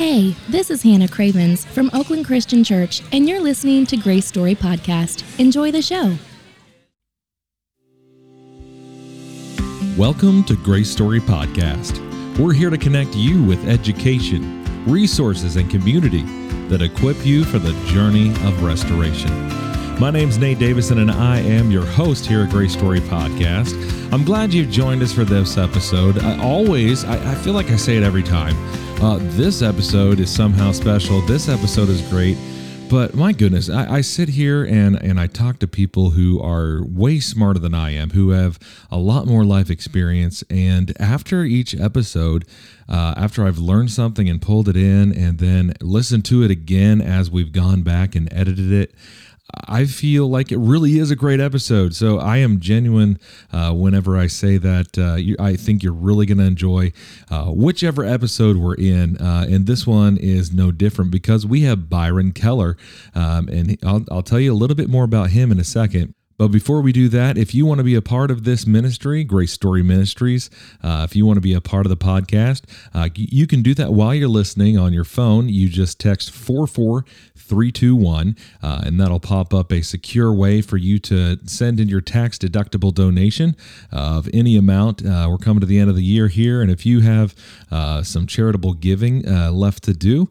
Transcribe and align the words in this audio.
Hey, 0.00 0.34
this 0.48 0.70
is 0.70 0.82
Hannah 0.82 1.08
Cravens 1.08 1.66
from 1.66 1.90
Oakland 1.92 2.24
Christian 2.24 2.64
Church, 2.64 3.02
and 3.12 3.28
you're 3.28 3.38
listening 3.38 3.84
to 3.84 3.98
Grace 3.98 4.24
Story 4.24 4.54
Podcast. 4.54 5.38
Enjoy 5.38 5.70
the 5.70 5.82
show. 5.82 6.16
Welcome 9.98 10.42
to 10.44 10.56
Grace 10.56 10.90
Story 10.90 11.20
Podcast. 11.20 11.98
We're 12.38 12.54
here 12.54 12.70
to 12.70 12.78
connect 12.78 13.14
you 13.14 13.44
with 13.44 13.68
education, 13.68 14.64
resources, 14.86 15.56
and 15.56 15.70
community 15.70 16.22
that 16.68 16.80
equip 16.80 17.26
you 17.26 17.44
for 17.44 17.58
the 17.58 17.74
journey 17.84 18.30
of 18.46 18.62
restoration. 18.62 19.30
My 20.00 20.10
name's 20.10 20.38
Nate 20.38 20.58
Davison, 20.58 21.00
and 21.00 21.10
I 21.10 21.40
am 21.40 21.70
your 21.70 21.84
host 21.84 22.24
here 22.24 22.44
at 22.44 22.48
Grace 22.48 22.72
Story 22.72 23.00
Podcast. 23.00 23.74
I'm 24.14 24.24
glad 24.24 24.54
you've 24.54 24.70
joined 24.70 25.02
us 25.02 25.12
for 25.12 25.26
this 25.26 25.58
episode. 25.58 26.20
I 26.20 26.42
always, 26.42 27.04
I, 27.04 27.32
I 27.32 27.34
feel 27.34 27.52
like 27.52 27.68
I 27.68 27.76
say 27.76 27.98
it 27.98 28.02
every 28.02 28.22
time. 28.22 28.56
Uh, 29.00 29.18
this 29.30 29.62
episode 29.62 30.20
is 30.20 30.28
somehow 30.28 30.70
special. 30.72 31.22
This 31.22 31.48
episode 31.48 31.88
is 31.88 32.02
great. 32.10 32.36
But 32.90 33.14
my 33.14 33.32
goodness, 33.32 33.70
I, 33.70 33.94
I, 33.94 34.00
sit 34.02 34.28
here 34.28 34.62
and, 34.62 34.94
and 35.02 35.18
I 35.18 35.26
talk 35.26 35.58
to 35.60 35.66
people 35.66 36.10
who 36.10 36.38
are 36.38 36.84
way 36.84 37.18
smarter 37.18 37.58
than 37.58 37.72
I 37.72 37.92
am, 37.92 38.10
who 38.10 38.30
have 38.30 38.58
a 38.90 38.98
lot 38.98 39.26
more 39.26 39.42
life 39.42 39.70
experience. 39.70 40.44
And 40.50 40.92
after 41.00 41.44
each 41.44 41.74
episode, 41.74 42.44
uh, 42.90 43.14
after 43.16 43.46
I've 43.46 43.58
learned 43.58 43.90
something 43.90 44.28
and 44.28 44.42
pulled 44.42 44.68
it 44.68 44.76
in 44.76 45.16
and 45.16 45.38
then 45.38 45.72
listened 45.80 46.26
to 46.26 46.42
it 46.42 46.50
again 46.50 47.00
as 47.00 47.30
we've 47.30 47.52
gone 47.52 47.80
back 47.80 48.14
and 48.14 48.30
edited 48.30 48.70
it, 48.70 48.94
I 49.68 49.84
feel 49.84 50.28
like 50.28 50.52
it 50.52 50.58
really 50.58 50.98
is 50.98 51.10
a 51.10 51.16
great 51.16 51.40
episode. 51.40 51.94
So 51.94 52.18
I 52.18 52.38
am 52.38 52.60
genuine 52.60 53.18
uh, 53.52 53.72
whenever 53.72 54.16
I 54.16 54.26
say 54.26 54.56
that. 54.58 54.98
Uh, 54.98 55.14
you, 55.14 55.36
I 55.38 55.56
think 55.56 55.82
you're 55.82 55.92
really 55.92 56.26
going 56.26 56.38
to 56.38 56.44
enjoy 56.44 56.92
uh, 57.30 57.46
whichever 57.46 58.04
episode 58.04 58.56
we're 58.56 58.74
in. 58.74 59.16
Uh, 59.18 59.46
and 59.48 59.66
this 59.66 59.86
one 59.86 60.16
is 60.16 60.52
no 60.52 60.70
different 60.72 61.10
because 61.10 61.46
we 61.46 61.62
have 61.62 61.88
Byron 61.88 62.32
Keller. 62.32 62.76
Um, 63.14 63.48
and 63.48 63.78
I'll, 63.84 64.04
I'll 64.10 64.22
tell 64.22 64.40
you 64.40 64.52
a 64.52 64.54
little 64.54 64.76
bit 64.76 64.88
more 64.88 65.04
about 65.04 65.30
him 65.30 65.52
in 65.52 65.60
a 65.60 65.64
second. 65.64 66.14
But 66.40 66.48
before 66.48 66.80
we 66.80 66.92
do 66.92 67.10
that, 67.10 67.36
if 67.36 67.54
you 67.54 67.66
want 67.66 67.80
to 67.80 67.84
be 67.84 67.94
a 67.94 68.00
part 68.00 68.30
of 68.30 68.44
this 68.44 68.66
ministry, 68.66 69.24
Grace 69.24 69.52
Story 69.52 69.82
Ministries, 69.82 70.48
uh, 70.82 71.06
if 71.06 71.14
you 71.14 71.26
want 71.26 71.36
to 71.36 71.42
be 71.42 71.52
a 71.52 71.60
part 71.60 71.84
of 71.84 71.90
the 71.90 71.98
podcast, 71.98 72.62
uh, 72.94 73.10
you 73.14 73.46
can 73.46 73.60
do 73.60 73.74
that 73.74 73.92
while 73.92 74.14
you're 74.14 74.26
listening 74.26 74.78
on 74.78 74.94
your 74.94 75.04
phone. 75.04 75.50
You 75.50 75.68
just 75.68 76.00
text 76.00 76.30
44321, 76.30 78.36
uh, 78.62 78.80
and 78.86 78.98
that'll 78.98 79.20
pop 79.20 79.52
up 79.52 79.70
a 79.70 79.82
secure 79.82 80.32
way 80.32 80.62
for 80.62 80.78
you 80.78 80.98
to 81.00 81.36
send 81.46 81.78
in 81.78 81.90
your 81.90 82.00
tax 82.00 82.38
deductible 82.38 82.94
donation 82.94 83.54
of 83.92 84.26
any 84.32 84.56
amount. 84.56 85.04
Uh, 85.04 85.28
we're 85.30 85.36
coming 85.36 85.60
to 85.60 85.66
the 85.66 85.78
end 85.78 85.90
of 85.90 85.96
the 85.96 86.02
year 86.02 86.28
here, 86.28 86.62
and 86.62 86.70
if 86.70 86.86
you 86.86 87.00
have 87.00 87.34
uh, 87.70 88.02
some 88.02 88.26
charitable 88.26 88.72
giving 88.72 89.28
uh, 89.28 89.50
left 89.50 89.82
to 89.82 89.92
do, 89.92 90.26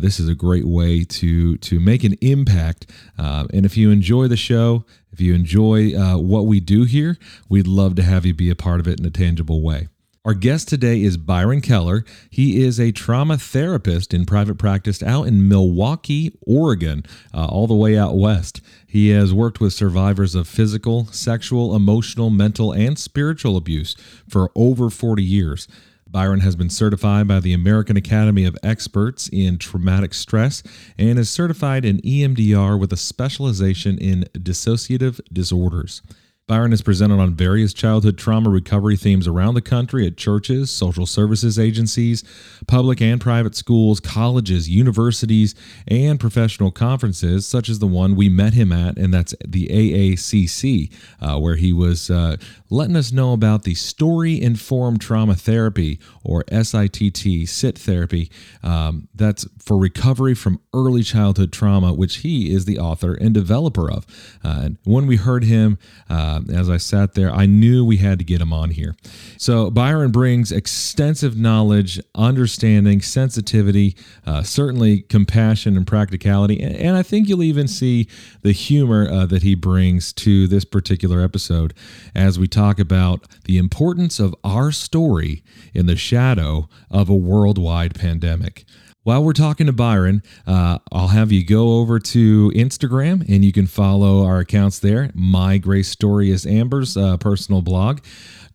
this 0.00 0.20
is 0.20 0.28
a 0.28 0.34
great 0.34 0.66
way 0.66 1.02
to, 1.02 1.56
to 1.56 1.80
make 1.80 2.04
an 2.04 2.12
impact. 2.20 2.84
and 3.16 3.64
if 3.64 3.78
you 3.78 3.90
enjoy 3.90 4.28
the 4.28 4.36
show, 4.36 4.84
if 5.12 5.20
you 5.20 5.34
enjoy 5.34 5.94
uh, 5.94 6.18
what 6.18 6.46
we 6.46 6.60
do 6.60 6.84
here, 6.84 7.16
we'd 7.48 7.66
love 7.66 7.94
to 7.96 8.02
have 8.02 8.26
you 8.26 8.34
be 8.34 8.50
a 8.50 8.56
part 8.56 8.80
of 8.80 8.88
it 8.88 9.00
in 9.00 9.06
a 9.06 9.10
tangible 9.10 9.62
way. 9.62 9.88
Our 10.26 10.34
guest 10.34 10.66
today 10.66 11.02
is 11.02 11.16
Byron 11.16 11.60
Keller. 11.60 12.04
He 12.28 12.64
is 12.64 12.80
a 12.80 12.90
trauma 12.90 13.38
therapist 13.38 14.12
in 14.12 14.26
private 14.26 14.56
practice 14.56 15.00
out 15.00 15.28
in 15.28 15.48
Milwaukie, 15.48 16.36
Oregon, 16.44 17.04
uh, 17.32 17.46
all 17.46 17.68
the 17.68 17.76
way 17.76 17.96
out 17.96 18.16
west. 18.16 18.60
He 18.88 19.10
has 19.10 19.32
worked 19.32 19.60
with 19.60 19.72
survivors 19.72 20.34
of 20.34 20.48
physical, 20.48 21.06
sexual, 21.12 21.76
emotional, 21.76 22.30
mental, 22.30 22.72
and 22.72 22.98
spiritual 22.98 23.56
abuse 23.56 23.94
for 24.28 24.50
over 24.56 24.90
40 24.90 25.22
years. 25.22 25.68
Byron 26.16 26.40
has 26.40 26.56
been 26.56 26.70
certified 26.70 27.28
by 27.28 27.40
the 27.40 27.52
American 27.52 27.94
Academy 27.94 28.46
of 28.46 28.56
Experts 28.62 29.28
in 29.28 29.58
Traumatic 29.58 30.14
Stress 30.14 30.62
and 30.96 31.18
is 31.18 31.28
certified 31.28 31.84
in 31.84 31.98
EMDR 31.98 32.80
with 32.80 32.90
a 32.90 32.96
specialization 32.96 33.98
in 33.98 34.24
dissociative 34.32 35.20
disorders. 35.30 36.00
Byron 36.48 36.70
has 36.70 36.80
presented 36.80 37.18
on 37.18 37.34
various 37.34 37.74
childhood 37.74 38.16
trauma 38.16 38.50
recovery 38.50 38.96
themes 38.96 39.26
around 39.26 39.54
the 39.54 39.60
country 39.60 40.06
at 40.06 40.16
churches, 40.16 40.70
social 40.70 41.04
services 41.04 41.58
agencies, 41.58 42.22
public 42.68 43.02
and 43.02 43.20
private 43.20 43.56
schools, 43.56 43.98
colleges, 43.98 44.70
universities, 44.70 45.56
and 45.88 46.20
professional 46.20 46.70
conferences, 46.70 47.48
such 47.48 47.68
as 47.68 47.80
the 47.80 47.86
one 47.88 48.14
we 48.14 48.28
met 48.28 48.54
him 48.54 48.70
at, 48.70 48.96
and 48.96 49.12
that's 49.12 49.34
the 49.44 49.66
AACC, 49.66 50.92
uh, 51.20 51.36
where 51.40 51.56
he 51.56 51.72
was 51.72 52.10
uh, 52.10 52.36
letting 52.70 52.94
us 52.94 53.10
know 53.10 53.32
about 53.32 53.64
the 53.64 53.74
story 53.74 54.40
informed 54.40 55.00
trauma 55.00 55.34
therapy, 55.34 55.98
or 56.22 56.44
SITT, 56.48 57.48
SIT 57.48 57.76
therapy, 57.76 58.30
um, 58.62 59.08
that's 59.16 59.48
for 59.58 59.76
recovery 59.76 60.34
from 60.36 60.60
early 60.72 61.02
childhood 61.02 61.52
trauma, 61.52 61.92
which 61.92 62.18
he 62.18 62.54
is 62.54 62.66
the 62.66 62.78
author 62.78 63.14
and 63.14 63.34
developer 63.34 63.90
of. 63.90 64.06
Uh, 64.44 64.60
and 64.62 64.78
when 64.84 65.08
we 65.08 65.16
heard 65.16 65.42
him, 65.42 65.76
uh, 66.08 66.35
uh, 66.36 66.52
as 66.52 66.68
I 66.68 66.76
sat 66.76 67.14
there, 67.14 67.30
I 67.30 67.46
knew 67.46 67.84
we 67.84 67.98
had 67.98 68.18
to 68.18 68.24
get 68.24 68.40
him 68.40 68.52
on 68.52 68.70
here. 68.70 68.96
So 69.38 69.70
Byron 69.70 70.10
brings 70.10 70.52
extensive 70.52 71.36
knowledge, 71.36 72.00
understanding, 72.14 73.00
sensitivity, 73.00 73.96
uh, 74.26 74.42
certainly 74.42 75.00
compassion 75.00 75.76
and 75.76 75.86
practicality, 75.86 76.60
and, 76.60 76.76
and, 76.76 76.96
I 76.96 77.02
think 77.02 77.28
you'll 77.28 77.42
even 77.42 77.68
see 77.68 78.08
the 78.42 78.52
humor 78.52 79.08
uh, 79.10 79.26
that 79.26 79.42
he 79.42 79.54
brings 79.54 80.12
to 80.14 80.46
this 80.46 80.64
particular 80.64 81.22
episode 81.22 81.74
as 82.14 82.38
we 82.38 82.48
talk 82.48 82.78
about 82.78 83.26
the 83.44 83.58
importance 83.58 84.18
of 84.18 84.34
our 84.42 84.72
story 84.72 85.42
in 85.74 85.86
the 85.86 85.96
shadow 85.96 86.68
of 86.90 87.08
a 87.10 87.14
worldwide 87.14 87.94
pandemic. 87.94 88.64
While 89.06 89.22
we're 89.22 89.34
talking 89.34 89.66
to 89.66 89.72
Byron, 89.72 90.20
uh, 90.48 90.80
I'll 90.90 91.06
have 91.06 91.30
you 91.30 91.46
go 91.46 91.78
over 91.78 92.00
to 92.00 92.50
Instagram 92.56 93.24
and 93.28 93.44
you 93.44 93.52
can 93.52 93.68
follow 93.68 94.24
our 94.24 94.40
accounts 94.40 94.80
there. 94.80 95.12
My 95.14 95.58
Grace 95.58 95.88
Story 95.88 96.32
is 96.32 96.44
Amber's 96.44 96.96
uh, 96.96 97.16
personal 97.16 97.62
blog. 97.62 98.00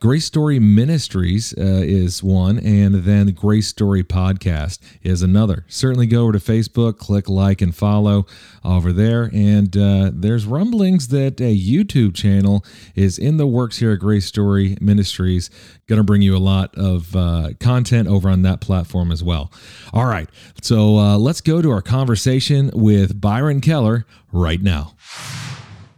Grace 0.02 0.26
Story 0.26 0.58
Ministries 0.58 1.54
uh, 1.56 1.62
is 1.62 2.24
one, 2.24 2.58
and 2.58 3.04
then 3.04 3.28
Grace 3.34 3.68
Story 3.68 4.04
Podcast 4.04 4.80
is 5.04 5.22
another. 5.22 5.64
Certainly 5.68 6.08
go 6.08 6.24
over 6.24 6.32
to 6.32 6.40
Facebook, 6.40 6.98
click 6.98 7.30
like 7.30 7.62
and 7.62 7.76
follow 7.76 8.26
over 8.66 8.92
there. 8.92 9.30
And 9.32 9.78
uh, 9.78 10.10
there's 10.12 10.48
rumblings 10.48 11.10
that 11.10 11.40
a 11.40 11.56
YouTube 11.56 12.16
channel 12.16 12.66
is 12.96 13.20
in 13.20 13.38
the 13.38 13.46
works 13.46 13.78
here 13.78 13.92
at 13.92 14.00
Grace 14.00 14.26
Story 14.26 14.76
Ministries. 14.82 15.52
Going 15.86 15.98
to 15.98 16.04
bring 16.04 16.24
you 16.24 16.36
a 16.36 16.40
lot 16.40 16.76
of 16.76 17.16
uh, 17.16 17.50
content 17.60 18.08
over 18.08 18.28
on 18.28 18.42
that 18.42 18.60
platform 18.60 19.12
as 19.12 19.24
well. 19.24 19.52
All 19.94 20.08
right, 20.08 20.28
so 20.64 20.98
uh, 20.98 21.18
let's 21.20 21.42
go 21.42 21.62
to 21.62 21.70
our 21.70 21.84
conversation 21.84 22.72
with 22.74 23.22
Byron 23.22 23.62
Keller 23.62 24.08
right 24.32 24.64
now. 24.64 24.96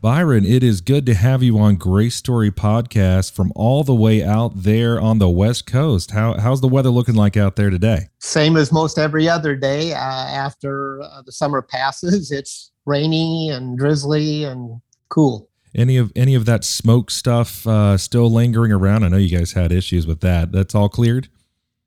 Byron, 0.04 0.44
it 0.44 0.64
is 0.64 0.82
good 0.82 1.06
to 1.06 1.14
have 1.14 1.42
you 1.42 1.58
on 1.58 1.78
Grace 1.78 2.16
Story 2.16 2.52
Podcast 2.52 3.32
from 3.32 3.54
all 3.56 3.86
the 3.86 3.96
way 3.96 4.22
out 4.22 4.52
there 4.54 5.00
on 5.00 5.20
the 5.20 5.30
West 5.30 5.66
Coast. 5.66 6.12
How, 6.12 6.34
how's 6.34 6.60
the 6.60 6.68
weather 6.68 6.90
looking 6.90 7.16
like 7.16 7.38
out 7.38 7.56
there 7.56 7.70
today? 7.70 8.10
Same 8.20 8.58
as 8.58 8.70
most 8.70 9.00
every 9.00 9.30
other 9.30 9.56
day. 9.56 9.94
Uh, 9.94 9.96
after 9.96 11.02
uh, 11.02 11.22
the 11.22 11.32
summer 11.32 11.62
passes, 11.62 12.32
it's 12.34 12.74
rainy 12.86 13.50
and 13.50 13.78
drizzly 13.78 14.44
and 14.44 14.82
cool. 15.08 15.50
Any 15.74 15.96
of 15.96 16.12
any 16.18 16.36
of 16.36 16.44
that 16.48 16.66
smoke 16.66 17.10
stuff 17.10 17.66
uh, 17.66 17.98
still 17.98 18.30
lingering 18.30 18.74
around? 18.74 19.06
I 19.06 19.08
know 19.08 19.16
you 19.16 19.38
guys 19.38 19.54
had 19.54 19.72
issues 19.72 20.06
with 20.06 20.20
that. 20.20 20.52
That's 20.52 20.76
all 20.76 20.90
cleared. 20.90 21.30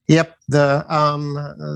Yep 0.08 0.34
the 0.48 0.84
um, 0.88 1.34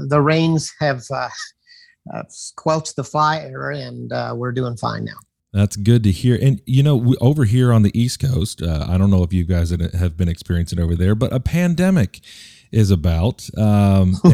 the 0.08 0.20
rains 0.20 0.72
have 0.80 1.02
uh, 1.12 1.28
uh, 2.14 2.22
squelched 2.28 2.96
the 2.96 3.04
fire, 3.04 3.70
and 3.70 4.12
uh, 4.12 4.32
we're 4.36 4.52
doing 4.52 4.76
fine 4.76 5.04
now. 5.04 5.12
That's 5.52 5.76
good 5.76 6.04
to 6.04 6.12
hear. 6.12 6.38
And 6.40 6.60
you 6.64 6.82
know, 6.82 6.96
we, 6.96 7.16
over 7.20 7.44
here 7.44 7.72
on 7.72 7.82
the 7.82 7.98
East 7.98 8.20
Coast, 8.20 8.62
uh, 8.62 8.86
I 8.88 8.98
don't 8.98 9.10
know 9.10 9.24
if 9.24 9.32
you 9.32 9.44
guys 9.44 9.70
have 9.70 10.16
been 10.16 10.28
experiencing 10.28 10.78
over 10.78 10.94
there, 10.94 11.14
but 11.14 11.32
a 11.32 11.40
pandemic 11.40 12.20
is 12.70 12.90
about. 12.90 13.48
Um, 13.58 14.16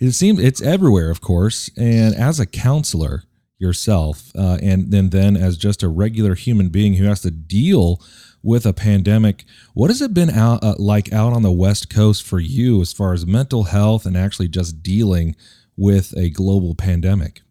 it 0.00 0.12
seems 0.12 0.40
it's 0.40 0.60
everywhere, 0.60 1.10
of 1.10 1.20
course. 1.20 1.70
And 1.76 2.14
as 2.14 2.40
a 2.40 2.46
counselor 2.46 3.22
yourself, 3.58 4.32
uh, 4.36 4.58
and 4.60 4.90
then 4.90 5.10
then 5.10 5.36
as 5.36 5.56
just 5.56 5.84
a 5.84 5.88
regular 5.88 6.34
human 6.34 6.70
being 6.70 6.94
who 6.94 7.04
has 7.04 7.20
to 7.20 7.30
deal 7.30 8.02
with 8.42 8.66
a 8.66 8.72
pandemic, 8.72 9.44
what 9.74 9.90
has 9.90 10.02
it 10.02 10.12
been 10.12 10.30
out 10.30 10.64
uh, 10.64 10.74
like 10.76 11.12
out 11.12 11.32
on 11.32 11.42
the 11.42 11.52
West 11.52 11.88
Coast 11.88 12.24
for 12.24 12.40
you 12.40 12.80
as 12.80 12.92
far 12.92 13.12
as 13.12 13.24
mental 13.24 13.64
health 13.64 14.04
and 14.04 14.16
actually 14.16 14.48
just 14.48 14.82
dealing 14.82 15.36
with 15.76 16.16
a 16.16 16.30
global 16.30 16.74
pandemic? 16.74 17.42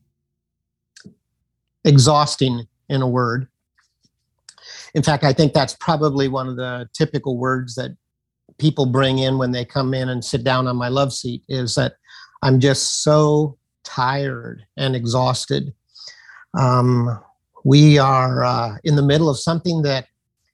Exhausting 1.85 2.67
in 2.91 3.01
a 3.01 3.07
word. 3.07 3.47
In 4.93 5.01
fact, 5.01 5.23
I 5.23 5.33
think 5.33 5.53
that's 5.53 5.75
probably 5.79 6.27
one 6.27 6.47
of 6.47 6.57
the 6.57 6.89
typical 6.93 7.37
words 7.37 7.75
that 7.75 7.95
people 8.57 8.85
bring 8.85 9.19
in 9.19 9.37
when 9.37 9.51
they 9.51 9.63
come 9.65 9.93
in 9.93 10.09
and 10.09 10.23
sit 10.23 10.43
down 10.43 10.67
on 10.67 10.75
my 10.75 10.89
love 10.89 11.13
seat 11.13 11.43
is 11.47 11.75
that 11.75 11.95
I'm 12.43 12.59
just 12.59 13.03
so 13.03 13.57
tired 13.83 14.63
and 14.75 14.95
exhausted. 14.95 15.73
Um, 16.53 17.19
we 17.63 17.97
are 17.97 18.43
uh, 18.43 18.77
in 18.83 18.97
the 18.97 19.01
middle 19.01 19.29
of 19.29 19.39
something 19.39 19.83
that 19.83 20.07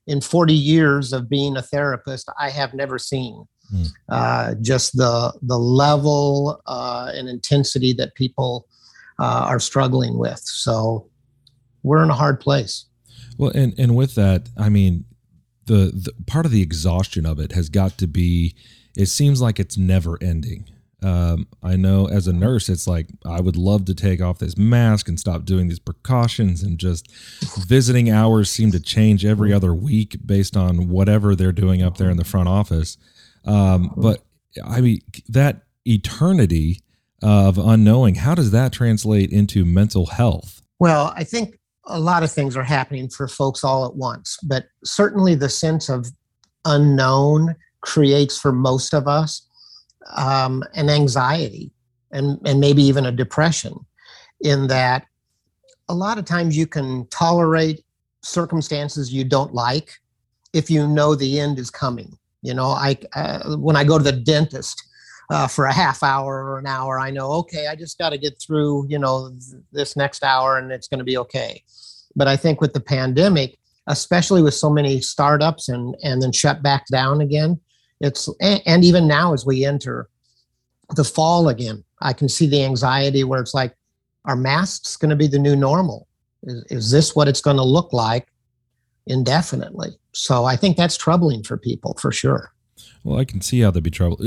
in 0.05 0.21
40 0.21 0.53
years 0.53 1.11
of 1.11 1.29
being 1.29 1.57
a 1.57 1.61
therapist, 1.61 2.29
I 2.39 2.49
have 2.51 2.73
never 2.73 2.99
seen. 2.99 3.45
mm. 3.73 3.87
uh, 4.07 4.55
just 4.61 4.95
the 4.95 5.33
the 5.41 5.57
level 5.59 6.61
uh, 6.67 7.11
and 7.13 7.27
intensity 7.27 7.93
that 7.93 8.15
people 8.15 8.67
uh, 9.19 9.45
are 9.49 9.59
struggling 9.59 10.17
with. 10.17 10.39
So 10.39 11.09
we're 11.87 12.03
in 12.03 12.09
a 12.09 12.15
hard 12.15 12.39
place. 12.39 12.85
Well, 13.37 13.51
and 13.55 13.73
and 13.77 13.95
with 13.95 14.15
that, 14.15 14.49
I 14.57 14.69
mean, 14.69 15.05
the, 15.65 15.91
the 15.93 16.13
part 16.25 16.45
of 16.45 16.51
the 16.51 16.61
exhaustion 16.61 17.25
of 17.25 17.39
it 17.39 17.51
has 17.53 17.69
got 17.69 17.97
to 17.99 18.07
be. 18.07 18.55
It 18.95 19.07
seems 19.07 19.41
like 19.41 19.59
it's 19.59 19.77
never 19.77 20.17
ending. 20.21 20.69
Um, 21.03 21.47
I 21.61 21.75
know 21.75 22.07
as 22.07 22.27
a 22.27 22.33
nurse, 22.33 22.67
it's 22.67 22.87
like 22.87 23.09
I 23.23 23.39
would 23.39 23.55
love 23.55 23.85
to 23.85 23.93
take 23.93 24.19
off 24.19 24.39
this 24.39 24.57
mask 24.57 25.07
and 25.07 25.19
stop 25.19 25.45
doing 25.45 25.67
these 25.67 25.79
precautions, 25.79 26.63
and 26.63 26.79
just 26.79 27.11
visiting 27.67 28.09
hours 28.09 28.49
seem 28.49 28.71
to 28.71 28.79
change 28.79 29.23
every 29.23 29.53
other 29.53 29.73
week 29.73 30.17
based 30.25 30.57
on 30.57 30.89
whatever 30.89 31.35
they're 31.35 31.51
doing 31.51 31.83
up 31.83 31.97
there 31.97 32.09
in 32.09 32.17
the 32.17 32.25
front 32.25 32.49
office. 32.49 32.97
Um, 33.45 33.93
but 33.95 34.23
I 34.65 34.81
mean, 34.81 35.01
that 35.29 35.63
eternity 35.85 36.81
of 37.21 37.57
unknowing, 37.59 38.15
how 38.15 38.33
does 38.35 38.51
that 38.51 38.73
translate 38.73 39.31
into 39.31 39.65
mental 39.65 40.07
health? 40.07 40.61
Well, 40.79 41.13
I 41.15 41.23
think 41.23 41.59
a 41.87 41.99
lot 41.99 42.23
of 42.23 42.31
things 42.31 42.55
are 42.55 42.63
happening 42.63 43.09
for 43.09 43.27
folks 43.27 43.63
all 43.63 43.85
at 43.85 43.95
once, 43.95 44.37
but 44.43 44.65
certainly 44.83 45.35
the 45.35 45.49
sense 45.49 45.89
of 45.89 46.07
unknown 46.65 47.55
creates 47.81 48.37
for 48.37 48.51
most 48.51 48.93
of 48.93 49.07
us 49.07 49.47
um, 50.15 50.63
an 50.73 50.89
anxiety 50.89 51.71
and, 52.11 52.39
and 52.45 52.59
maybe 52.59 52.81
even 52.81 53.05
a 53.05 53.11
depression, 53.11 53.73
in 54.41 54.67
that 54.67 55.05
a 55.89 55.93
lot 55.93 56.17
of 56.17 56.25
times 56.25 56.57
you 56.57 56.67
can 56.67 57.07
tolerate 57.07 57.83
circumstances 58.21 59.13
you 59.13 59.23
don't 59.23 59.53
like 59.53 59.91
if 60.53 60.69
you 60.69 60.87
know 60.87 61.15
the 61.15 61.39
end 61.39 61.59
is 61.59 61.69
coming. 61.69 62.17
You 62.41 62.53
know, 62.53 62.67
I 62.67 62.97
uh, 63.15 63.57
when 63.57 63.75
I 63.75 63.83
go 63.83 63.97
to 63.97 64.03
the 64.03 64.11
dentist 64.11 64.86
uh, 65.29 65.47
for 65.47 65.65
a 65.65 65.73
half 65.73 66.03
hour 66.03 66.43
or 66.43 66.59
an 66.59 66.65
hour, 66.65 66.99
I 66.99 67.11
know 67.11 67.31
okay, 67.33 67.67
I 67.67 67.75
just 67.75 67.97
got 67.97 68.09
to 68.09 68.17
get 68.17 68.39
through 68.39 68.87
you 68.87 68.99
know 68.99 69.31
this 69.71 69.95
next 69.95 70.23
hour 70.23 70.57
and 70.57 70.71
it's 70.71 70.87
going 70.87 70.99
to 70.99 71.05
be 71.05 71.17
okay. 71.17 71.63
But 72.15 72.27
I 72.27 72.35
think 72.35 72.61
with 72.61 72.73
the 72.73 72.79
pandemic, 72.79 73.57
especially 73.87 74.41
with 74.41 74.53
so 74.53 74.69
many 74.69 75.01
startups 75.01 75.69
and 75.69 75.95
and 76.03 76.21
then 76.21 76.31
shut 76.31 76.63
back 76.63 76.87
down 76.87 77.21
again, 77.21 77.59
it's 77.99 78.29
and 78.41 78.83
even 78.85 79.07
now 79.07 79.33
as 79.33 79.45
we 79.45 79.65
enter 79.65 80.09
the 80.95 81.03
fall 81.03 81.49
again, 81.49 81.83
I 82.01 82.13
can 82.13 82.29
see 82.29 82.47
the 82.47 82.63
anxiety 82.63 83.23
where 83.23 83.41
it's 83.41 83.53
like, 83.53 83.75
are 84.25 84.35
masks 84.35 84.95
going 84.95 85.09
to 85.09 85.15
be 85.15 85.27
the 85.27 85.39
new 85.39 85.55
normal? 85.55 86.07
Is, 86.43 86.63
is 86.69 86.91
this 86.91 87.15
what 87.15 87.27
it's 87.27 87.41
going 87.41 87.57
to 87.57 87.63
look 87.63 87.91
like 87.93 88.27
indefinitely? 89.05 89.89
So 90.13 90.45
I 90.45 90.55
think 90.55 90.77
that's 90.77 90.97
troubling 90.97 91.43
for 91.43 91.57
people 91.57 91.95
for 91.99 92.11
sure. 92.11 92.51
Well, 93.07 93.19
I 93.19 93.23
can 93.23 93.39
see 93.39 93.61
how 93.61 93.71
there'd 93.71 93.85
be 93.85 93.89
trouble. 93.89 94.19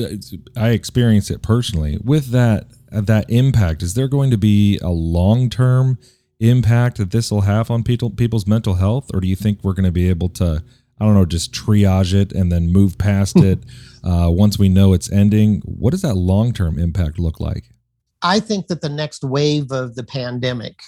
I 0.57 0.71
experience 0.71 1.31
it 1.31 1.43
personally. 1.43 1.99
With 2.03 2.29
that 2.29 2.69
that 2.91 3.29
impact, 3.29 3.83
is 3.83 3.93
there 3.93 4.09
going 4.09 4.31
to 4.31 4.39
be 4.39 4.79
a 4.79 4.89
long 4.89 5.51
term 5.51 5.99
impact 6.39 6.97
that 6.97 7.11
this 7.11 7.31
will 7.31 7.43
have 7.43 7.71
on 7.71 7.83
people 7.83 8.09
people's 8.09 8.47
mental 8.47 8.77
health, 8.77 9.11
or 9.13 9.21
do 9.21 9.29
you 9.29 9.37
think 9.37 9.63
we're 9.63 9.75
going 9.75 9.85
to 9.85 9.93
be 9.93 10.09
able 10.09 10.31
to 10.31 10.65
I 10.99 11.05
don't 11.05 11.13
know, 11.13 11.27
just 11.27 11.53
triage 11.53 12.15
it 12.15 12.33
and 12.33 12.51
then 12.51 12.73
move 12.73 12.97
past 12.97 13.37
it 13.41 13.59
uh, 14.03 14.31
once 14.31 14.59
we 14.59 14.71
know 14.71 14.95
it's 14.95 15.13
ending. 15.13 15.61
What 15.67 15.91
does 15.91 16.01
that 16.01 16.15
long 16.15 16.55
term 16.55 16.79
impact 16.79 17.19
look 17.19 17.39
like? 17.39 17.65
I 18.23 18.41
think 18.41 18.69
that 18.69 18.81
the 18.81 18.89
next 18.89 19.23
wave 19.23 19.73
of 19.73 19.95
the 19.95 20.05
pandemic 20.05 20.81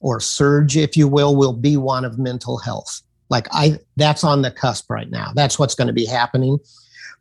or 0.00 0.18
surge, 0.18 0.76
if 0.76 0.96
you 0.96 1.06
will, 1.06 1.36
will 1.36 1.52
be 1.52 1.76
one 1.76 2.04
of 2.04 2.18
mental 2.18 2.58
health. 2.58 3.02
Like 3.30 3.46
I, 3.52 3.78
that's 3.94 4.24
on 4.24 4.42
the 4.42 4.50
cusp 4.50 4.90
right 4.90 5.10
now. 5.10 5.30
That's 5.32 5.60
what's 5.60 5.76
going 5.76 5.88
to 5.88 5.94
be 5.94 6.06
happening 6.06 6.58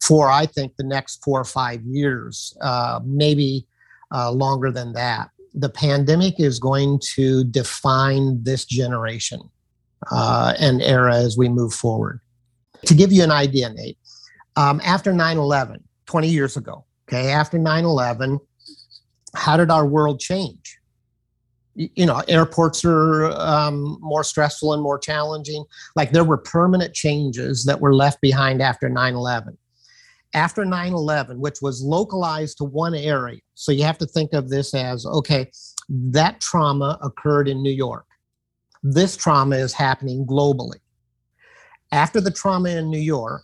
for 0.06 0.30
I 0.30 0.46
think 0.46 0.74
the 0.78 0.84
next 0.84 1.24
four 1.24 1.40
or 1.40 1.46
five 1.46 1.82
years, 1.84 2.56
uh, 2.62 3.00
maybe 3.04 3.66
uh, 4.14 4.32
longer 4.32 4.72
than 4.72 4.94
that. 4.94 5.30
The 5.54 5.70
pandemic 5.70 6.40
is 6.40 6.60
going 6.60 7.00
to 7.16 7.44
define 7.46 8.44
this 8.44 8.66
generation 8.66 9.42
uh, 10.12 10.54
and 10.60 10.82
era 10.82 11.16
as 11.16 11.38
we 11.38 11.50
move 11.50 11.74
forward. 11.74 12.20
To 12.86 12.94
give 12.94 13.12
you 13.12 13.24
an 13.24 13.32
idea, 13.32 13.70
Nate, 13.70 13.98
um, 14.58 14.82
after 14.84 15.14
9 15.14 15.38
11, 15.38 15.84
20 16.06 16.28
years 16.28 16.58
ago, 16.58 16.86
okay, 17.08 17.32
after 17.32 17.58
9 17.58 17.86
11, 17.86 18.40
how 19.34 19.58
did 19.58 19.72
our 19.72 19.86
world 19.86 20.20
change? 20.20 20.78
You 21.74 22.06
know, 22.06 22.22
airports 22.28 22.86
are 22.86 23.32
um, 23.32 23.98
more 24.00 24.24
stressful 24.24 24.74
and 24.74 24.84
more 24.84 25.00
challenging. 25.00 25.66
Like 25.96 26.12
there 26.12 26.24
were 26.24 26.38
permanent 26.38 26.94
changes 26.94 27.66
that 27.66 27.82
were 27.82 27.94
left 27.94 28.22
behind 28.22 28.62
after 28.62 28.88
9 28.88 29.14
11. 29.14 29.58
After 30.36 30.66
9 30.66 30.94
11, 30.94 31.40
which 31.40 31.62
was 31.62 31.82
localized 31.82 32.58
to 32.60 32.66
one 32.66 32.94
area, 32.94 33.40
so 33.56 33.72
you 33.72 33.84
have 33.84 33.98
to 33.98 34.06
think 34.06 34.34
of 34.34 34.50
this 34.50 34.74
as 34.76 35.06
okay, 35.06 35.50
that 35.90 36.42
trauma 36.42 37.00
occurred 37.02 37.48
in 37.48 37.64
New 37.64 37.72
York. 37.72 38.06
This 38.84 39.18
trauma 39.18 39.56
is 39.56 39.74
happening 39.74 40.28
globally 40.28 40.80
after 41.96 42.20
the 42.20 42.32
trauma 42.32 42.70
in 42.70 42.90
New 42.90 43.00
York, 43.00 43.44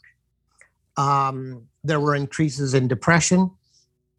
um, 0.98 1.66
there 1.84 2.00
were 2.00 2.16
increases 2.16 2.74
in 2.74 2.88
depression, 2.88 3.50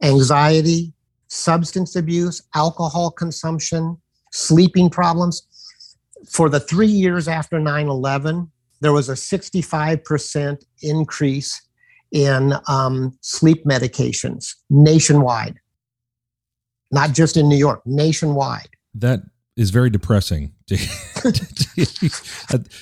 anxiety, 0.02 0.92
substance 1.28 1.96
abuse, 1.96 2.42
alcohol 2.54 3.10
consumption, 3.10 3.96
sleeping 4.32 4.90
problems. 4.90 5.42
For 6.30 6.48
the 6.48 6.60
three 6.60 6.86
years 6.86 7.28
after 7.28 7.60
9 7.60 7.88
11, 7.88 8.50
there 8.80 8.92
was 8.92 9.08
a 9.08 9.14
65% 9.14 10.64
increase 10.82 11.62
in 12.12 12.54
um, 12.68 13.16
sleep 13.20 13.64
medications 13.64 14.54
nationwide, 14.70 15.58
not 16.90 17.12
just 17.12 17.36
in 17.36 17.48
New 17.48 17.56
York, 17.56 17.82
nationwide. 17.86 18.68
That 18.94 19.20
is 19.56 19.70
very 19.70 19.90
depressing. 19.90 20.54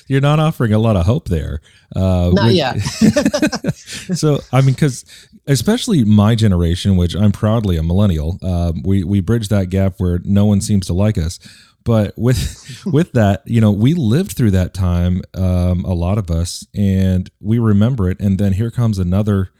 You're 0.07 0.21
not 0.21 0.39
offering 0.39 0.73
a 0.73 0.79
lot 0.79 0.97
of 0.97 1.07
hope 1.07 1.29
there. 1.29 1.61
Uh, 1.97 2.31
not 2.33 2.53
yet. 2.53 2.79
so 4.15 4.41
I 4.53 4.61
mean, 4.61 4.75
because 4.75 5.05
especially 5.47 6.05
my 6.05 6.35
generation, 6.35 6.97
which 6.97 7.17
I'm 7.17 7.33
proudly 7.33 7.77
a 7.77 7.83
millennial, 7.83 8.39
uh, 8.43 8.73
we 8.85 9.03
we 9.03 9.21
bridge 9.21 9.49
that 9.49 9.71
gap 9.71 9.95
where 9.99 10.21
no 10.25 10.47
one 10.47 10.61
seems 10.61 10.87
to 10.87 10.93
like 10.93 11.19
us. 11.19 11.41
But 11.91 12.17
with 12.17 12.83
with 12.87 13.11
that, 13.15 13.43
you 13.47 13.61
know, 13.61 13.73
we 13.73 13.95
lived 13.95 14.37
through 14.37 14.53
that 14.53 14.73
time, 14.73 15.23
um, 15.35 15.85
a 15.85 15.93
lot 15.93 16.19
of 16.19 16.31
us, 16.31 16.65
and 16.73 17.29
we 17.41 17.59
remember 17.59 18.09
it. 18.09 18.21
And 18.21 18.39
then 18.39 18.53
here 18.53 18.71
comes 18.71 19.01
another 19.01 19.51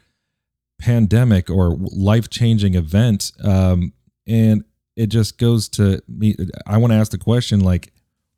pandemic 0.79 1.49
or 1.49 1.75
life 1.77 2.29
changing 2.29 2.75
event, 2.75 3.33
um, 3.43 3.91
and 4.25 4.63
it 4.95 5.07
just 5.07 5.39
goes 5.39 5.67
to 5.69 6.01
me. 6.07 6.37
I 6.65 6.77
want 6.77 6.93
to 6.93 6.97
ask 6.97 7.11
the 7.11 7.17
question 7.17 7.59
like, 7.59 7.91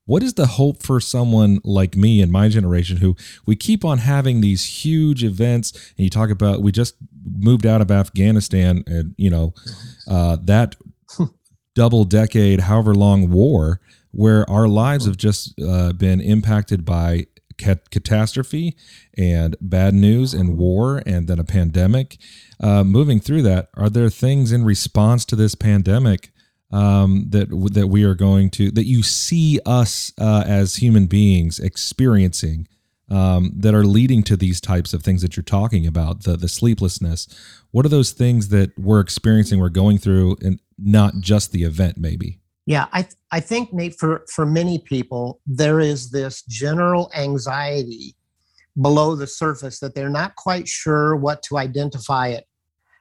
what 0.06 0.24
is 0.24 0.34
the 0.34 0.48
hope 0.48 0.82
for 0.82 1.00
someone 1.00 1.60
like 1.64 1.96
me 1.96 2.20
and 2.20 2.32
my 2.32 2.50
generation 2.50 2.98
who 2.98 3.16
we 3.46 3.56
keep 3.56 3.86
on 3.86 4.00
having 4.00 4.42
these 4.42 4.84
huge 4.84 5.24
events 5.24 5.72
and 5.72 6.04
you 6.04 6.10
talk 6.10 6.32
about 6.32 6.64
we 6.64 6.72
just 6.72 6.96
moved 7.38 7.66
out 7.66 7.80
of 7.80 7.90
afghanistan 7.90 8.84
and 8.86 9.16
you 9.18 9.30
know 9.30 9.54
uh, 10.10 10.36
that 10.42 10.76
double 11.76 12.04
decade 12.04 12.62
however 12.62 12.94
long 12.94 13.30
war 13.30 13.80
where 14.12 14.48
our 14.50 14.68
lives 14.68 15.06
have 15.06 15.18
just 15.18 15.60
uh, 15.60 15.92
been 15.94 16.22
impacted 16.22 16.86
by 16.86 17.26
catastrophe 17.58 18.76
and 19.18 19.56
bad 19.62 19.94
news 19.94 20.34
and 20.34 20.58
war 20.58 21.02
and 21.06 21.28
then 21.28 21.40
a 21.40 21.44
pandemic. 21.44 22.18
Uh, 22.60 22.84
moving 22.84 23.20
through 23.20 23.42
that 23.42 23.70
are 23.76 23.90
there 23.90 24.10
things 24.10 24.52
in 24.52 24.64
response 24.64 25.26
to 25.26 25.36
this 25.36 25.56
pandemic 25.56 26.32
um, 26.72 27.26
that 27.30 27.50
that 27.74 27.88
we 27.88 28.04
are 28.04 28.16
going 28.16 28.50
to 28.50 28.72
that 28.72 28.86
you 28.86 29.04
see 29.04 29.60
us 29.66 30.12
uh, 30.20 30.44
as 30.46 30.78
human 30.78 31.06
beings 31.06 31.60
experiencing 31.60 32.68
um, 33.10 33.52
that 33.56 33.76
are 33.76 33.84
leading 33.84 34.24
to 34.24 34.36
these 34.36 34.60
types 34.60 34.94
of 34.94 35.04
things 35.04 35.22
that 35.22 35.36
you're 35.36 35.44
talking 35.44 35.86
about 35.86 36.24
the 36.24 36.36
the 36.36 36.48
sleeplessness? 36.48 37.28
What 37.72 37.86
are 37.86 37.90
those 37.90 38.12
things 38.12 38.50
that 38.50 38.78
we're 38.78 39.00
experiencing 39.00 39.60
we're 39.60 39.70
going 39.70 39.98
through 39.98 40.38
and 40.42 40.60
not 40.78 41.16
just 41.20 41.52
the 41.52 41.64
event 41.64 41.98
maybe. 41.98 42.40
Yeah 42.66 42.88
i 42.94 43.02
th- 43.02 43.16
i 43.32 43.42
think 43.42 43.74
nate 43.74 44.00
for 44.00 44.26
for 44.34 44.46
many 44.46 44.80
people 44.80 45.42
there 45.46 45.82
is 45.82 46.12
this 46.12 46.44
general 46.44 47.12
anxiety 47.14 48.16
below 48.82 49.16
the 49.16 49.28
surface 49.28 49.80
that 49.80 49.96
they're 49.96 50.10
not 50.10 50.36
quite 50.38 50.68
sure 50.68 51.16
what 51.16 51.44
to 51.44 51.58
identify 51.58 52.30
it 52.30 52.48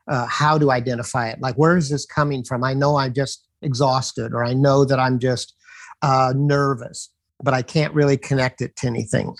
uh, 0.09 0.26
how 0.26 0.59
to 0.59 0.71
identify 0.71 1.29
it. 1.29 1.41
Like 1.41 1.55
where 1.57 1.76
is 1.76 1.88
this 1.88 2.07
coming 2.07 2.45
from? 2.45 2.64
I 2.64 2.75
know 2.75 2.97
I'm 2.97 3.12
just 3.12 3.47
exhausted 3.62 4.33
or 4.33 4.45
I 4.45 4.52
know 4.52 4.85
that 4.85 4.99
I'm 4.99 5.19
just 5.19 5.55
uh, 6.02 6.33
nervous, 6.37 7.11
but 7.43 7.55
I 7.55 7.62
can't 7.62 7.95
really 7.95 8.17
connect 8.17 8.61
it 8.61 8.75
to 8.76 8.87
anything. 8.87 9.35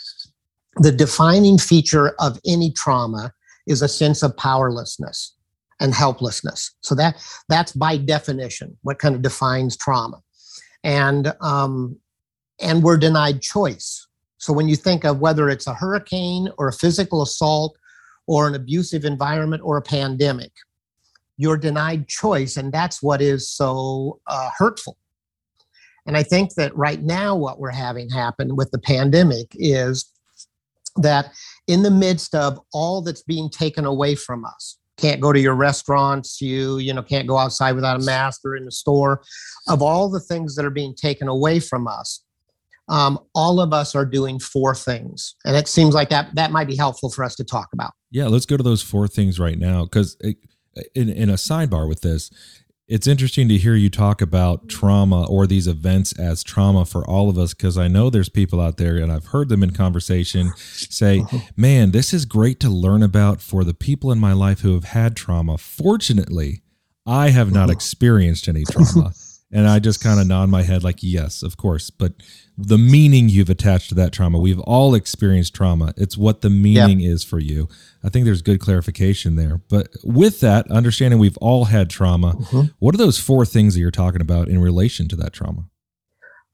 The 0.77 0.93
defining 0.93 1.59
feature 1.59 2.15
of 2.21 2.39
any 2.47 2.73
trauma 2.73 3.33
is 3.67 3.83
a 3.83 3.89
sense 3.89 4.23
of 4.23 4.37
powerlessness 4.37 5.35
and 5.83 5.95
helplessness. 5.95 6.75
So 6.81 6.95
that 6.95 7.23
that's 7.51 7.73
by 7.73 7.99
definition 7.99 8.79
what 8.83 8.99
kind 8.99 9.15
of 9.15 9.21
defines 9.21 9.77
trauma, 9.77 10.23
and 10.83 11.35
um, 11.43 11.99
and 12.61 12.83
we're 12.83 12.97
denied 12.97 13.43
choice. 13.43 14.07
So 14.39 14.53
when 14.53 14.69
you 14.69 14.77
think 14.77 15.05
of 15.05 15.21
whether 15.21 15.51
it's 15.51 15.67
a 15.67 15.75
hurricane 15.75 16.49
or 16.59 16.69
a 16.69 16.73
physical 16.73 17.23
assault 17.23 17.77
or 18.27 18.47
an 18.49 18.55
abusive 18.55 19.05
environment 19.05 19.63
or 19.65 19.77
a 19.77 19.83
pandemic. 19.83 20.53
You're 21.37 21.57
denied 21.57 22.09
choice, 22.09 22.57
and 22.57 22.73
that's 22.73 23.03
what 23.03 23.21
is 23.21 23.51
so 23.51 24.21
uh, 24.27 24.51
hurtful. 24.57 24.97
And 26.07 26.17
I 26.17 26.23
think 26.23 26.55
that 26.55 26.77
right 26.77 27.03
now, 27.03 27.37
what 27.37 27.59
we're 27.59 27.71
having 27.71 28.11
happen 28.11 28.57
with 28.57 28.71
the 28.71 28.79
pandemic 28.79 29.49
is 29.55 30.11
that 30.97 31.33
in 31.67 31.83
the 31.83 31.91
midst 31.91 32.35
of 32.35 32.61
all 32.73 33.03
that's 33.03 33.23
being 33.23 33.49
taken 33.49 33.85
away 33.85 34.15
from 34.15 34.45
us, 34.45 34.79
can't 35.03 35.21
go 35.21 35.33
to 35.33 35.41
your 35.41 35.55
restaurants, 35.55 36.41
you 36.41 36.79
you 36.79 36.95
know 36.95 37.03
can't 37.03 37.29
go 37.29 37.37
outside 37.37 37.73
without 37.73 38.01
a 38.01 38.05
mask 38.05 38.41
or 38.45 38.57
in 38.57 38.65
the 38.65 38.73
store, 38.73 39.23
of 39.69 39.83
all 39.83 40.09
the 40.09 40.21
things 40.21 40.55
that 40.55 40.65
are 40.65 40.71
being 40.71 40.95
taken 40.95 41.29
away 41.29 41.61
from 41.61 41.87
us, 41.87 42.25
um, 42.89 43.19
all 43.35 43.61
of 43.61 43.73
us 43.73 43.95
are 43.95 44.07
doing 44.07 44.39
four 44.39 44.75
things, 44.75 45.35
and 45.45 45.57
it 45.57 45.69
seems 45.69 45.95
like 45.95 46.09
that 46.11 46.35
that 46.35 46.53
might 46.53 46.69
be 46.69 46.77
helpful 46.77 47.11
for 47.11 47.25
us 47.25 47.35
to 47.35 47.45
talk 47.45 47.69
about. 47.75 47.93
Yeah, 48.11 48.29
let's 48.29 48.47
go 48.47 48.57
to 48.57 48.63
those 48.63 48.83
four 48.83 49.09
things 49.09 49.39
right 49.39 49.59
now 49.59 49.85
because 49.85 50.17
in, 50.95 51.09
in 51.09 51.29
a 51.29 51.35
sidebar 51.35 51.89
with 51.89 52.01
this, 52.01 52.31
it's 52.89 53.07
interesting 53.07 53.49
to 53.49 53.57
hear 53.57 53.75
you 53.75 53.89
talk 53.89 54.21
about 54.21 54.69
trauma 54.69 55.25
or 55.29 55.47
these 55.47 55.67
events 55.67 56.19
as 56.19 56.43
trauma 56.43 56.85
for 56.85 57.09
all 57.09 57.31
of 57.31 57.39
us 57.39 57.55
because 57.55 57.79
I 57.79 57.89
know 57.89 58.11
there's 58.11 58.29
people 58.29 58.61
out 58.61 58.77
there 58.77 58.97
and 58.97 59.11
I've 59.11 59.27
heard 59.27 59.49
them 59.49 59.63
in 59.63 59.71
conversation 59.71 60.53
say, 60.57 61.25
"Man, 61.57 61.93
this 61.93 62.13
is 62.13 62.25
great 62.25 62.61
to 62.61 62.69
learn 62.69 63.03
about 63.03 63.41
for 63.41 63.65
the 63.65 63.75
people 63.75 64.11
in 64.13 64.19
my 64.19 64.33
life 64.33 64.61
who 64.61 64.75
have 64.75 64.85
had 64.85 65.17
trauma." 65.17 65.59
Fortunately, 65.59 66.63
I 67.07 67.31
have 67.31 67.53
not 67.53 67.65
mm-hmm. 67.65 67.73
experienced 67.73 68.49
any 68.49 68.65
trauma. 68.65 69.13
And 69.53 69.69
I 69.69 69.81
just 69.81 70.03
kind 70.03 70.19
of 70.19 70.27
nod 70.27 70.49
my 70.49 70.63
head 70.63 70.83
like, 70.83 71.03
"Yes, 71.03 71.43
of 71.43 71.57
course." 71.57 71.91
But 71.91 72.15
the 72.57 72.79
meaning 72.79 73.29
you've 73.29 73.51
attached 73.51 73.89
to 73.91 73.95
that 73.97 74.13
trauma. 74.13 74.39
We've 74.39 74.61
all 74.61 74.95
experienced 74.95 75.55
trauma. 75.55 75.95
It's 75.97 76.17
what 76.17 76.43
the 76.43 76.51
meaning 76.51 77.01
yeah. 77.01 77.11
is 77.11 77.25
for 77.25 77.39
you. 77.39 77.69
I 78.05 78.09
think 78.09 78.25
there's 78.25 78.43
good 78.43 78.61
clarification 78.61 79.37
there. 79.37 79.61
But 79.69 79.89
with 80.05 80.41
that, 80.41 80.71
understanding 80.71 81.19
we've 81.19 81.39
all 81.39 81.67
had 81.67 81.89
trauma, 81.89 82.35
mm-hmm. 82.35 82.73
what 82.79 82.95
are 82.95 82.99
those 82.99 83.19
four 83.19 83.47
things 83.47 83.75
that 83.75 83.81
you're 83.81 83.91
talking 83.91 84.21
about 84.21 84.49
in 84.49 84.61
relation 84.61 85.09
to 85.09 85.17
that 85.17 85.33
trauma? 85.33 85.65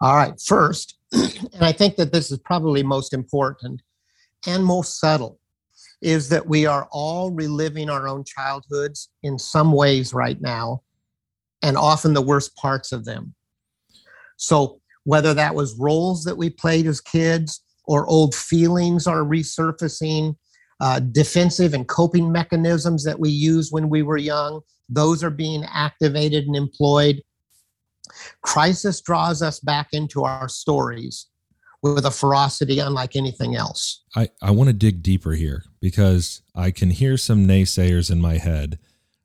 All 0.00 0.16
right. 0.16 0.40
First, 0.40 0.96
and 1.12 1.62
I 1.62 1.72
think 1.72 1.96
that 1.96 2.12
this 2.12 2.30
is 2.30 2.38
probably 2.38 2.82
most 2.82 3.12
important 3.12 3.82
and 4.46 4.64
most 4.64 5.00
subtle, 5.00 5.40
is 6.00 6.28
that 6.28 6.46
we 6.46 6.64
are 6.64 6.88
all 6.92 7.32
reliving 7.32 7.90
our 7.90 8.06
own 8.06 8.22
childhoods 8.22 9.08
in 9.24 9.38
some 9.38 9.72
ways 9.72 10.14
right 10.14 10.40
now, 10.40 10.82
and 11.62 11.76
often 11.76 12.14
the 12.14 12.22
worst 12.22 12.54
parts 12.56 12.92
of 12.92 13.04
them. 13.04 13.34
So 14.36 14.80
whether 15.04 15.34
that 15.34 15.54
was 15.54 15.78
roles 15.78 16.24
that 16.24 16.36
we 16.36 16.50
played 16.50 16.86
as 16.86 17.00
kids 17.00 17.62
or 17.84 18.06
old 18.06 18.34
feelings 18.34 19.06
are 19.06 19.22
resurfacing, 19.22 20.36
uh, 20.80 21.00
defensive 21.00 21.74
and 21.74 21.88
coping 21.88 22.30
mechanisms 22.30 23.04
that 23.04 23.18
we 23.18 23.30
use 23.30 23.72
when 23.72 23.88
we 23.88 24.02
were 24.02 24.16
young, 24.16 24.60
those 24.88 25.24
are 25.24 25.30
being 25.30 25.64
activated 25.64 26.44
and 26.44 26.54
employed. 26.54 27.22
Crisis 28.42 29.00
draws 29.00 29.42
us 29.42 29.60
back 29.60 29.88
into 29.92 30.24
our 30.24 30.48
stories 30.48 31.26
with 31.82 32.04
a 32.04 32.10
ferocity 32.10 32.78
unlike 32.78 33.16
anything 33.16 33.54
else. 33.54 34.02
I, 34.16 34.28
I 34.42 34.50
want 34.50 34.68
to 34.68 34.74
dig 34.74 35.02
deeper 35.02 35.32
here 35.32 35.64
because 35.80 36.42
I 36.54 36.70
can 36.70 36.90
hear 36.90 37.16
some 37.16 37.46
naysayers 37.46 38.10
in 38.10 38.20
my 38.20 38.38
head 38.38 38.78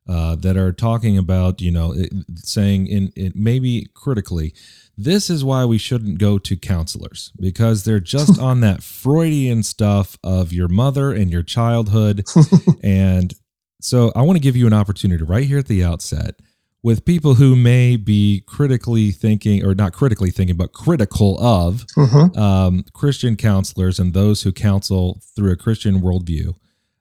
uh, 0.07 0.35
that 0.35 0.57
are 0.57 0.71
talking 0.71 1.17
about, 1.17 1.61
you 1.61 1.71
know, 1.71 1.93
it, 1.93 2.11
saying 2.35 2.87
in 2.87 3.11
it 3.15 3.35
maybe 3.35 3.87
critically, 3.93 4.53
this 4.97 5.29
is 5.29 5.43
why 5.43 5.65
we 5.65 5.77
shouldn't 5.77 6.19
go 6.19 6.37
to 6.37 6.55
counselors 6.55 7.31
because 7.39 7.83
they're 7.83 7.99
just 7.99 8.39
on 8.41 8.59
that 8.61 8.83
Freudian 8.83 9.63
stuff 9.63 10.17
of 10.23 10.53
your 10.53 10.67
mother 10.67 11.11
and 11.11 11.31
your 11.31 11.43
childhood. 11.43 12.25
and 12.83 13.33
so 13.81 14.11
I 14.15 14.21
want 14.21 14.37
to 14.37 14.41
give 14.41 14.55
you 14.55 14.67
an 14.67 14.73
opportunity 14.73 15.23
right 15.23 15.45
here 15.45 15.59
at 15.59 15.67
the 15.67 15.83
outset 15.83 16.35
with 16.83 17.05
people 17.05 17.35
who 17.35 17.55
may 17.55 17.95
be 17.95 18.43
critically 18.45 19.11
thinking, 19.11 19.65
or 19.65 19.73
not 19.73 19.93
critically 19.93 20.31
thinking, 20.31 20.57
but 20.57 20.73
critical 20.73 21.39
of 21.39 21.85
mm-hmm. 21.97 22.37
um, 22.37 22.83
Christian 22.93 23.37
counselors 23.37 23.99
and 23.99 24.13
those 24.13 24.43
who 24.43 24.51
counsel 24.51 25.21
through 25.35 25.53
a 25.53 25.55
Christian 25.55 26.01
worldview. 26.01 26.53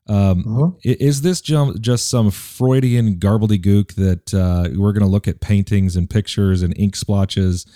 Um, 0.09 0.45
uh-huh. 0.47 0.71
Is 0.83 1.23
this 1.23 1.41
just 1.41 2.11
some 2.11 2.31
Freudian 2.31 3.17
gobbledygook 3.17 3.95
that 3.95 4.35
uh, 4.35 4.69
we're 4.77 4.93
going 4.93 5.05
to 5.05 5.11
look 5.11 5.29
at 5.29 5.41
paintings 5.41 5.97
and 5.97 6.11
pictures 6.11 6.63
and 6.63 6.77
ink 6.77 6.97
splotches, 6.97 7.67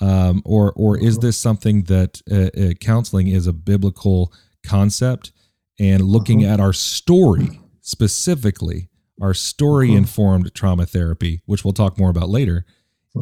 um, 0.00 0.42
or 0.44 0.72
or 0.74 0.98
is 0.98 1.16
uh-huh. 1.16 1.26
this 1.26 1.36
something 1.36 1.84
that 1.84 2.20
uh, 2.30 2.60
uh, 2.60 2.72
counseling 2.80 3.28
is 3.28 3.46
a 3.46 3.52
biblical 3.52 4.32
concept 4.64 5.32
and 5.78 6.02
looking 6.02 6.44
uh-huh. 6.44 6.54
at 6.54 6.60
our 6.60 6.72
story 6.72 7.60
specifically, 7.82 8.88
our 9.20 9.32
story 9.32 9.94
informed 9.94 10.52
trauma 10.54 10.86
therapy, 10.86 11.40
which 11.46 11.64
we'll 11.64 11.72
talk 11.72 11.98
more 11.98 12.10
about 12.10 12.28
later? 12.28 12.66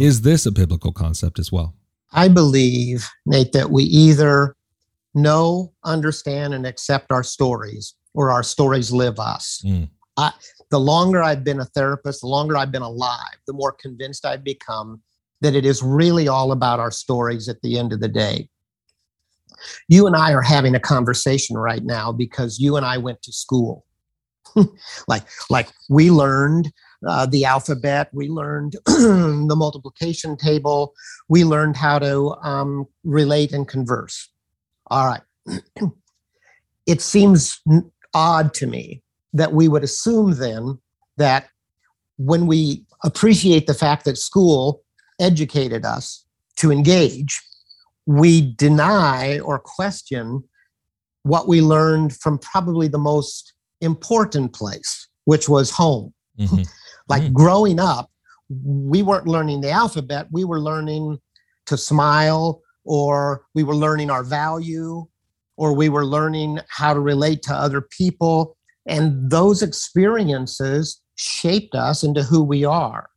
Is 0.00 0.22
this 0.22 0.44
a 0.46 0.50
biblical 0.50 0.90
concept 0.90 1.38
as 1.38 1.52
well? 1.52 1.76
I 2.12 2.28
believe, 2.28 3.06
Nate, 3.26 3.52
that 3.52 3.70
we 3.70 3.84
either 3.84 4.56
know, 5.14 5.72
understand, 5.84 6.54
and 6.54 6.66
accept 6.66 7.12
our 7.12 7.22
stories 7.22 7.94
or 8.14 8.30
our 8.30 8.42
stories 8.42 8.92
live 8.92 9.18
us. 9.18 9.62
Mm. 9.64 9.88
I, 10.16 10.32
the 10.70 10.78
longer 10.78 11.22
I've 11.22 11.44
been 11.44 11.60
a 11.60 11.64
therapist, 11.64 12.20
the 12.20 12.28
longer 12.28 12.56
I've 12.56 12.72
been 12.72 12.82
alive, 12.82 13.36
the 13.46 13.52
more 13.52 13.72
convinced 13.72 14.24
I've 14.24 14.44
become 14.44 15.02
that 15.40 15.54
it 15.54 15.66
is 15.66 15.82
really 15.82 16.28
all 16.28 16.52
about 16.52 16.80
our 16.80 16.90
stories 16.90 17.48
at 17.48 17.60
the 17.62 17.78
end 17.78 17.92
of 17.92 18.00
the 18.00 18.08
day. 18.08 18.48
You 19.88 20.06
and 20.06 20.16
I 20.16 20.32
are 20.32 20.42
having 20.42 20.74
a 20.74 20.80
conversation 20.80 21.56
right 21.56 21.84
now 21.84 22.12
because 22.12 22.58
you 22.58 22.76
and 22.76 22.86
I 22.86 22.98
went 22.98 23.22
to 23.22 23.32
school. 23.32 23.84
like, 25.08 25.24
like 25.50 25.68
we 25.88 26.10
learned 26.10 26.72
uh, 27.06 27.26
the 27.26 27.44
alphabet, 27.44 28.08
we 28.12 28.28
learned 28.28 28.76
the 28.86 29.54
multiplication 29.56 30.36
table, 30.36 30.94
we 31.28 31.44
learned 31.44 31.76
how 31.76 31.98
to 31.98 32.34
um, 32.42 32.86
relate 33.02 33.52
and 33.52 33.66
converse. 33.66 34.30
All 34.90 35.06
right. 35.06 35.22
it 36.86 37.00
seems 37.00 37.60
odd 38.14 38.54
to 38.54 38.66
me 38.66 39.02
that 39.32 39.52
we 39.52 39.68
would 39.68 39.82
assume 39.82 40.34
then 40.36 40.78
that 41.16 41.48
when 42.16 42.46
we 42.46 42.84
appreciate 43.04 43.66
the 43.66 43.74
fact 43.74 44.04
that 44.04 44.16
school 44.16 44.82
educated 45.20 45.84
us 45.84 46.24
to 46.56 46.70
engage, 46.70 47.42
we 48.06 48.54
deny 48.54 49.38
or 49.40 49.58
question 49.58 50.42
what 51.22 51.48
we 51.48 51.60
learned 51.60 52.14
from 52.16 52.38
probably 52.38 52.86
the 52.86 52.98
most 52.98 53.54
important 53.80 54.52
place, 54.52 55.08
which 55.24 55.48
was 55.48 55.70
home. 55.70 56.12
Mm-hmm. 56.38 56.62
like 57.08 57.22
mm-hmm. 57.22 57.32
growing 57.32 57.80
up, 57.80 58.10
we 58.48 59.02
weren't 59.02 59.26
learning 59.26 59.62
the 59.62 59.70
alphabet, 59.70 60.28
we 60.30 60.44
were 60.44 60.60
learning 60.60 61.18
to 61.66 61.76
smile, 61.76 62.62
or 62.84 63.46
we 63.54 63.62
were 63.62 63.74
learning 63.74 64.10
our 64.10 64.22
value, 64.22 65.06
or 65.56 65.74
we 65.74 65.88
were 65.88 66.04
learning 66.04 66.60
how 66.68 66.92
to 66.92 67.00
relate 67.00 67.42
to 67.42 67.54
other 67.54 67.80
people. 67.80 68.56
And 68.86 69.30
those 69.30 69.62
experiences 69.62 71.00
shaped 71.16 71.74
us 71.74 72.02
into 72.02 72.22
who 72.22 72.42
we 72.42 72.64
are. 72.64 73.08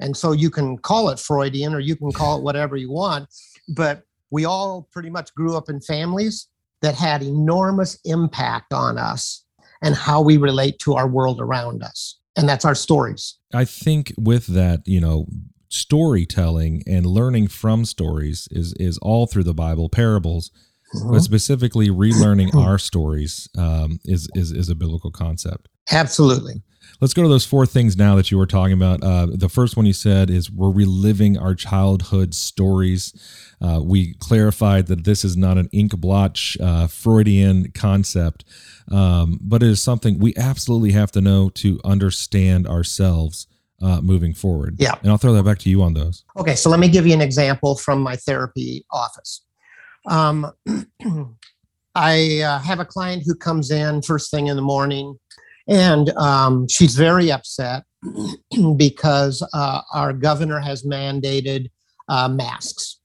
And 0.00 0.16
so 0.16 0.32
you 0.32 0.50
can 0.50 0.78
call 0.78 1.08
it 1.08 1.18
Freudian 1.18 1.74
or 1.74 1.80
you 1.80 1.96
can 1.96 2.12
call 2.12 2.38
it 2.38 2.42
whatever 2.42 2.76
you 2.76 2.90
want, 2.90 3.28
but 3.68 4.02
we 4.30 4.44
all 4.44 4.88
pretty 4.92 5.10
much 5.10 5.34
grew 5.34 5.56
up 5.56 5.68
in 5.68 5.80
families 5.80 6.48
that 6.82 6.94
had 6.94 7.22
enormous 7.22 7.98
impact 8.04 8.72
on 8.72 8.98
us 8.98 9.44
and 9.82 9.94
how 9.94 10.20
we 10.20 10.36
relate 10.36 10.78
to 10.80 10.94
our 10.94 11.08
world 11.08 11.40
around 11.40 11.82
us. 11.82 12.18
And 12.36 12.48
that's 12.48 12.64
our 12.64 12.74
stories. 12.74 13.38
I 13.54 13.64
think 13.64 14.12
with 14.18 14.46
that, 14.48 14.82
you 14.86 15.00
know, 15.00 15.26
storytelling 15.68 16.82
and 16.86 17.06
learning 17.06 17.48
from 17.48 17.84
stories 17.84 18.48
is 18.50 18.74
is 18.74 18.98
all 18.98 19.26
through 19.26 19.44
the 19.44 19.54
Bible, 19.54 19.88
parables 19.88 20.50
mm-hmm. 20.94 21.12
but 21.12 21.20
specifically 21.20 21.88
relearning 21.88 22.54
our 22.66 22.78
stories 22.78 23.48
um, 23.56 23.98
is, 24.04 24.28
is 24.34 24.52
is 24.52 24.68
a 24.68 24.74
biblical 24.74 25.10
concept. 25.10 25.68
Absolutely. 25.90 26.62
Let's 27.00 27.12
go 27.12 27.22
to 27.22 27.28
those 27.28 27.44
four 27.44 27.66
things 27.66 27.96
now 27.96 28.16
that 28.16 28.30
you 28.30 28.38
were 28.38 28.46
talking 28.46 28.72
about. 28.72 29.02
Uh, 29.02 29.26
the 29.30 29.48
first 29.48 29.76
one 29.76 29.86
you 29.86 29.92
said 29.92 30.30
is 30.30 30.50
we're 30.50 30.70
reliving 30.70 31.36
our 31.36 31.54
childhood 31.54 32.34
stories. 32.34 33.12
Uh, 33.60 33.80
we 33.82 34.14
clarified 34.14 34.86
that 34.86 35.04
this 35.04 35.24
is 35.24 35.36
not 35.36 35.58
an 35.58 35.68
ink 35.72 35.96
blotch 35.96 36.56
uh, 36.60 36.86
Freudian 36.86 37.70
concept, 37.72 38.44
um, 38.90 39.38
but 39.42 39.62
it 39.62 39.68
is 39.68 39.82
something 39.82 40.18
we 40.18 40.34
absolutely 40.36 40.92
have 40.92 41.12
to 41.12 41.20
know 41.20 41.50
to 41.50 41.80
understand 41.84 42.66
ourselves 42.66 43.46
uh, 43.82 44.00
moving 44.00 44.32
forward. 44.32 44.76
Yeah. 44.78 44.94
And 45.02 45.10
I'll 45.10 45.18
throw 45.18 45.34
that 45.34 45.42
back 45.42 45.58
to 45.60 45.70
you 45.70 45.82
on 45.82 45.92
those. 45.92 46.24
Okay. 46.38 46.54
So 46.54 46.70
let 46.70 46.80
me 46.80 46.88
give 46.88 47.06
you 47.06 47.12
an 47.12 47.20
example 47.20 47.76
from 47.76 48.00
my 48.00 48.16
therapy 48.16 48.86
office. 48.90 49.42
Um, 50.08 50.52
I 51.94 52.40
uh, 52.40 52.58
have 52.58 52.78
a 52.78 52.84
client 52.84 53.22
who 53.24 53.34
comes 53.34 53.70
in 53.70 54.02
first 54.02 54.30
thing 54.30 54.48
in 54.48 54.56
the 54.56 54.62
morning, 54.62 55.18
and 55.66 56.10
um, 56.10 56.68
she's 56.68 56.94
very 56.94 57.32
upset 57.32 57.84
because 58.76 59.46
uh, 59.54 59.80
our 59.94 60.12
governor 60.12 60.60
has 60.60 60.82
mandated 60.82 61.70
uh, 62.08 62.28
masks. 62.28 63.00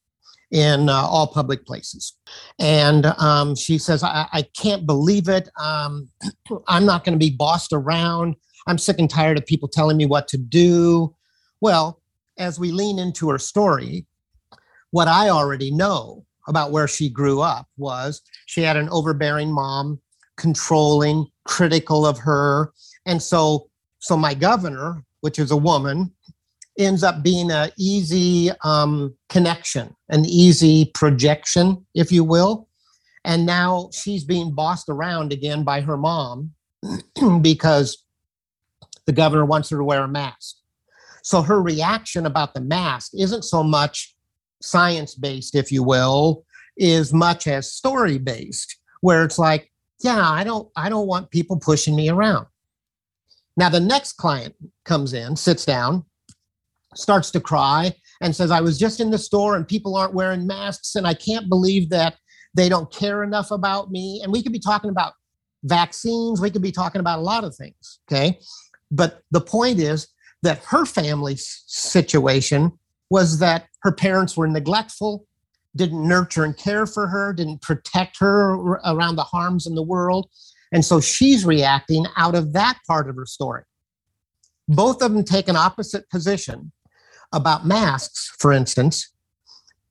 in 0.51 0.89
uh, 0.89 0.93
all 0.93 1.27
public 1.27 1.65
places. 1.65 2.17
And 2.59 3.05
um, 3.05 3.55
she 3.55 3.77
says, 3.77 4.03
I, 4.03 4.27
I, 4.33 4.41
can't 4.41 4.85
believe 4.85 5.29
it. 5.29 5.47
Um, 5.57 6.09
I'm 6.67 6.85
not 6.85 7.05
going 7.05 7.17
to 7.17 7.25
be 7.25 7.31
bossed 7.31 7.71
around. 7.71 8.35
I'm 8.67 8.77
sick 8.77 8.99
and 8.99 9.09
tired 9.09 9.37
of 9.37 9.45
people 9.45 9.69
telling 9.69 9.95
me 9.95 10.05
what 10.05 10.27
to 10.27 10.37
do. 10.37 11.15
Well, 11.61 12.01
as 12.37 12.59
we 12.59 12.71
lean 12.71 12.99
into 12.99 13.29
her 13.29 13.37
story, 13.37 14.05
what 14.91 15.07
I 15.07 15.29
already 15.29 15.71
know 15.71 16.25
about 16.47 16.71
where 16.71 16.87
she 16.87 17.09
grew 17.09 17.41
up 17.41 17.67
was 17.77 18.21
she 18.45 18.61
had 18.61 18.77
an 18.77 18.89
overbearing 18.89 19.51
mom, 19.51 19.99
controlling, 20.37 21.27
critical 21.45 22.05
of 22.05 22.17
her. 22.19 22.71
And 23.05 23.21
so, 23.21 23.69
so 23.99 24.17
my 24.17 24.33
governor, 24.33 25.03
which 25.21 25.39
is 25.39 25.51
a 25.51 25.57
woman, 25.57 26.11
ends 26.77 27.03
up 27.03 27.23
being 27.23 27.51
an 27.51 27.69
easy 27.77 28.51
um, 28.63 29.15
connection, 29.29 29.95
an 30.09 30.25
easy 30.25 30.91
projection, 30.93 31.85
if 31.93 32.11
you 32.11 32.23
will. 32.23 32.67
And 33.23 33.45
now 33.45 33.89
she's 33.93 34.23
being 34.23 34.53
bossed 34.53 34.89
around 34.89 35.31
again 35.31 35.63
by 35.63 35.81
her 35.81 35.97
mom 35.97 36.51
because 37.41 38.03
the 39.05 39.11
governor 39.11 39.45
wants 39.45 39.69
her 39.69 39.77
to 39.77 39.83
wear 39.83 40.03
a 40.03 40.07
mask. 40.07 40.55
So 41.23 41.41
her 41.41 41.61
reaction 41.61 42.25
about 42.25 42.53
the 42.53 42.61
mask 42.61 43.11
isn't 43.13 43.43
so 43.43 43.63
much 43.63 44.15
science 44.61 45.15
based, 45.15 45.55
if 45.55 45.71
you 45.71 45.83
will, 45.83 46.45
is 46.77 47.13
much 47.13 47.47
as 47.47 47.71
story 47.71 48.17
based, 48.17 48.77
where 49.01 49.23
it's 49.23 49.39
like, 49.39 49.71
yeah, 50.03 50.29
I 50.29 50.43
don't, 50.43 50.69
I 50.75 50.89
don't 50.89 51.07
want 51.07 51.31
people 51.31 51.59
pushing 51.59 51.95
me 51.95 52.09
around. 52.09 52.47
Now 53.57 53.69
the 53.69 53.79
next 53.79 54.13
client 54.13 54.55
comes 54.85 55.13
in, 55.13 55.35
sits 55.35 55.65
down, 55.65 56.05
starts 56.95 57.31
to 57.31 57.39
cry 57.39 57.93
and 58.21 58.35
says, 58.35 58.51
I 58.51 58.61
was 58.61 58.77
just 58.79 58.99
in 58.99 59.11
the 59.11 59.17
store 59.17 59.55
and 59.55 59.67
people 59.67 59.95
aren't 59.95 60.13
wearing 60.13 60.47
masks, 60.47 60.95
and 60.95 61.05
I 61.05 61.13
can't 61.13 61.49
believe 61.49 61.89
that 61.89 62.15
they 62.55 62.69
don't 62.69 62.91
care 62.91 63.23
enough 63.23 63.51
about 63.51 63.91
me. 63.91 64.21
And 64.23 64.31
we 64.31 64.43
could 64.43 64.51
be 64.51 64.59
talking 64.59 64.89
about 64.89 65.13
vaccines, 65.63 66.41
we 66.41 66.49
could 66.49 66.61
be 66.61 66.71
talking 66.71 66.99
about 66.99 67.19
a 67.19 67.21
lot 67.21 67.43
of 67.43 67.55
things. 67.55 67.99
Okay. 68.09 68.39
But 68.89 69.21
the 69.31 69.41
point 69.41 69.79
is 69.79 70.07
that 70.43 70.63
her 70.65 70.85
family 70.85 71.35
situation 71.37 72.71
was 73.09 73.39
that 73.39 73.67
her 73.81 73.91
parents 73.91 74.37
were 74.37 74.47
neglectful, 74.47 75.25
didn't 75.75 76.07
nurture 76.07 76.43
and 76.43 76.57
care 76.57 76.85
for 76.85 77.07
her, 77.07 77.33
didn't 77.33 77.61
protect 77.61 78.17
her 78.19 78.53
around 78.85 79.15
the 79.15 79.23
harms 79.23 79.65
in 79.65 79.75
the 79.75 79.83
world. 79.83 80.29
And 80.71 80.85
so 80.85 81.01
she's 81.01 81.45
reacting 81.45 82.05
out 82.17 82.35
of 82.35 82.53
that 82.53 82.79
part 82.87 83.09
of 83.09 83.15
her 83.15 83.25
story. 83.25 83.63
Both 84.67 85.01
of 85.01 85.13
them 85.13 85.23
take 85.23 85.47
an 85.47 85.55
opposite 85.55 86.09
position 86.09 86.71
about 87.33 87.65
masks, 87.65 88.33
for 88.39 88.51
instance, 88.51 89.11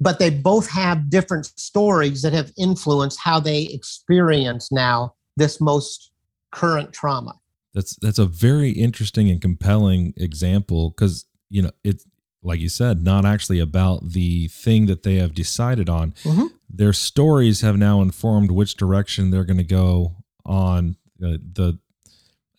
but 0.00 0.18
they 0.18 0.30
both 0.30 0.70
have 0.70 1.10
different 1.10 1.46
stories 1.58 2.22
that 2.22 2.32
have 2.32 2.52
influenced 2.56 3.18
how 3.22 3.40
they 3.40 3.64
experience 3.64 4.72
now 4.72 5.14
this 5.36 5.60
most 5.60 6.12
current 6.50 6.92
trauma. 6.92 7.38
That's 7.74 7.96
that's 7.96 8.18
a 8.18 8.26
very 8.26 8.70
interesting 8.70 9.30
and 9.30 9.40
compelling 9.40 10.14
example 10.16 10.90
because 10.90 11.26
you 11.50 11.62
know 11.62 11.70
it's 11.84 12.04
like 12.42 12.60
you 12.60 12.68
said, 12.68 13.02
not 13.02 13.24
actually 13.24 13.60
about 13.60 14.12
the 14.12 14.48
thing 14.48 14.86
that 14.86 15.02
they 15.02 15.16
have 15.16 15.34
decided 15.34 15.88
on. 15.88 16.12
Mm-hmm. 16.24 16.46
Their 16.68 16.92
stories 16.92 17.60
have 17.60 17.76
now 17.76 18.00
informed 18.00 18.50
which 18.50 18.76
direction 18.76 19.30
they're 19.30 19.44
going 19.44 19.56
to 19.58 19.64
go 19.64 20.16
on 20.44 20.96
uh, 21.22 21.36
the 21.52 21.78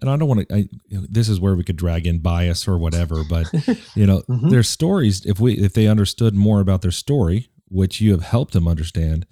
and 0.01 0.09
I 0.09 0.17
don't 0.17 0.27
want 0.27 0.49
to. 0.49 0.55
I, 0.55 0.69
this 0.89 1.29
is 1.29 1.39
where 1.39 1.55
we 1.55 1.63
could 1.63 1.77
drag 1.77 2.07
in 2.07 2.19
bias 2.19 2.67
or 2.67 2.77
whatever, 2.77 3.23
but 3.23 3.51
you 3.95 4.07
know, 4.07 4.23
mm-hmm. 4.27 4.49
their 4.49 4.63
stories. 4.63 5.25
If 5.25 5.39
we 5.39 5.53
if 5.53 5.73
they 5.73 5.87
understood 5.87 6.33
more 6.33 6.59
about 6.59 6.81
their 6.81 6.91
story, 6.91 7.49
which 7.69 8.01
you 8.01 8.11
have 8.11 8.23
helped 8.23 8.53
them 8.53 8.67
understand, 8.67 9.27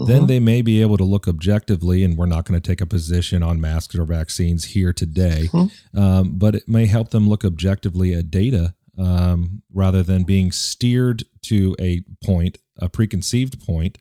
mm-hmm. 0.00 0.10
then 0.10 0.26
they 0.26 0.40
may 0.40 0.62
be 0.62 0.80
able 0.80 0.96
to 0.96 1.04
look 1.04 1.28
objectively. 1.28 2.02
And 2.02 2.16
we're 2.16 2.24
not 2.24 2.46
going 2.46 2.58
to 2.58 2.66
take 2.66 2.80
a 2.80 2.86
position 2.86 3.42
on 3.42 3.60
masks 3.60 3.94
or 3.94 4.04
vaccines 4.04 4.64
here 4.66 4.94
today, 4.94 5.50
mm-hmm. 5.52 5.98
um, 5.98 6.38
but 6.38 6.54
it 6.54 6.66
may 6.66 6.86
help 6.86 7.10
them 7.10 7.28
look 7.28 7.44
objectively 7.44 8.14
at 8.14 8.30
data 8.30 8.74
um, 8.98 9.62
rather 9.72 10.02
than 10.02 10.24
being 10.24 10.52
steered 10.52 11.24
to 11.42 11.76
a 11.78 12.02
point, 12.24 12.58
a 12.78 12.88
preconceived 12.88 13.64
point, 13.64 13.98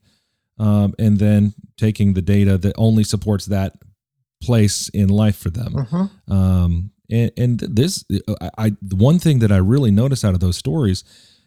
um, 0.58 0.94
and 0.98 1.20
then 1.20 1.54
taking 1.78 2.14
the 2.14 2.22
data 2.22 2.58
that 2.58 2.74
only 2.78 3.04
supports 3.04 3.46
that 3.48 3.74
place 4.42 4.90
in 4.90 5.10
life 5.10 5.38
for 5.38 5.50
them. 5.50 5.74
Mm-hmm. 5.74 6.34
Um, 6.34 6.92
and, 7.10 7.32
and 7.38 7.60
this, 7.60 8.04
I, 8.42 8.50
I, 8.58 8.70
one 8.92 9.20
thing 9.20 9.40
that 9.40 9.52
I 9.52 9.58
really 9.58 9.92
notice 9.92 10.24
out 10.24 10.34
of 10.34 10.40
those 10.40 10.58
stories 10.58 11.04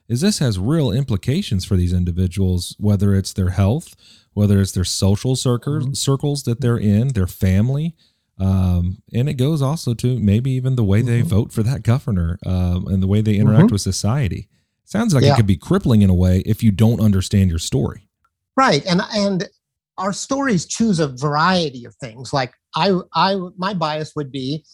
is 0.09 0.21
this 0.21 0.39
has 0.39 0.59
real 0.59 0.91
implications 0.91 1.65
for 1.65 1.77
these 1.77 1.93
individuals, 1.93 2.75
whether 2.79 3.15
it's 3.15 3.33
their 3.33 3.51
health, 3.51 3.95
whether 4.33 4.61
it's 4.61 4.73
their 4.73 4.85
social 4.85 5.37
circles, 5.37 5.85
mm-hmm. 5.85 5.93
circles 5.95 6.45
that 6.45 6.61
they're 6.61 6.79
in, 6.79 7.09
their 7.09 7.27
family. 7.27 7.95
Um, 8.41 9.03
and 9.13 9.29
it 9.29 9.35
goes 9.35 9.63
also 9.63 9.95
to 9.95 10.19
maybe 10.19 10.53
even 10.53 10.77
the 10.77 10.85
way 10.85 11.01
mm-hmm. 11.01 11.09
they 11.09 11.21
vote 11.23 11.53
for 11.53 11.63
that 11.65 11.83
governor 11.83 12.39
um, 12.47 12.87
and 12.87 13.03
the 13.03 13.07
way 13.07 13.21
they 13.21 13.37
interact 13.37 13.65
mm-hmm. 13.65 13.73
with 13.73 13.83
society. 13.83 14.49
Sounds 14.85 15.13
like 15.13 15.25
yeah. 15.25 15.35
it 15.35 15.37
could 15.37 15.47
be 15.47 15.57
crippling 15.57 16.03
in 16.03 16.11
a 16.11 16.15
way 16.15 16.43
if 16.47 16.63
you 16.63 16.71
don't 16.71 17.01
understand 17.01 17.51
your 17.51 17.59
story. 17.59 18.09
Right, 18.57 18.85
and 18.87 19.03
and 19.13 19.49
our 19.99 20.13
stories 20.13 20.65
choose 20.65 21.01
a 21.01 21.09
variety 21.09 21.85
of 21.85 21.95
things. 21.97 22.33
Like 22.33 22.55
I, 22.75 22.99
I, 23.15 23.37
my 23.57 23.75
bias 23.75 24.15
would 24.17 24.33
be 24.33 24.65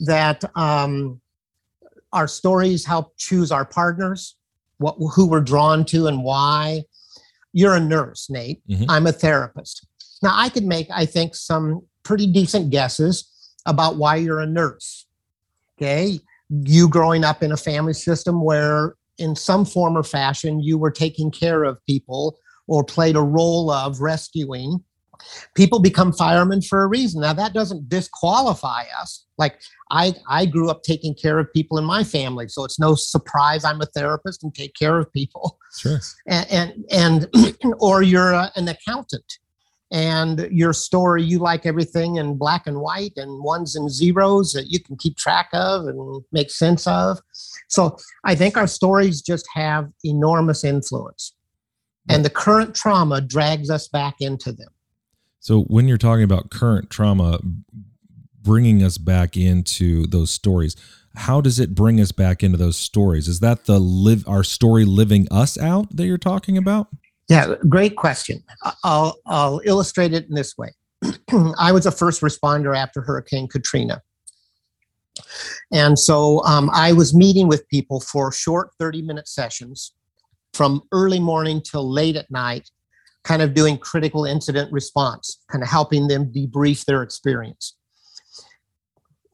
that 0.00 0.44
um, 0.56 1.20
our 2.12 2.28
stories 2.28 2.84
help 2.84 3.16
choose 3.16 3.50
our 3.50 3.64
partners, 3.64 4.36
what 4.78 4.96
who 5.14 5.26
we're 5.26 5.40
drawn 5.40 5.84
to, 5.86 6.06
and 6.06 6.22
why. 6.22 6.84
You're 7.52 7.74
a 7.74 7.80
nurse, 7.80 8.28
Nate. 8.30 8.66
Mm-hmm. 8.68 8.90
I'm 8.90 9.06
a 9.06 9.12
therapist. 9.12 9.86
Now 10.22 10.32
I 10.34 10.48
could 10.48 10.64
make, 10.64 10.88
I 10.92 11.06
think, 11.06 11.34
some 11.34 11.82
pretty 12.04 12.26
decent 12.26 12.70
guesses 12.70 13.30
about 13.66 13.96
why 13.96 14.16
you're 14.16 14.40
a 14.40 14.46
nurse. 14.46 15.06
Okay, 15.76 16.20
you 16.50 16.88
growing 16.88 17.24
up 17.24 17.42
in 17.42 17.52
a 17.52 17.56
family 17.56 17.94
system 17.94 18.42
where, 18.42 18.94
in 19.18 19.34
some 19.34 19.64
form 19.64 19.96
or 19.96 20.02
fashion, 20.02 20.60
you 20.60 20.78
were 20.78 20.90
taking 20.90 21.30
care 21.30 21.64
of 21.64 21.84
people 21.86 22.38
or 22.66 22.84
played 22.84 23.16
a 23.16 23.22
role 23.22 23.70
of 23.70 24.00
rescuing. 24.00 24.82
People 25.54 25.78
become 25.78 26.12
firemen 26.12 26.60
for 26.60 26.82
a 26.82 26.86
reason. 26.86 27.20
Now 27.20 27.32
that 27.32 27.54
doesn't 27.54 27.88
disqualify 27.88 28.84
us. 29.00 29.26
Like 29.38 29.60
I, 29.90 30.14
I 30.28 30.46
grew 30.46 30.70
up 30.70 30.82
taking 30.82 31.14
care 31.14 31.38
of 31.38 31.52
people 31.52 31.78
in 31.78 31.84
my 31.84 32.04
family, 32.04 32.48
so 32.48 32.64
it's 32.64 32.78
no 32.78 32.94
surprise 32.94 33.64
I'm 33.64 33.80
a 33.80 33.86
therapist 33.86 34.42
and 34.42 34.54
take 34.54 34.74
care 34.74 34.98
of 34.98 35.12
people. 35.12 35.58
Sure. 35.76 36.00
And 36.26 36.84
and, 36.90 37.28
and 37.34 37.56
or 37.78 38.02
you're 38.02 38.32
a, 38.32 38.50
an 38.56 38.68
accountant, 38.68 39.38
and 39.94 40.48
your 40.50 40.72
story 40.72 41.22
you 41.22 41.38
like 41.38 41.64
everything 41.64 42.16
in 42.16 42.36
black 42.36 42.66
and 42.66 42.80
white 42.80 43.12
and 43.16 43.44
ones 43.44 43.76
and 43.76 43.88
zeros 43.88 44.52
that 44.52 44.66
you 44.66 44.80
can 44.80 44.96
keep 44.96 45.16
track 45.16 45.48
of 45.52 45.86
and 45.86 46.24
make 46.32 46.50
sense 46.50 46.84
of. 46.88 47.20
So 47.68 47.96
I 48.24 48.34
think 48.34 48.56
our 48.56 48.66
stories 48.66 49.22
just 49.22 49.48
have 49.54 49.88
enormous 50.02 50.64
influence 50.64 51.36
and 52.08 52.24
the 52.24 52.30
current 52.30 52.74
trauma 52.74 53.20
drags 53.20 53.70
us 53.70 53.86
back 53.86 54.16
into 54.18 54.52
them. 54.52 54.68
So 55.38 55.62
when 55.62 55.86
you're 55.86 55.96
talking 55.96 56.24
about 56.24 56.50
current 56.50 56.90
trauma 56.90 57.38
bringing 58.42 58.82
us 58.82 58.98
back 58.98 59.36
into 59.36 60.08
those 60.08 60.32
stories, 60.32 60.74
how 61.14 61.40
does 61.40 61.60
it 61.60 61.72
bring 61.72 62.00
us 62.00 62.10
back 62.10 62.42
into 62.42 62.58
those 62.58 62.76
stories? 62.76 63.28
Is 63.28 63.38
that 63.40 63.66
the 63.66 63.78
live 63.78 64.26
our 64.26 64.42
story 64.42 64.84
living 64.84 65.28
us 65.30 65.56
out 65.56 65.94
that 65.94 66.06
you're 66.06 66.18
talking 66.18 66.58
about? 66.58 66.88
Yeah, 67.28 67.54
great 67.68 67.96
question. 67.96 68.42
I'll 68.82 69.16
I'll 69.26 69.60
illustrate 69.64 70.12
it 70.12 70.28
in 70.28 70.34
this 70.34 70.56
way. 70.58 70.70
I 71.58 71.72
was 71.72 71.86
a 71.86 71.90
first 71.90 72.20
responder 72.20 72.76
after 72.76 73.00
Hurricane 73.00 73.48
Katrina. 73.48 74.02
And 75.72 75.98
so 75.98 76.42
um, 76.44 76.70
I 76.72 76.92
was 76.92 77.14
meeting 77.14 77.48
with 77.48 77.68
people 77.68 78.00
for 78.00 78.32
short 78.32 78.70
30 78.78 79.02
minute 79.02 79.28
sessions 79.28 79.94
from 80.52 80.82
early 80.92 81.20
morning 81.20 81.60
till 81.62 81.90
late 81.90 82.16
at 82.16 82.30
night, 82.30 82.68
kind 83.24 83.42
of 83.42 83.54
doing 83.54 83.78
critical 83.78 84.24
incident 84.24 84.72
response, 84.72 85.42
kind 85.50 85.62
of 85.62 85.68
helping 85.68 86.08
them 86.08 86.32
debrief 86.32 86.84
their 86.84 87.02
experience. 87.02 87.76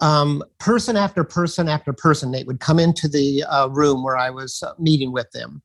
Um, 0.00 0.42
person 0.58 0.96
after 0.96 1.24
person 1.24 1.68
after 1.68 1.92
person, 1.92 2.30
they 2.30 2.44
would 2.44 2.60
come 2.60 2.78
into 2.78 3.06
the 3.06 3.44
uh, 3.44 3.68
room 3.68 4.02
where 4.02 4.16
I 4.16 4.30
was 4.30 4.62
uh, 4.62 4.72
meeting 4.78 5.12
with 5.12 5.30
them. 5.32 5.62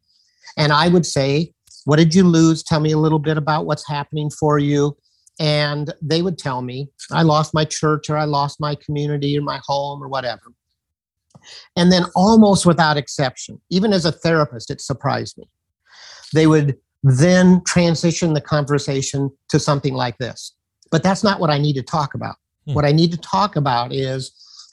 And 0.57 0.73
I 0.73 0.89
would 0.89 1.05
say, 1.05 1.53
What 1.85 1.97
did 1.97 2.13
you 2.13 2.23
lose? 2.23 2.63
Tell 2.63 2.79
me 2.79 2.91
a 2.91 2.97
little 2.97 3.19
bit 3.19 3.37
about 3.37 3.65
what's 3.65 3.87
happening 3.87 4.29
for 4.29 4.59
you. 4.59 4.97
And 5.39 5.93
they 6.01 6.21
would 6.21 6.37
tell 6.37 6.61
me, 6.61 6.89
I 7.11 7.23
lost 7.23 7.53
my 7.53 7.65
church 7.65 8.09
or 8.09 8.17
I 8.17 8.25
lost 8.25 8.59
my 8.59 8.75
community 8.75 9.37
or 9.37 9.41
my 9.41 9.59
home 9.65 10.03
or 10.03 10.07
whatever. 10.07 10.53
And 11.75 11.91
then, 11.91 12.05
almost 12.15 12.65
without 12.65 12.97
exception, 12.97 13.61
even 13.69 13.93
as 13.93 14.05
a 14.05 14.11
therapist, 14.11 14.71
it 14.71 14.81
surprised 14.81 15.37
me. 15.37 15.49
They 16.33 16.47
would 16.47 16.77
then 17.03 17.61
transition 17.65 18.33
the 18.33 18.41
conversation 18.41 19.29
to 19.49 19.59
something 19.59 19.93
like 19.93 20.17
this. 20.17 20.55
But 20.89 21.03
that's 21.03 21.23
not 21.23 21.39
what 21.39 21.49
I 21.49 21.57
need 21.57 21.73
to 21.73 21.83
talk 21.83 22.15
about. 22.15 22.35
Hmm. 22.65 22.73
What 22.73 22.85
I 22.85 22.91
need 22.91 23.11
to 23.11 23.17
talk 23.17 23.57
about 23.57 23.93
is 23.93 24.31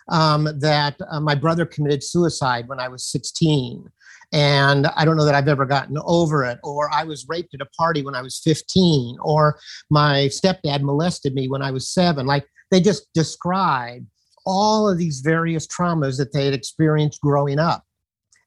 um, 0.08 0.48
that 0.60 0.96
uh, 1.10 1.20
my 1.20 1.34
brother 1.34 1.66
committed 1.66 2.02
suicide 2.02 2.68
when 2.68 2.80
I 2.80 2.88
was 2.88 3.04
16. 3.10 3.90
And 4.32 4.86
I 4.96 5.04
don't 5.04 5.16
know 5.16 5.26
that 5.26 5.34
I've 5.34 5.48
ever 5.48 5.66
gotten 5.66 5.98
over 6.04 6.44
it, 6.44 6.58
or 6.64 6.92
I 6.92 7.04
was 7.04 7.26
raped 7.28 7.54
at 7.54 7.60
a 7.60 7.66
party 7.66 8.02
when 8.02 8.14
I 8.14 8.22
was 8.22 8.40
15, 8.42 9.18
or 9.20 9.58
my 9.90 10.30
stepdad 10.32 10.80
molested 10.80 11.34
me 11.34 11.48
when 11.48 11.62
I 11.62 11.70
was 11.70 11.88
seven. 11.88 12.26
Like 12.26 12.46
they 12.70 12.80
just 12.80 13.12
describe 13.12 14.06
all 14.46 14.88
of 14.88 14.98
these 14.98 15.20
various 15.20 15.66
traumas 15.66 16.16
that 16.16 16.32
they 16.32 16.46
had 16.46 16.54
experienced 16.54 17.20
growing 17.20 17.58
up. 17.58 17.84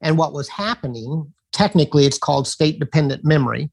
And 0.02 0.18
what 0.18 0.34
was 0.34 0.50
happening, 0.50 1.32
technically, 1.52 2.06
it's 2.06 2.18
called 2.18 2.48
state 2.48 2.80
dependent 2.80 3.24
memory, 3.24 3.70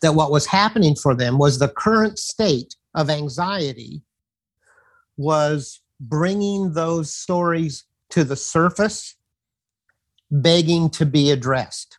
that 0.00 0.14
what 0.14 0.30
was 0.30 0.46
happening 0.46 0.96
for 0.96 1.14
them 1.14 1.38
was 1.38 1.58
the 1.58 1.68
current 1.68 2.18
state 2.18 2.74
of 2.94 3.10
anxiety 3.10 4.02
was 5.16 5.80
bringing 6.00 6.72
those 6.72 7.12
stories 7.12 7.84
to 8.10 8.24
the 8.24 8.36
surface 8.36 9.17
begging 10.30 10.90
to 10.90 11.06
be 11.06 11.30
addressed. 11.30 11.98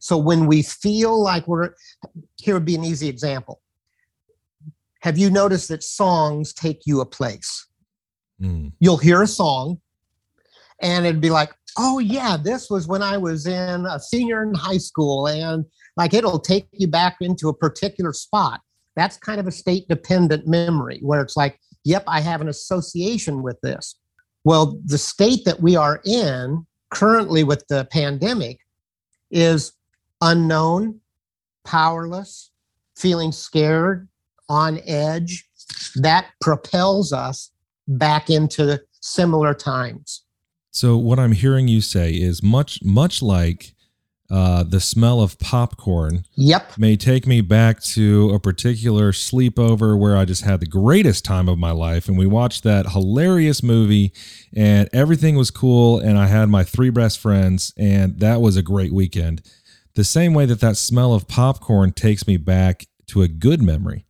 So 0.00 0.18
when 0.18 0.46
we 0.46 0.62
feel 0.62 1.20
like 1.22 1.46
we're, 1.48 1.70
here 2.36 2.54
would 2.54 2.64
be 2.64 2.74
an 2.74 2.84
easy 2.84 3.08
example. 3.08 3.60
Have 5.00 5.18
you 5.18 5.30
noticed 5.30 5.68
that 5.68 5.82
songs 5.82 6.52
take 6.52 6.82
you 6.86 7.00
a 7.00 7.06
place? 7.06 7.66
Mm. 8.40 8.72
You'll 8.80 8.96
hear 8.96 9.22
a 9.22 9.26
song 9.26 9.80
and 10.82 11.06
it'd 11.06 11.20
be 11.20 11.30
like, 11.30 11.52
oh, 11.78 11.98
yeah, 11.98 12.36
this 12.36 12.70
was 12.70 12.86
when 12.86 13.02
I 13.02 13.16
was 13.16 13.46
in 13.46 13.86
a 13.86 13.98
senior 13.98 14.42
in 14.42 14.54
high 14.54 14.78
school. 14.78 15.26
And 15.26 15.64
like 15.96 16.14
it'll 16.14 16.38
take 16.38 16.68
you 16.72 16.86
back 16.86 17.16
into 17.20 17.48
a 17.48 17.54
particular 17.54 18.12
spot. 18.12 18.60
That's 18.96 19.16
kind 19.16 19.40
of 19.40 19.46
a 19.46 19.52
state 19.52 19.88
dependent 19.88 20.46
memory 20.46 21.00
where 21.02 21.20
it's 21.20 21.36
like, 21.36 21.58
yep, 21.84 22.04
I 22.06 22.20
have 22.20 22.40
an 22.40 22.48
association 22.48 23.42
with 23.42 23.60
this. 23.62 23.96
Well, 24.44 24.78
the 24.84 24.98
state 24.98 25.44
that 25.46 25.60
we 25.60 25.76
are 25.76 26.00
in 26.04 26.66
currently 26.90 27.44
with 27.44 27.66
the 27.68 27.86
pandemic 27.90 28.58
is 29.30 29.72
unknown, 30.20 31.00
powerless, 31.64 32.50
feeling 32.96 33.32
scared, 33.32 34.08
on 34.48 34.80
edge. 34.86 35.44
That 35.96 36.26
propels 36.40 37.12
us 37.12 37.50
back 37.88 38.30
into 38.30 38.80
similar 39.00 39.54
times. 39.54 40.22
So 40.70 40.96
what 40.96 41.18
I'm 41.18 41.32
hearing 41.32 41.68
you 41.68 41.80
say 41.80 42.10
is 42.12 42.42
much 42.42 42.82
much 42.82 43.22
like 43.22 43.73
uh, 44.30 44.62
the 44.62 44.80
smell 44.80 45.20
of 45.20 45.38
popcorn 45.38 46.24
yep. 46.34 46.76
may 46.78 46.96
take 46.96 47.26
me 47.26 47.40
back 47.40 47.80
to 47.82 48.30
a 48.30 48.40
particular 48.40 49.12
sleepover 49.12 49.98
where 49.98 50.16
i 50.16 50.24
just 50.24 50.44
had 50.44 50.60
the 50.60 50.66
greatest 50.66 51.24
time 51.24 51.48
of 51.48 51.58
my 51.58 51.70
life 51.70 52.08
and 52.08 52.16
we 52.16 52.26
watched 52.26 52.62
that 52.64 52.92
hilarious 52.92 53.62
movie 53.62 54.12
and 54.56 54.88
everything 54.92 55.36
was 55.36 55.50
cool 55.50 55.98
and 55.98 56.18
i 56.18 56.26
had 56.26 56.48
my 56.48 56.64
three 56.64 56.90
best 56.90 57.18
friends 57.18 57.72
and 57.76 58.20
that 58.20 58.40
was 58.40 58.56
a 58.56 58.62
great 58.62 58.92
weekend. 58.92 59.42
The 59.94 60.04
same 60.04 60.34
way 60.34 60.46
that 60.46 60.60
that 60.60 60.76
smell 60.76 61.14
of 61.14 61.28
popcorn 61.28 61.92
takes 61.92 62.26
me 62.26 62.36
back 62.36 62.86
to 63.08 63.22
a 63.22 63.28
good 63.28 63.62
memory 63.62 64.03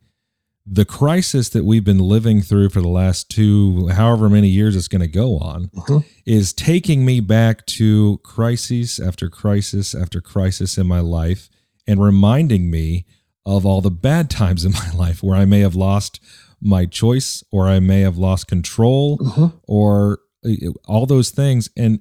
the 0.65 0.85
crisis 0.85 1.49
that 1.49 1.63
we've 1.63 1.83
been 1.83 1.99
living 1.99 2.41
through 2.41 2.69
for 2.69 2.81
the 2.81 2.87
last 2.87 3.29
two, 3.29 3.87
however 3.89 4.29
many 4.29 4.47
years 4.47 4.75
it's 4.75 4.87
going 4.87 5.01
to 5.01 5.07
go 5.07 5.37
on, 5.37 5.67
mm-hmm. 5.67 5.99
is 6.25 6.53
taking 6.53 7.05
me 7.05 7.19
back 7.19 7.65
to 7.67 8.19
crisis 8.23 8.99
after 8.99 9.29
crisis 9.29 9.93
after 9.93 10.19
crisis 10.19 10.77
in 10.77 10.87
my 10.87 10.99
life 10.99 11.49
and 11.85 12.03
reminding 12.03 12.71
me 12.71 13.05
of 13.45 13.65
all 13.65 13.81
the 13.81 13.91
bad 13.91 14.29
times 14.29 14.65
in 14.65 14.71
my 14.71 14.91
life 14.91 15.21
where 15.21 15.37
I 15.37 15.45
may 15.45 15.59
have 15.59 15.75
lost 15.75 16.19
my 16.61 16.85
choice 16.85 17.43
or 17.51 17.67
I 17.67 17.79
may 17.79 18.01
have 18.01 18.17
lost 18.17 18.47
control 18.47 19.19
mm-hmm. 19.19 19.57
or 19.63 20.19
uh, 20.43 20.71
all 20.87 21.05
those 21.05 21.29
things. 21.29 21.69
And, 21.77 21.99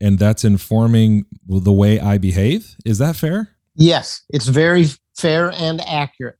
and 0.00 0.18
that's 0.18 0.44
informing 0.44 1.26
the 1.46 1.72
way 1.72 2.00
I 2.00 2.16
behave. 2.16 2.76
Is 2.86 2.96
that 2.98 3.16
fair? 3.16 3.56
Yes, 3.74 4.22
it's 4.30 4.46
very 4.46 4.86
fair 5.16 5.52
and 5.52 5.82
accurate. 5.82 6.38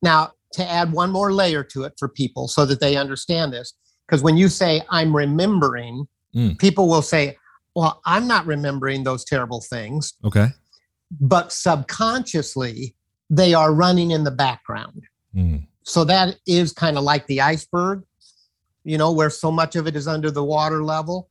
Now, 0.00 0.32
to 0.52 0.68
add 0.68 0.92
one 0.92 1.10
more 1.10 1.32
layer 1.32 1.64
to 1.64 1.84
it 1.84 1.94
for 1.98 2.08
people 2.08 2.48
so 2.48 2.64
that 2.66 2.80
they 2.80 2.96
understand 2.96 3.52
this. 3.52 3.74
Because 4.06 4.22
when 4.22 4.36
you 4.36 4.48
say, 4.48 4.82
I'm 4.90 5.14
remembering, 5.14 6.06
mm. 6.34 6.58
people 6.58 6.88
will 6.88 7.02
say, 7.02 7.36
Well, 7.74 8.00
I'm 8.04 8.26
not 8.26 8.46
remembering 8.46 9.04
those 9.04 9.24
terrible 9.24 9.60
things. 9.60 10.14
Okay. 10.24 10.48
But 11.20 11.52
subconsciously, 11.52 12.94
they 13.30 13.54
are 13.54 13.72
running 13.72 14.10
in 14.10 14.24
the 14.24 14.30
background. 14.30 15.02
Mm. 15.34 15.66
So 15.84 16.04
that 16.04 16.36
is 16.46 16.72
kind 16.72 16.96
of 16.96 17.04
like 17.04 17.26
the 17.26 17.40
iceberg, 17.40 18.02
you 18.84 18.98
know, 18.98 19.12
where 19.12 19.30
so 19.30 19.50
much 19.50 19.76
of 19.76 19.86
it 19.86 19.96
is 19.96 20.06
under 20.06 20.30
the 20.30 20.44
water 20.44 20.84
level, 20.84 21.30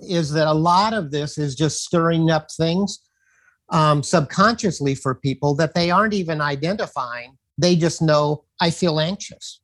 is 0.00 0.32
that 0.32 0.46
a 0.46 0.52
lot 0.52 0.94
of 0.94 1.10
this 1.10 1.38
is 1.38 1.54
just 1.54 1.82
stirring 1.84 2.30
up 2.30 2.48
things 2.50 2.98
um, 3.72 4.02
subconsciously 4.02 4.94
for 4.94 5.14
people 5.14 5.54
that 5.56 5.74
they 5.74 5.90
aren't 5.90 6.14
even 6.14 6.40
identifying 6.40 7.38
they 7.58 7.76
just 7.76 8.02
know 8.02 8.44
I 8.60 8.70
feel 8.70 9.00
anxious. 9.00 9.60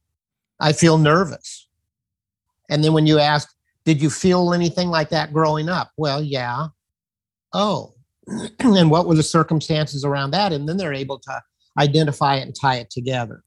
I 0.60 0.72
feel 0.72 0.98
nervous. 0.98 1.68
And 2.70 2.82
then 2.82 2.92
when 2.92 3.06
you 3.06 3.18
ask, 3.18 3.48
did 3.84 4.02
you 4.02 4.10
feel 4.10 4.52
anything 4.52 4.88
like 4.88 5.08
that 5.10 5.32
growing 5.32 5.68
up? 5.68 5.90
Well, 5.96 6.22
yeah. 6.22 6.68
Oh, 7.52 7.94
and 8.58 8.90
what 8.90 9.06
were 9.06 9.14
the 9.14 9.22
circumstances 9.22 10.04
around 10.04 10.32
that? 10.32 10.52
And 10.52 10.68
then 10.68 10.76
they're 10.76 10.92
able 10.92 11.18
to 11.20 11.40
identify 11.78 12.36
it 12.36 12.42
and 12.42 12.54
tie 12.54 12.76
it 12.76 12.90
together. 12.90 13.42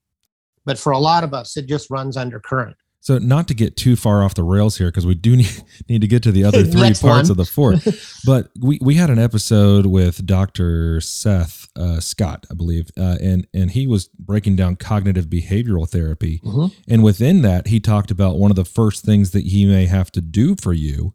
But 0.66 0.80
for 0.80 0.92
a 0.92 1.00
lot 1.00 1.24
of 1.24 1.34
us, 1.34 1.58
it 1.58 1.68
just 1.68 1.90
runs 1.90 2.18
undercurrent. 2.18 2.78
So, 3.04 3.18
not 3.18 3.48
to 3.48 3.56
get 3.56 3.76
too 3.76 3.96
far 3.96 4.24
off 4.24 4.36
the 4.36 4.44
rails 4.44 4.78
here, 4.78 4.88
because 4.88 5.06
we 5.06 5.16
do 5.16 5.36
need, 5.38 5.64
need 5.90 6.02
to 6.02 6.08
get 6.08 6.24
to 6.24 6.32
the 6.32 6.44
other 6.44 6.64
three 6.66 6.94
parts 6.94 7.04
one. 7.04 7.32
of 7.32 7.38
the 7.38 7.46
fourth. 7.46 8.22
but 8.26 8.50
we, 8.60 8.80
we 8.82 8.96
had 8.96 9.10
an 9.10 9.20
episode 9.20 9.86
with 9.86 10.26
Dr. 10.26 11.02
Seth 11.02 11.68
uh, 11.76 12.00
Scott, 12.00 12.46
I 12.50 12.54
believe, 12.54 12.90
uh, 12.98 13.18
and 13.22 13.48
and 13.54 13.72
he 13.72 13.88
was 13.88 14.08
breaking 14.08 14.56
down 14.56 14.76
cognitive 14.76 15.26
behavioral 15.26 15.90
therapy, 15.90 16.40
mm-hmm. 16.44 16.68
and 16.88 17.04
within 17.04 17.42
that, 17.42 17.68
he 17.68 17.80
talked 17.80 18.12
about 18.12 18.38
one 18.38 18.52
of 18.52 18.56
the 18.56 18.66
first 18.66 19.04
things 19.04 19.32
that 19.32 19.46
he 19.46 19.66
may 19.66 19.86
have 19.86 20.12
to 20.14 20.22
do 20.22 20.56
for 20.56 20.74
you 20.74 21.14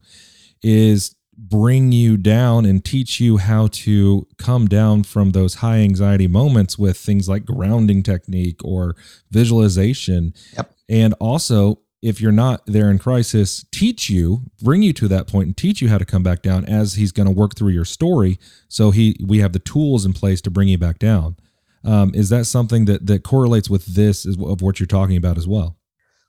is 0.63 1.16
bring 1.37 1.93
you 1.93 2.17
down 2.17 2.65
and 2.65 2.85
teach 2.85 3.21
you 3.21 3.37
how 3.37 3.69
to 3.69 4.27
come 4.39 4.67
down 4.67 5.03
from 5.03 5.31
those 5.31 5.57
high 5.57 5.79
anxiety 5.79 6.27
moments 6.27 6.79
with 6.79 6.97
things 6.97 7.29
like 7.29 7.45
grounding 7.45 8.03
technique 8.03 8.65
or 8.65 8.97
visualization. 9.31 10.33
Yep. 10.57 10.75
And 10.89 11.15
also 11.21 11.81
if 12.03 12.21
you're 12.21 12.33
not 12.33 12.65
there 12.67 12.91
in 12.91 12.99
crisis 12.99 13.65
teach 13.73 14.09
you 14.09 14.43
bring 14.63 14.83
you 14.83 14.93
to 14.93 15.09
that 15.09 15.27
point 15.27 15.47
and 15.47 15.57
teach 15.57 15.81
you 15.81 15.89
how 15.89 15.99
to 15.99 16.05
come 16.05 16.23
back 16.23 16.43
down 16.43 16.65
as 16.67 16.95
he's 16.95 17.11
going 17.11 17.27
to 17.27 17.33
work 17.33 17.57
through 17.57 17.71
your 17.71 17.85
story. 17.85 18.39
So 18.69 18.91
he 18.91 19.17
we 19.25 19.39
have 19.39 19.53
the 19.53 19.59
tools 19.59 20.05
in 20.05 20.13
place 20.13 20.41
to 20.43 20.51
bring 20.51 20.69
you 20.69 20.79
back 20.79 20.99
down. 20.99 21.37
Um, 21.85 22.13
is 22.15 22.29
that 22.31 22.45
something 22.45 22.85
that 22.87 23.07
that 23.07 23.23
correlates 23.23 23.71
with 23.71 23.87
this 23.87 24.27
is 24.27 24.37
of 24.41 24.63
what 24.63 24.79
you're 24.79 24.87
talking 24.87 25.17
about 25.17 25.39
as 25.39 25.47
well? 25.47 25.77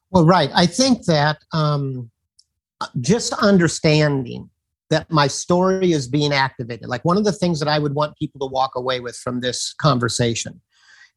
Well 0.09 0.25
right. 0.25 0.49
I 0.53 0.65
think 0.65 1.05
that 1.05 1.39
um, 1.53 2.09
just 3.01 3.33
understanding 3.33 4.49
that 4.89 5.11
my 5.11 5.27
story 5.27 5.91
is 5.91 6.07
being 6.07 6.31
activated 6.31 6.87
like 6.87 7.03
one 7.03 7.17
of 7.17 7.23
the 7.23 7.31
things 7.31 7.59
that 7.59 7.67
i 7.67 7.79
would 7.79 7.93
want 7.93 8.17
people 8.17 8.39
to 8.39 8.51
walk 8.51 8.75
away 8.75 8.99
with 8.99 9.15
from 9.15 9.41
this 9.41 9.73
conversation 9.73 10.61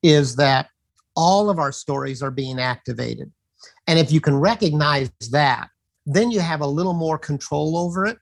is 0.02 0.37
that 0.37 0.68
all 1.16 1.50
of 1.50 1.59
our 1.59 1.72
stories 1.72 2.22
are 2.22 2.30
being 2.30 2.59
activated. 2.59 3.30
And 3.87 3.98
if 3.98 4.12
you 4.12 4.20
can 4.20 4.37
recognize 4.37 5.11
that, 5.30 5.68
then 6.06 6.30
you 6.30 6.40
have 6.40 6.61
a 6.61 6.66
little 6.66 6.94
more 6.94 7.18
control 7.18 7.76
over 7.76 8.06
it. 8.06 8.18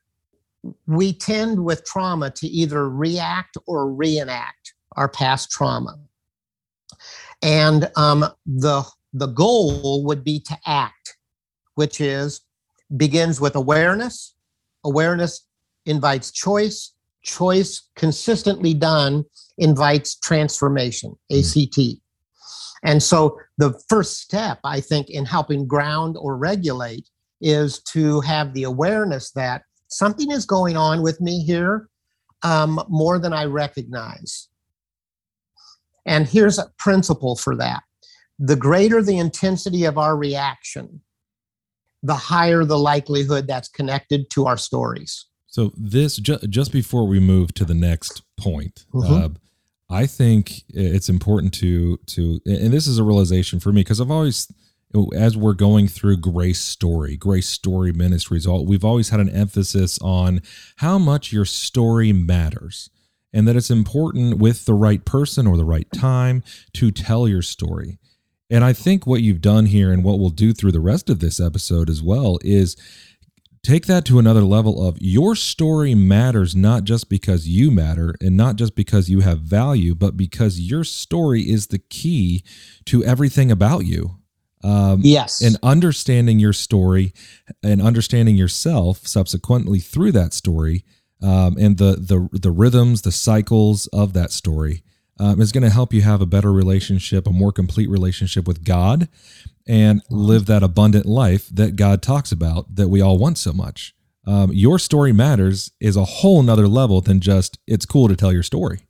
We 0.87 1.13
tend 1.13 1.65
with 1.65 1.85
trauma 1.85 2.31
to 2.33 2.47
either 2.49 2.89
react 2.91 3.57
or 3.67 3.93
reenact 3.93 4.75
our 4.97 5.09
past 5.09 5.51
trauma. 5.51 5.97
And 7.43 7.91
um, 7.97 8.27
the, 8.45 8.83
the 9.13 9.27
goal 9.27 10.05
would 10.05 10.25
be 10.25 10.41
to 10.41 10.59
act, 10.67 11.17
which 11.77 12.01
is 12.01 12.41
begins 12.97 13.41
with 13.41 13.55
awareness. 13.55 14.35
Awareness 14.85 15.47
invites 15.87 16.31
choice. 16.31 16.95
Choice 17.23 17.89
consistently 17.97 18.75
done 18.75 19.25
invites 19.59 20.17
transformation, 20.17 21.17
ACT. 21.31 21.79
And 22.85 23.03
so 23.03 23.39
the 23.59 23.79
first 23.89 24.19
step, 24.19 24.61
I 24.65 24.81
think, 24.81 25.11
in 25.11 25.25
helping 25.25 25.67
ground 25.67 26.17
or 26.19 26.37
regulate 26.37 27.09
is 27.41 27.81
to 27.83 28.21
have 28.21 28.55
the 28.55 28.65
awareness 28.65 29.33
that 29.33 29.63
something 29.89 30.31
is 30.31 30.45
going 30.45 30.77
on 30.77 31.03
with 31.03 31.21
me 31.21 31.43
here 31.43 31.89
um, 32.43 32.81
more 32.89 33.19
than 33.19 33.33
I 33.33 33.45
recognize. 33.47 34.49
And 36.07 36.27
here's 36.27 36.59
a 36.59 36.71
principle 36.79 37.37
for 37.37 37.57
that 37.57 37.83
the 38.39 38.57
greater 38.57 39.03
the 39.03 39.19
intensity 39.19 39.85
of 39.85 39.99
our 39.99 40.17
reaction, 40.17 41.01
the 42.03 42.15
higher 42.15 42.65
the 42.65 42.79
likelihood 42.79 43.47
that's 43.47 43.69
connected 43.69 44.31
to 44.31 44.47
our 44.47 44.57
stories. 44.57 45.27
So, 45.47 45.73
this 45.77 46.17
ju- 46.17 46.39
just 46.49 46.73
before 46.73 47.07
we 47.07 47.21
move 47.21 47.55
to 47.55 47.65
the 47.65 47.75
next 47.75 48.23
point, 48.39 48.85
mm-hmm. 48.93 49.13
uh, 49.13 49.29
I 49.91 50.07
think 50.07 50.63
it's 50.69 51.09
important 51.09 51.55
to 51.55 51.99
to 52.07 52.41
and 52.45 52.73
this 52.73 52.87
is 52.87 52.99
a 52.99 53.05
realization 53.05 53.61
for 53.61 53.73
me 53.73 53.81
because 53.81 54.01
I've 54.01 54.11
always 54.11 54.53
as 55.15 55.37
we're 55.37 55.55
going 55.55 55.87
through 55.87 56.17
Grace 56.19 56.61
Story, 56.61 57.17
Grace 57.17 57.49
Story 57.49 57.93
Ministries, 57.93 58.47
all 58.47 58.65
we've 58.65 58.85
always 58.85 59.11
had 59.11 59.21
an 59.21 59.29
emphasis 59.29 59.99
on 60.01 60.43
how 60.77 60.99
much 60.99 61.33
your 61.33 61.45
story 61.45 62.13
matters 62.13 62.91
and 63.33 63.47
that 63.47 63.57
it's 63.57 63.71
important 63.71 64.39
with 64.39 64.65
the 64.65 64.75
right 64.75 65.05
person 65.05 65.47
or 65.47 65.57
the 65.57 65.65
right 65.65 65.91
time 65.93 66.43
to 66.75 66.91
tell 66.91 67.29
your 67.29 67.43
story. 67.43 67.99
And 68.51 68.65
I 68.65 68.73
think 68.73 69.07
what 69.07 69.23
you've 69.23 69.41
done 69.41 69.67
here 69.67 69.93
and 69.93 70.03
what 70.03 70.19
we'll 70.19 70.31
do 70.31 70.53
through 70.53 70.73
the 70.73 70.81
rest 70.81 71.11
of 71.11 71.21
this 71.21 71.39
episode 71.39 71.91
as 71.91 72.03
well 72.03 72.39
is 72.43 72.77
take 73.63 73.87
that 73.87 74.05
to 74.07 74.19
another 74.19 74.43
level 74.43 74.87
of 74.87 74.97
your 75.01 75.35
story 75.35 75.95
matters 75.95 76.57
not 76.57 76.85
just 76.85 77.11
because 77.11 77.47
you 77.47 77.71
matter 77.71 78.15
and 78.21 78.37
not 78.37 78.57
just 78.57 78.75
because 78.75 79.11
you 79.11 79.21
have 79.21 79.41
value, 79.41 79.95
but 79.95 80.17
because 80.17 80.61
your 80.61 80.85
story 80.85 81.43
is 81.43 81.67
the 81.67 81.79
key 81.79 82.43
to 82.87 83.05
everything 83.05 83.51
about 83.51 83.85
you. 83.85 84.17
Um, 84.65 85.03
yes. 85.05 85.43
And 85.43 85.57
understanding 85.63 86.39
your 86.39 86.55
story 86.55 87.13
and 87.63 87.83
understanding 87.83 88.37
yourself 88.37 89.07
subsequently 89.07 89.79
through 89.79 90.13
that 90.13 90.33
story 90.33 90.85
um, 91.23 91.57
and 91.59 91.77
the, 91.77 91.97
the, 92.01 92.29
the 92.33 92.51
rhythms, 92.51 93.03
the 93.03 93.13
cycles 93.13 93.89
of 93.89 94.15
that 94.15 94.33
story 94.33 94.83
um, 95.19 95.41
is 95.41 95.53
going 95.53 95.65
to 95.65 95.71
help 95.71 95.93
you 95.93 96.03
have 96.03 96.21
a 96.21 96.27
better 96.27 96.53
relationship, 96.53 97.27
a 97.27 97.31
more 97.31 97.53
complete 97.53 97.89
relationship 97.89 98.47
with 98.47 98.65
God, 98.65 99.09
and 99.67 100.03
live 100.11 100.47
that 100.47 100.63
abundant 100.63 101.07
life 101.07 101.49
that 101.49 101.77
God 101.77 102.03
talks 102.03 102.33
about 102.33 102.75
that 102.77 102.89
we 102.89 103.01
all 103.01 103.19
want 103.19 103.39
so 103.39 103.53
much. 103.53 103.95
Um, 104.27 104.53
your 104.53 104.79
story 104.79 105.13
matters 105.13 105.73
is 105.81 105.97
a 105.97 106.05
whole 106.05 106.43
nother 106.43 106.69
level 106.69 107.01
than 107.01 107.21
just 107.21 107.59
it's 107.67 107.87
cool 107.87 108.09
to 108.09 108.17
tell 108.17 108.33
your 108.33 108.43
story. 108.43 108.81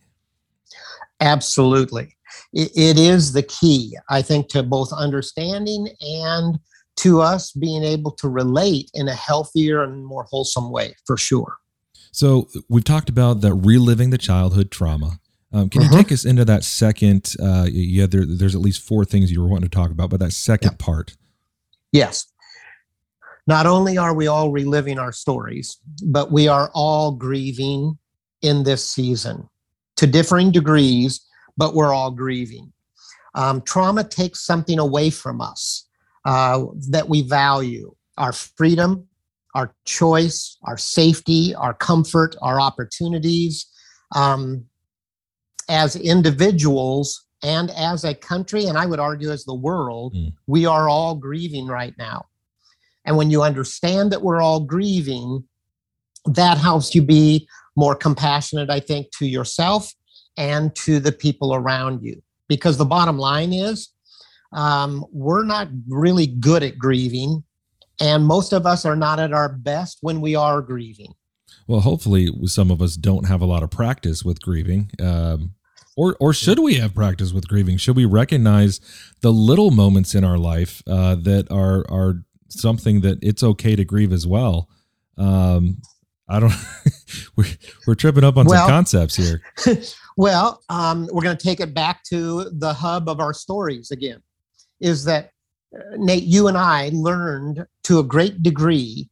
Absolutely. 1.21 2.17
it, 2.53 2.71
it 2.77 2.99
is 2.99 3.33
the 3.33 3.43
key, 3.43 3.97
I 4.09 4.23
think, 4.23 4.49
to 4.49 4.63
both 4.63 4.93
understanding 4.93 5.89
and 6.01 6.59
to 6.97 7.21
us 7.21 7.53
being 7.53 7.85
able 7.85 8.11
to 8.13 8.29
relate 8.29 8.91
in 8.95 9.09
a 9.09 9.15
healthier 9.15 9.83
and 9.85 10.05
more 10.05 10.25
wholesome 10.25 10.71
way, 10.71 10.95
for 11.07 11.17
sure. 11.17 11.57
So, 12.11 12.49
we've 12.69 12.85
talked 12.85 13.09
about 13.09 13.41
that 13.43 13.55
reliving 13.55 14.11
the 14.11 14.19
childhood 14.19 14.71
trauma. 14.71 15.21
Um, 15.53 15.71
can 15.71 15.83
uh-huh. 15.83 15.97
you 15.97 16.03
take 16.03 16.13
us 16.13 16.25
into 16.25 16.45
that 16.45 16.65
second? 16.65 17.35
Uh, 17.43 17.67
yeah, 17.71 18.07
there, 18.07 18.27
there's 18.27 18.55
at 18.55 18.61
least 18.61 18.83
four 18.83 19.05
things 19.05 19.33
you 19.33 19.41
were 19.41 19.49
wanting 19.49 19.69
to 19.69 19.75
talk 19.77 19.91
about, 19.91 20.11
but 20.11 20.21
that 20.21 20.33
second 20.33 20.73
yeah. 20.73 20.85
part. 20.85 21.17
Yes. 21.93 22.27
Not 23.47 23.67
only 23.67 23.97
are 23.97 24.15
we 24.15 24.27
all 24.27 24.51
reliving 24.51 24.99
our 24.99 25.13
stories, 25.13 25.79
but 26.05 26.31
we 26.31 26.49
are 26.49 26.71
all 26.75 27.13
grieving 27.13 27.97
in 28.43 28.63
this 28.63 28.89
season 28.89 29.49
to 29.97 30.07
differing 30.07 30.53
degrees, 30.53 31.27
but 31.57 31.75
we're 31.75 31.95
all 31.95 32.11
grieving. 32.11 32.73
Um, 33.35 33.63
trauma 33.63 34.05
takes 34.05 34.45
something 34.45 34.79
away 34.79 35.09
from 35.09 35.41
us 35.41 35.89
uh, 36.27 36.65
that 36.91 37.09
we 37.09 37.23
value 37.23 37.95
our 38.19 38.33
freedom, 38.33 39.07
our 39.55 39.75
choice, 39.87 40.59
our 40.65 40.77
safety, 40.77 41.55
our 41.55 41.73
comfort, 41.73 42.37
our 42.43 42.61
opportunities. 42.61 43.67
Um, 44.15 44.68
as 45.69 45.97
individuals 45.97 47.27
and 47.43 47.71
as 47.71 48.05
a 48.05 48.15
country, 48.15 48.65
and 48.65 48.77
I 48.77 48.87
would 48.87 48.99
argue 48.99 49.31
as 49.31 49.45
the 49.45 49.55
world, 49.55 50.15
mm. 50.15 50.33
we 50.47 50.67
are 50.67 50.89
all 50.89 51.15
grieving 51.15 51.67
right 51.67 51.95
now. 51.99 52.27
And 53.05 53.17
when 53.17 53.31
you 53.31 53.43
understand 53.43 54.13
that 54.13 54.23
we're 54.23 54.43
all 54.43 54.61
grieving, 54.61 55.45
that 56.27 56.59
helps 56.59 56.95
you 56.95 57.03
be 57.03 57.49
more 57.77 57.95
compassionate, 57.95 58.71
I 58.71 58.81
think, 58.81 59.09
to 59.19 59.27
yourself 59.27 59.93
and 60.37 60.75
to 60.77 61.01
the 61.01 61.13
people 61.13 61.55
around 61.55 62.03
you. 62.03 62.23
Because 62.49 62.77
the 62.77 62.85
bottom 62.85 63.19
line 63.19 63.53
is, 63.53 63.91
um, 64.53 65.05
we're 65.13 65.45
not 65.45 65.69
really 65.89 66.27
good 66.27 66.63
at 66.63 66.79
grieving, 66.79 67.45
and 68.01 68.27
most 68.27 68.53
of 68.53 68.67
us 68.67 68.85
are 68.85 68.97
not 68.97 69.21
at 69.21 69.33
our 69.33 69.49
best 69.49 69.99
when 70.01 70.21
we 70.21 70.35
are 70.35 70.63
grieving. 70.63 71.13
Well, 71.67 71.81
hopefully, 71.81 72.31
some 72.47 72.71
of 72.71 72.81
us 72.81 72.97
don't 72.97 73.27
have 73.27 73.43
a 73.43 73.47
lot 73.47 73.63
of 73.63 73.71
practice 73.71 74.25
with 74.25 74.41
grieving. 74.41 74.91
Um, 75.01 75.55
or 75.99 76.17
or 76.21 76.33
should 76.33 76.61
we 76.61 76.75
have 76.75 76.95
practice 76.95 77.33
with 77.33 77.49
grieving? 77.49 77.77
Should 77.77 77.97
we 77.97 78.05
recognize 78.05 78.81
the 79.21 79.33
little 79.33 79.73
moments 79.73 80.15
in 80.15 80.23
our 80.23 80.39
life 80.39 80.81
uh, 80.87 81.17
that 81.17 81.51
are 81.51 81.85
are 81.91 82.23
something 82.49 83.01
that 83.01 83.19
it's 83.21 83.43
okay 83.43 83.75
to 83.75 83.85
grieve 83.85 84.13
as 84.13 84.25
well? 84.25 84.69
Um, 85.17 85.83
I 86.29 86.39
don't. 86.39 86.53
we're 87.37 87.47
we're 87.85 87.97
tripping 87.97 88.23
up 88.23 88.37
on 88.37 88.47
well, 88.47 88.65
some 88.65 88.71
concepts 88.71 89.17
here. 89.17 89.43
well, 90.17 90.63
um, 90.69 91.09
we're 91.13 91.23
going 91.23 91.37
to 91.37 91.45
take 91.45 91.59
it 91.59 91.75
back 91.75 92.05
to 92.05 92.49
the 92.51 92.73
hub 92.73 93.09
of 93.09 93.19
our 93.19 93.35
stories 93.35 93.91
again. 93.91 94.23
Is 94.79 95.05
that 95.05 95.33
uh, 95.77 95.97
Nate? 95.97 96.23
You 96.23 96.47
and 96.47 96.57
I 96.57 96.91
learned 96.93 97.67
to 97.85 97.99
a 97.99 98.05
great 98.05 98.41
degree 98.45 99.09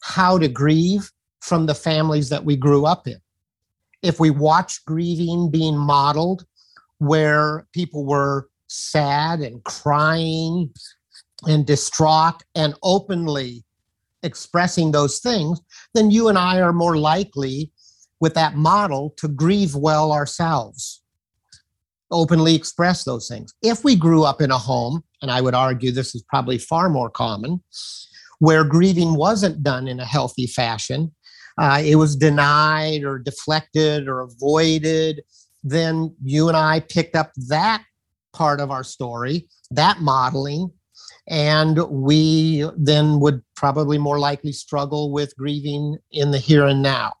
how 0.00 0.38
to 0.38 0.46
grieve 0.46 1.10
from 1.40 1.66
the 1.66 1.74
families 1.74 2.28
that 2.28 2.44
we 2.44 2.54
grew 2.54 2.86
up 2.86 3.08
in 3.08 3.20
if 4.02 4.18
we 4.20 4.30
watch 4.30 4.84
grieving 4.84 5.50
being 5.50 5.76
modeled 5.76 6.44
where 6.98 7.66
people 7.72 8.04
were 8.04 8.48
sad 8.68 9.40
and 9.40 9.62
crying 9.64 10.70
and 11.46 11.66
distraught 11.66 12.42
and 12.54 12.74
openly 12.82 13.64
expressing 14.22 14.92
those 14.92 15.18
things, 15.18 15.60
then 15.94 16.10
you 16.10 16.28
and 16.28 16.38
I 16.38 16.60
are 16.60 16.72
more 16.72 16.96
likely 16.96 17.72
with 18.20 18.34
that 18.34 18.54
model 18.54 19.14
to 19.16 19.28
grieve 19.28 19.74
well 19.74 20.12
ourselves, 20.12 21.02
openly 22.10 22.54
express 22.54 23.04
those 23.04 23.28
things. 23.28 23.54
If 23.62 23.82
we 23.82 23.96
grew 23.96 24.24
up 24.24 24.42
in 24.42 24.50
a 24.50 24.58
home, 24.58 25.02
and 25.22 25.30
I 25.30 25.40
would 25.40 25.54
argue 25.54 25.90
this 25.90 26.14
is 26.14 26.22
probably 26.22 26.58
far 26.58 26.90
more 26.90 27.10
common, 27.10 27.62
where 28.38 28.64
grieving 28.64 29.14
wasn't 29.14 29.62
done 29.62 29.88
in 29.88 30.00
a 30.00 30.04
healthy 30.04 30.46
fashion, 30.46 31.14
uh, 31.58 31.82
it 31.84 31.96
was 31.96 32.16
denied 32.16 33.04
or 33.04 33.18
deflected 33.18 34.08
or 34.08 34.20
avoided, 34.20 35.22
then 35.62 36.14
you 36.22 36.48
and 36.48 36.56
I 36.56 36.80
picked 36.80 37.16
up 37.16 37.32
that 37.48 37.82
part 38.32 38.60
of 38.60 38.70
our 38.70 38.84
story, 38.84 39.48
that 39.70 40.00
modeling, 40.00 40.70
and 41.28 41.78
we 41.88 42.68
then 42.76 43.20
would 43.20 43.42
probably 43.56 43.98
more 43.98 44.18
likely 44.18 44.52
struggle 44.52 45.12
with 45.12 45.36
grieving 45.36 45.98
in 46.10 46.30
the 46.30 46.38
here 46.38 46.66
and 46.66 46.82
now. 46.82 47.12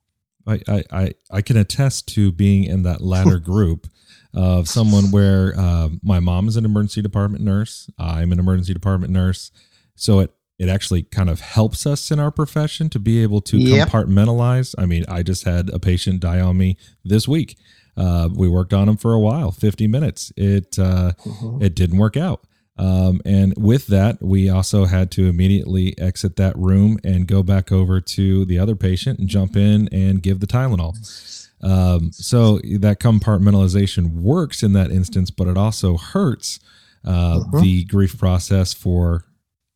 I, 0.46 0.84
I, 0.90 1.14
I 1.30 1.42
can 1.42 1.56
attest 1.56 2.08
to 2.14 2.32
being 2.32 2.64
in 2.64 2.82
that 2.82 3.00
latter 3.00 3.38
group 3.40 3.86
of 4.32 4.68
someone 4.68 5.10
where 5.10 5.54
uh, 5.56 5.90
my 6.02 6.20
mom 6.20 6.48
is 6.48 6.56
an 6.56 6.64
emergency 6.64 7.02
department 7.02 7.44
nurse. 7.44 7.90
I'm 7.98 8.32
an 8.32 8.38
emergency 8.38 8.72
department 8.72 9.12
nurse. 9.12 9.50
So 9.96 10.20
it 10.20 10.32
it 10.60 10.68
actually 10.68 11.04
kind 11.04 11.30
of 11.30 11.40
helps 11.40 11.86
us 11.86 12.10
in 12.10 12.20
our 12.20 12.30
profession 12.30 12.90
to 12.90 12.98
be 12.98 13.22
able 13.22 13.40
to 13.40 13.56
yep. 13.56 13.88
compartmentalize. 13.88 14.74
I 14.76 14.84
mean, 14.84 15.06
I 15.08 15.22
just 15.22 15.44
had 15.44 15.70
a 15.70 15.78
patient 15.78 16.20
die 16.20 16.38
on 16.38 16.58
me 16.58 16.76
this 17.02 17.26
week. 17.26 17.56
Uh, 17.96 18.28
we 18.30 18.46
worked 18.46 18.74
on 18.74 18.86
him 18.86 18.98
for 18.98 19.14
a 19.14 19.18
while, 19.18 19.52
50 19.52 19.86
minutes. 19.86 20.34
It 20.36 20.78
uh, 20.78 21.12
mm-hmm. 21.24 21.62
it 21.62 21.74
didn't 21.74 21.96
work 21.96 22.18
out. 22.18 22.44
Um, 22.76 23.22
and 23.24 23.54
with 23.56 23.86
that, 23.86 24.22
we 24.22 24.50
also 24.50 24.84
had 24.84 25.10
to 25.12 25.26
immediately 25.26 25.98
exit 25.98 26.36
that 26.36 26.56
room 26.58 26.98
and 27.02 27.26
go 27.26 27.42
back 27.42 27.72
over 27.72 27.98
to 27.98 28.44
the 28.44 28.58
other 28.58 28.76
patient 28.76 29.18
and 29.18 29.28
jump 29.28 29.56
in 29.56 29.88
and 29.88 30.22
give 30.22 30.40
the 30.40 30.46
Tylenol. 30.46 30.94
Um, 31.62 32.12
so 32.12 32.58
that 32.58 33.00
compartmentalization 33.00 34.12
works 34.20 34.62
in 34.62 34.74
that 34.74 34.90
instance, 34.90 35.30
but 35.30 35.46
it 35.46 35.56
also 35.56 35.96
hurts 35.96 36.60
uh, 37.02 37.40
mm-hmm. 37.40 37.60
the 37.60 37.84
grief 37.84 38.18
process 38.18 38.74
for 38.74 39.24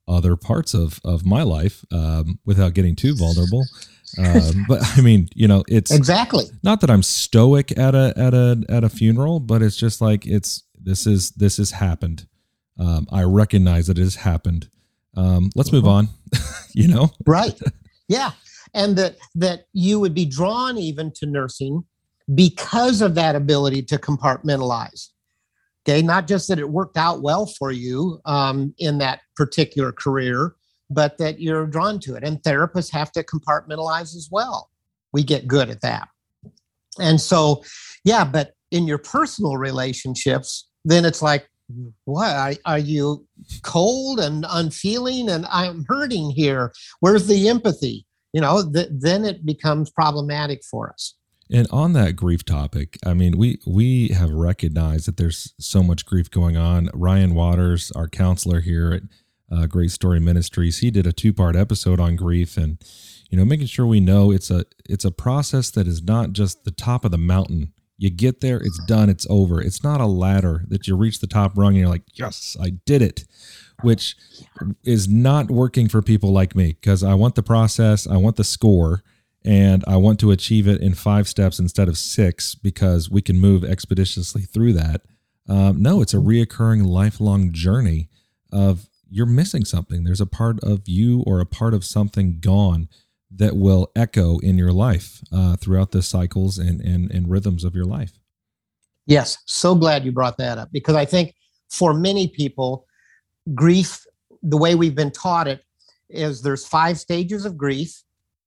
other 0.07 0.37
parts 0.37 0.75
of 0.75 1.01
of 1.05 1.25
my 1.25 1.43
life 1.43 1.85
um, 1.93 2.39
without 2.45 2.75
getting 2.75 2.97
too 2.97 3.15
vulnerable. 3.15 3.65
Um, 4.19 4.65
but 4.69 4.81
I 4.97 5.01
mean, 5.01 5.29
you 5.35 5.49
know, 5.49 5.65
it's 5.69 5.91
exactly 5.91 6.45
not 6.63 6.81
that 6.81 6.91
I'm 6.91 7.03
stoic 7.03 7.77
at 7.79 7.95
a 7.95 8.13
at 8.17 8.35
a 8.35 8.65
at 8.69 8.85
a 8.85 8.89
funeral, 8.89 9.41
but 9.41 9.63
it's 9.63 9.77
just 9.77 10.01
like 10.01 10.27
it's 10.27 10.63
this 10.81 11.07
is 11.07 11.31
this 11.33 11.57
has 11.57 11.73
happened. 11.73 12.27
Um, 12.79 13.07
I 13.11 13.23
recognize 13.23 13.87
that 13.87 13.99
it 13.99 14.03
has 14.03 14.17
happened. 14.17 14.69
Um, 15.17 15.51
let's 15.55 15.73
move 15.73 15.87
on. 15.87 16.09
you 16.73 16.89
know, 16.89 17.11
right? 17.27 17.59
Yeah, 18.09 18.33
and 18.75 18.97
that 18.97 19.17
that 19.35 19.67
you 19.73 20.01
would 20.01 20.15
be 20.15 20.25
drawn 20.25 20.77
even 20.79 21.13
to 21.17 21.27
nursing 21.27 21.85
because 22.35 23.01
of 23.01 23.15
that 23.15 23.37
ability 23.37 23.83
to 23.83 23.99
compartmentalize. 23.99 25.11
Okay, 25.87 26.01
not 26.01 26.27
just 26.27 26.49
that 26.49 26.59
it 26.59 26.71
worked 26.71 26.97
out 26.97 27.21
well 27.21 27.47
for 27.47 27.71
you 27.71 28.19
um, 28.25 28.75
in 28.79 28.99
that 28.99 29.21
particular 29.37 29.93
career, 29.93 30.55
but 30.89 31.19
that 31.19 31.41
you're 31.41 31.67
drawn 31.67 32.01
to 32.01 32.15
it. 32.15 32.25
And 32.25 32.43
therapists 32.43 32.91
have 32.93 33.13
to 33.13 33.23
compartmentalize 33.23 34.17
as 34.17 34.29
well. 34.31 34.71
We 35.13 35.23
get 35.23 35.47
good 35.47 35.69
at 35.69 35.83
that. 35.83 36.09
And 36.99 37.21
so, 37.21 37.63
yeah, 38.05 38.25
but 38.25 38.53
in 38.71 38.87
your 38.87 38.99
personal 38.99 39.57
relationships, 39.57 40.69
then 40.85 41.05
it's 41.05 41.23
like, 41.23 41.49
what 42.05 42.59
are, 42.65 42.79
you 42.79 43.27
cold 43.63 44.21
and 44.21 44.45
unfeeling 44.49 45.31
and 45.31 45.47
I'm 45.51 45.85
hurting 45.89 46.31
here? 46.31 46.73
Where's 47.01 47.27
the 47.27 47.49
empathy? 47.49 48.07
You 48.33 48.41
know, 48.41 48.71
th- 48.71 48.89
then 48.91 49.25
it 49.25 49.47
becomes 49.47 49.91
problematic 49.91 50.63
for 50.71 50.91
us. 50.91 51.15
And 51.51 51.69
on 51.71 51.93
that 51.93 52.17
grief 52.17 52.45
topic, 52.45 52.99
I 53.05 53.15
mean, 53.15 53.37
we 53.37 53.59
we 53.67 54.09
have 54.09 54.31
recognized 54.31 55.07
that 55.07 55.17
there's 55.17 55.53
so 55.59 55.83
much 55.83 56.07
grief 56.07 56.31
going 56.31 56.57
on. 56.57 56.89
Ryan 56.95 57.35
Waters, 57.35 57.93
our 57.93 58.09
counselor 58.09 58.61
here 58.61 58.93
at 58.93 59.03
uh, 59.55 59.67
Grace 59.67 59.93
Story 59.93 60.21
Ministries. 60.21 60.79
He 60.79 60.91
did 60.91 61.07
a 61.07 61.13
two 61.13 61.33
part 61.33 61.57
episode 61.57 62.01
on 62.01 62.17
grief 62.17 62.57
and 62.57 62.79
you 63.31 63.39
know 63.39 63.45
making 63.45 63.67
sure 63.67 63.87
we 63.87 64.01
know 64.01 64.31
it's 64.31 64.51
a 64.51 64.65
it's 64.89 65.05
a 65.05 65.11
process 65.11 65.71
that 65.73 65.87
is 65.87 66.03
not 66.03 66.33
just 66.33 66.65
the 66.65 66.71
top 66.71 67.05
of 67.05 67.11
the 67.11 67.19
mountain. 67.19 67.73
You 67.97 68.11
get 68.11 68.41
there, 68.41 68.57
it's 68.57 68.81
done, 68.87 69.09
it's 69.09 69.27
over. 69.31 69.61
It's 69.61 69.85
not 69.85 70.01
a 70.01 70.07
ladder 70.07 70.65
that 70.69 70.89
you 70.89 70.97
reach 70.97 71.21
the 71.21 71.29
top 71.29 71.57
rung 71.57 71.75
and 71.75 71.79
you're 71.79 71.89
like, 71.89 72.03
yes, 72.15 72.57
I 72.61 72.71
did 72.85 73.03
it, 73.03 73.25
which 73.83 74.17
is 74.83 75.07
not 75.09 75.49
working 75.49 75.89
for 75.89 76.03
people 76.03 76.33
like 76.33 76.57
me 76.57 76.77
because 76.81 77.05
I 77.05 77.15
want 77.15 77.37
the 77.37 77.43
process, 77.43 78.07
I 78.07 78.17
want 78.17 78.35
the 78.35 78.43
score, 78.43 79.05
and 79.45 79.85
I 79.87 79.97
want 79.97 80.19
to 80.21 80.31
achieve 80.31 80.67
it 80.67 80.81
in 80.81 80.95
five 80.95 81.29
steps 81.29 81.59
instead 81.59 81.89
of 81.89 81.99
six 81.99 82.55
because 82.55 83.11
we 83.11 83.21
can 83.21 83.39
move 83.39 83.63
expeditiously 83.63 84.43
through 84.43 84.73
that. 84.75 85.03
Um, 85.49 85.83
no, 85.83 86.01
it's 86.01 86.15
a 86.15 86.19
reoccurring 86.19 86.87
lifelong 86.87 87.53
journey 87.53 88.09
of 88.51 88.89
you're 89.11 89.27
missing 89.27 89.65
something. 89.65 90.05
There's 90.05 90.21
a 90.21 90.27
part 90.27 90.59
of 90.65 90.83
you 90.87 91.23
or 91.27 91.41
a 91.41 91.47
part 91.47 91.75
of 91.75 91.85
something 91.85 92.41
gone 92.41 92.89
that 93.31 93.57
will 93.57 93.91
echo 93.95 94.39
in 94.39 94.57
your 94.57 94.73
life 94.73 95.21
uh, 95.31 95.57
throughout 95.57 95.91
the 95.91 96.03
cycles 96.03 96.57
and, 96.57 96.81
and, 96.81 97.11
and 97.11 97.31
rhythms 97.31 97.65
of 97.65 97.75
your 97.75 97.85
life. 97.85 98.19
Yes, 99.07 99.39
so 99.45 99.75
glad 99.75 100.05
you 100.05 100.13
brought 100.13 100.39
that 100.39 100.57
up 100.57 100.71
because 100.73 100.95
I 100.95 101.05
think 101.05 101.35
for 101.69 101.93
many 101.93 102.29
people, 102.29 102.87
grief, 103.55 104.07
the 104.43 104.57
way 104.57 104.75
we've 104.75 104.95
been 104.95 105.11
taught 105.11 105.47
it, 105.49 105.63
is 106.09 106.43
there's 106.43 106.67
five 106.67 106.99
stages 106.99 107.45
of 107.45 107.59
grief 107.59 108.03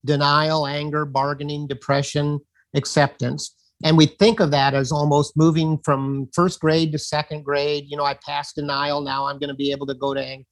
denial, 0.06 0.68
anger, 0.68 1.06
bargaining, 1.06 1.68
depression, 1.68 2.40
acceptance. 2.76 3.54
And 3.84 3.98
we 3.98 4.08
think 4.08 4.40
of 4.40 4.52
that 4.52 4.74
as 4.74 4.92
almost 4.92 5.38
moving 5.38 5.80
from 5.84 6.30
first 6.34 6.60
grade 6.60 6.92
to 6.94 7.00
second 7.00 7.44
grade. 7.44 7.86
You 7.88 7.98
know, 7.98 8.06
I 8.06 8.16
passed 8.26 8.56
denial, 8.56 9.02
now 9.02 9.28
I'm 9.28 9.38
going 9.38 9.50
to 9.50 9.56
be 9.56 9.72
able 9.72 9.86
to 9.88 9.94
go 9.94 10.14
to 10.14 10.24
anger. 10.24 10.46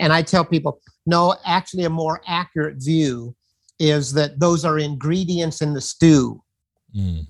And 0.00 0.12
I 0.12 0.22
tell 0.22 0.44
people, 0.44 0.80
no, 1.06 1.36
actually, 1.44 1.84
a 1.84 1.90
more 1.90 2.20
accurate 2.26 2.76
view 2.78 3.34
is 3.78 4.12
that 4.14 4.40
those 4.40 4.64
are 4.64 4.78
ingredients 4.78 5.62
in 5.62 5.72
the 5.72 5.80
stew. 5.80 6.42
Mm. 6.96 7.26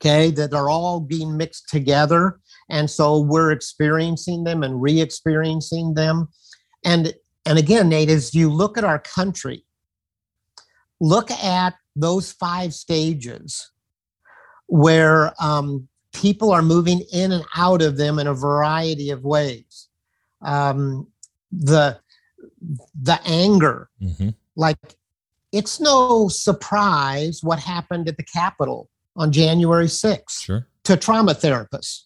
Okay, 0.00 0.30
that 0.30 0.54
are 0.54 0.68
all 0.68 1.00
being 1.00 1.36
mixed 1.36 1.68
together. 1.68 2.38
And 2.70 2.88
so 2.88 3.20
we're 3.20 3.50
experiencing 3.50 4.44
them 4.44 4.62
and 4.62 4.80
re 4.80 5.00
experiencing 5.00 5.94
them. 5.94 6.28
And, 6.84 7.12
and 7.46 7.58
again, 7.58 7.88
Nate, 7.88 8.08
as 8.08 8.32
you 8.32 8.48
look 8.48 8.78
at 8.78 8.84
our 8.84 9.00
country, 9.00 9.64
look 11.00 11.30
at 11.30 11.74
those 11.96 12.32
five 12.32 12.74
stages 12.74 13.70
where 14.66 15.32
um, 15.42 15.88
people 16.12 16.52
are 16.52 16.62
moving 16.62 17.02
in 17.12 17.32
and 17.32 17.44
out 17.56 17.82
of 17.82 17.96
them 17.96 18.18
in 18.18 18.26
a 18.26 18.34
variety 18.34 19.10
of 19.10 19.24
ways. 19.24 19.88
Um, 20.42 21.08
the 21.50 21.98
the 23.00 23.20
anger, 23.24 23.88
mm-hmm. 24.00 24.30
like 24.56 24.78
it's 25.52 25.80
no 25.80 26.28
surprise 26.28 27.40
what 27.42 27.58
happened 27.58 28.08
at 28.08 28.16
the 28.16 28.22
Capitol 28.22 28.88
on 29.16 29.32
January 29.32 29.86
6th 29.86 30.42
sure. 30.42 30.66
to 30.84 30.96
trauma 30.96 31.32
therapists. 31.34 32.02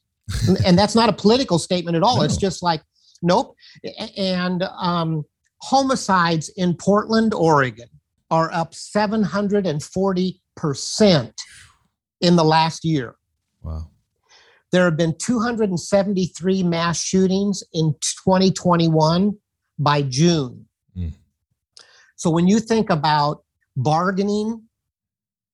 and, 0.65 0.79
that's 0.79 0.95
not 0.95 1.09
a 1.09 1.13
political 1.13 1.59
statement 1.59 1.97
at 1.97 2.03
all. 2.03 2.17
No. 2.21 2.23
It's 2.23 2.37
just 2.37 2.63
like, 2.63 2.83
nope. 3.21 3.57
And 4.17 4.63
um, 4.63 5.25
homicides 5.61 6.49
in 6.51 6.75
Portland, 6.75 7.35
Oregon 7.35 7.89
are 8.33 8.51
up 8.53 8.73
740% 8.73 11.33
in 12.23 12.37
the 12.37 12.45
last 12.45 12.85
year. 12.85 13.17
Wow. 13.63 13.91
There 14.73 14.85
have 14.87 14.97
been 14.97 15.15
273 15.19 16.63
mass 16.63 17.03
shootings 17.03 17.63
in 17.75 17.95
2021 18.25 19.37
by 19.79 20.01
June. 20.01 20.65
Mm. 20.97 21.13
So 22.17 22.31
when 22.31 22.49
you 22.49 22.59
think 22.59 22.89
about 22.89 23.45
bargaining, 23.77 24.63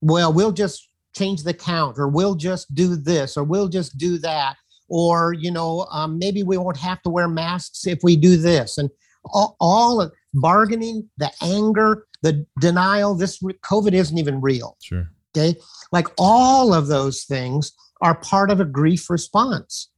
well, 0.01 0.33
we'll 0.33 0.53
just 0.53 0.89
change 1.17 1.43
the 1.43 1.55
count, 1.55 1.99
or 1.99 2.07
we'll 2.07 2.37
just 2.37 2.73
do 2.77 2.95
this, 2.95 3.37
or 3.37 3.43
we'll 3.43 3.67
just 3.67 3.99
do 3.99 4.19
that, 4.19 4.55
or 4.89 5.33
you 5.33 5.51
know, 5.51 5.89
um, 5.91 6.17
maybe 6.17 6.45
we 6.45 6.57
won't 6.57 6.77
have 6.77 7.03
to 7.03 7.11
wear 7.11 7.27
masks 7.27 7.89
if 7.89 7.99
we 8.05 8.15
do 8.15 8.37
this, 8.37 8.79
and 8.79 8.89
all, 9.25 9.57
all 9.59 10.01
of 10.01 10.13
bargaining, 10.35 11.11
the 11.17 11.33
anger, 11.43 12.07
the 12.23 12.47
denial, 12.61 13.15
this 13.15 13.41
COVID 13.41 13.93
isn't 13.93 14.19
even 14.19 14.41
real. 14.41 14.77
Sure. 14.83 15.09
Okay. 15.37 15.59
Like 15.93 16.09
all 16.19 16.75
of 16.75 16.89
those 16.89 17.25
things 17.25 17.73
are 18.01 18.15
part 18.15 18.51
of 18.51 18.61
a 18.61 18.65
grief 18.65 19.11
response. 19.11 19.91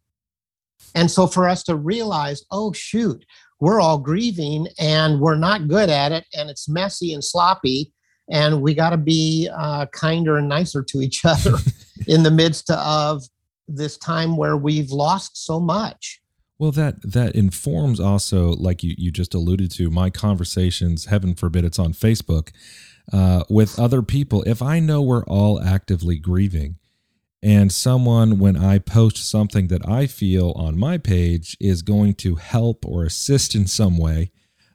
And 0.95 1.11
so 1.11 1.27
for 1.27 1.49
us 1.49 1.63
to 1.65 1.77
realize, 1.77 2.45
oh, 2.51 2.73
shoot, 2.73 3.25
we're 3.61 3.81
all 3.81 3.99
grieving 3.99 4.67
and 4.79 5.21
we're 5.21 5.37
not 5.37 5.69
good 5.69 5.91
at 5.91 6.13
it 6.13 6.25
and 6.35 6.51
it's 6.51 6.69
messy 6.69 7.13
and 7.13 7.23
sloppy 7.23 7.93
and 8.31 8.63
we 8.63 8.75
got 8.75 8.91
to 8.91 8.97
be 8.97 9.49
uh, 9.53 9.87
kinder 9.87 10.37
and 10.37 10.49
nicer 10.49 10.83
to 10.83 11.01
each 11.01 11.25
other 11.25 11.57
in 12.07 12.23
the 12.23 12.31
midst 12.31 12.71
of 12.71 13.23
this 13.69 13.97
time 13.99 14.37
where 14.37 14.57
we've 14.57 14.91
lost 14.91 15.45
so 15.45 15.61
much. 15.61 16.20
Well, 16.61 16.73
that 16.73 17.01
that 17.01 17.35
informs 17.35 18.01
also, 18.01 18.51
like 18.51 18.83
you 18.83 18.95
you 18.99 19.11
just 19.11 19.33
alluded 19.33 19.71
to, 19.73 19.89
my 19.89 20.11
conversations. 20.11 21.07
Heaven 21.07 21.35
forbid 21.35 21.65
it's 21.65 21.79
on 21.79 21.95
Facebook 21.95 22.51
uh, 23.11 23.45
with 23.49 23.79
other 23.79 24.03
people. 24.03 24.43
If 24.43 24.61
I 24.61 24.79
know 24.79 25.01
we're 25.01 25.25
all 25.25 25.59
actively 25.59 26.19
grieving, 26.19 26.77
and 27.43 27.73
someone 27.73 28.39
when 28.39 28.59
I 28.59 28.79
post 28.79 29.17
something 29.17 29.69
that 29.69 29.89
I 29.89 30.07
feel 30.07 30.53
on 30.55 30.79
my 30.79 30.99
page 30.99 31.57
is 31.61 31.81
going 31.81 32.17
to 32.17 32.35
help 32.35 32.85
or 32.85 33.05
assist 33.05 33.55
in 33.55 33.67
some 33.67 33.97
way, 33.97 34.31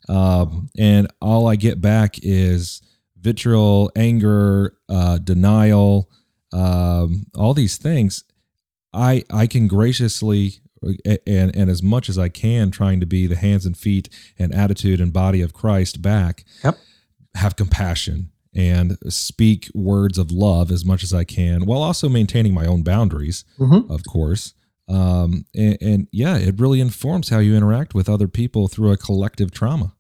um, 0.10 0.70
and 0.80 1.08
all 1.22 1.48
I 1.48 1.56
get 1.56 1.82
back 1.82 2.16
is 2.24 2.82
vitriol, 3.16 3.92
anger, 3.96 4.76
uh, 4.90 5.20
denial, 5.20 6.10
um, 6.52 7.28
all 7.36 7.54
these 7.54 7.78
things. 7.78 8.24
I 8.92 9.24
I 9.30 9.46
can 9.46 9.68
graciously 9.68 10.62
and 11.26 11.56
and 11.56 11.70
as 11.70 11.82
much 11.82 12.10
as 12.10 12.18
I 12.18 12.30
can, 12.30 12.72
trying 12.72 13.00
to 13.00 13.06
be 13.06 13.28
the 13.28 13.36
hands 13.36 13.66
and 13.66 13.78
feet 13.78 14.10
and 14.38 14.54
attitude 14.54 15.02
and 15.02 15.12
body 15.12 15.42
of 15.42 15.54
Christ 15.54 16.02
back. 16.02 16.46
Yep. 16.64 16.78
Have 17.36 17.56
compassion 17.56 18.32
and 18.56 18.98
speak 19.10 19.70
words 19.74 20.18
of 20.18 20.32
love 20.32 20.72
as 20.72 20.86
much 20.86 21.04
as 21.04 21.14
I 21.14 21.26
can, 21.26 21.66
while 21.66 21.82
also 21.82 22.08
maintaining 22.08 22.54
my 22.54 22.66
own 22.66 22.84
boundaries, 22.84 23.44
mm-hmm. 23.60 23.92
of 23.92 24.04
course. 24.06 24.54
Um, 24.88 25.46
and, 25.54 25.78
and 25.82 26.08
yeah, 26.12 26.38
it 26.38 26.60
really 26.60 26.80
informs 26.80 27.30
how 27.30 27.40
you 27.40 27.56
interact 27.56 27.94
with 27.94 28.08
other 28.08 28.28
people 28.28 28.68
through 28.68 28.92
a 28.92 28.98
collective 28.98 29.52
trauma. 29.52 29.94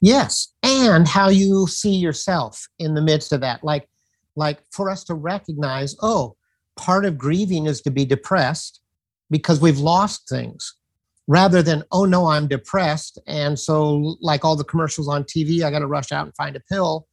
Yes, 0.00 0.52
and 0.62 1.08
how 1.08 1.28
you 1.28 1.66
see 1.66 1.94
yourself 1.94 2.66
in 2.78 2.94
the 2.94 3.02
midst 3.02 3.32
of 3.32 3.40
that. 3.40 3.64
Like, 3.64 3.88
like 4.36 4.60
for 4.70 4.90
us 4.90 5.04
to 5.04 5.14
recognize, 5.14 5.96
oh, 6.02 6.36
part 6.76 7.04
of 7.04 7.18
grieving 7.18 7.66
is 7.66 7.80
to 7.82 7.90
be 7.90 8.04
depressed 8.04 8.79
because 9.30 9.60
we've 9.60 9.78
lost 9.78 10.28
things 10.28 10.74
rather 11.28 11.62
than 11.62 11.84
oh 11.92 12.04
no 12.04 12.26
i'm 12.26 12.48
depressed. 12.48 13.18
And 13.26 13.58
so 13.58 14.16
like 14.20 14.44
all 14.44 14.56
the 14.56 14.64
commercials 14.64 15.08
on 15.08 15.24
tv 15.24 15.62
i 15.62 15.70
got 15.70 15.80
to 15.80 15.86
rush 15.86 16.12
out 16.12 16.26
and 16.26 16.34
find 16.36 16.56
a 16.56 16.60
pill 16.60 17.06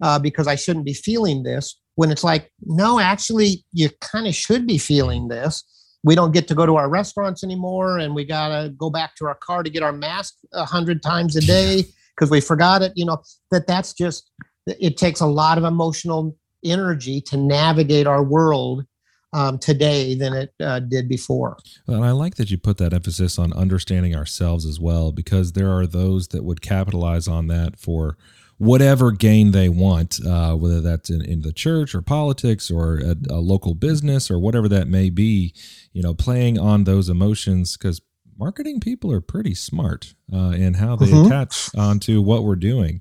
uh, 0.00 0.18
because 0.18 0.46
i 0.46 0.54
shouldn't 0.54 0.84
be 0.84 0.94
feeling 0.94 1.42
this 1.42 1.80
when 1.94 2.10
it's 2.10 2.24
like 2.24 2.50
no 2.64 2.98
actually 2.98 3.64
you 3.72 3.88
kind 4.00 4.26
of 4.26 4.34
should 4.34 4.66
be 4.66 4.78
feeling 4.78 5.28
this. 5.28 5.64
We 6.04 6.16
don't 6.16 6.32
get 6.32 6.48
to 6.48 6.54
go 6.54 6.66
to 6.66 6.76
our 6.76 6.88
restaurants 6.88 7.44
anymore 7.44 7.98
and 7.98 8.14
we 8.14 8.24
got 8.24 8.48
to 8.48 8.70
go 8.70 8.90
back 8.90 9.14
to 9.16 9.26
our 9.26 9.36
car 9.36 9.62
to 9.62 9.70
get 9.70 9.84
our 9.84 9.92
mask 9.92 10.34
a 10.52 10.64
hundred 10.64 11.02
times 11.02 11.36
a 11.36 11.40
day 11.40 11.84
because 12.16 12.30
we 12.30 12.40
forgot 12.40 12.82
it 12.82 12.92
you 12.96 13.04
know? 13.04 13.22
That 13.50 13.66
that's 13.66 13.92
just 13.92 14.30
it 14.66 14.96
takes 14.96 15.20
a 15.20 15.26
lot 15.26 15.58
of 15.58 15.64
emotional 15.64 16.36
energy 16.64 17.20
to 17.20 17.36
navigate 17.36 18.06
our 18.06 18.22
world 18.22 18.84
um, 19.32 19.58
today 19.58 20.14
than 20.14 20.34
it 20.34 20.54
uh, 20.60 20.78
did 20.78 21.08
before. 21.08 21.56
And 21.86 22.04
I 22.04 22.10
like 22.10 22.36
that 22.36 22.50
you 22.50 22.58
put 22.58 22.78
that 22.78 22.92
emphasis 22.92 23.38
on 23.38 23.52
understanding 23.52 24.14
ourselves 24.14 24.66
as 24.66 24.78
well, 24.78 25.12
because 25.12 25.52
there 25.52 25.70
are 25.70 25.86
those 25.86 26.28
that 26.28 26.44
would 26.44 26.60
capitalize 26.60 27.28
on 27.28 27.46
that 27.48 27.78
for 27.78 28.16
whatever 28.58 29.10
gain 29.10 29.50
they 29.50 29.68
want, 29.68 30.24
uh, 30.24 30.54
whether 30.54 30.80
that's 30.80 31.10
in, 31.10 31.20
in 31.22 31.42
the 31.42 31.52
church 31.52 31.94
or 31.94 32.02
politics 32.02 32.70
or 32.70 32.98
a, 32.98 33.16
a, 33.28 33.40
local 33.40 33.74
business 33.74 34.30
or 34.30 34.38
whatever 34.38 34.68
that 34.68 34.86
may 34.86 35.10
be, 35.10 35.52
you 35.92 36.00
know, 36.00 36.14
playing 36.14 36.58
on 36.60 36.84
those 36.84 37.08
emotions 37.08 37.76
because 37.76 38.00
marketing 38.38 38.78
people 38.78 39.10
are 39.10 39.20
pretty 39.20 39.54
smart 39.54 40.14
uh, 40.32 40.50
in 40.50 40.74
how 40.74 40.94
they 40.94 41.06
mm-hmm. 41.06 41.26
attach 41.26 41.74
onto 41.76 42.20
what 42.20 42.44
we're 42.44 42.54
doing. 42.54 43.00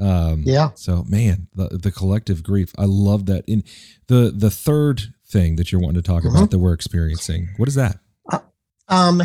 Um, 0.00 0.44
yeah. 0.46 0.70
So 0.74 1.04
man, 1.08 1.48
the, 1.54 1.68
the 1.78 1.90
collective 1.90 2.42
grief, 2.42 2.72
I 2.78 2.84
love 2.84 3.26
that. 3.26 3.44
In 3.48 3.64
the, 4.06 4.32
the 4.34 4.50
third 4.50 5.14
thing 5.32 5.56
that 5.56 5.72
you're 5.72 5.80
wanting 5.80 6.02
to 6.02 6.06
talk 6.06 6.22
mm-hmm. 6.22 6.36
about 6.36 6.50
that 6.50 6.58
we're 6.58 6.74
experiencing. 6.74 7.48
What 7.56 7.68
is 7.68 7.74
that? 7.74 7.96
Uh, 8.30 8.40
um, 8.88 9.22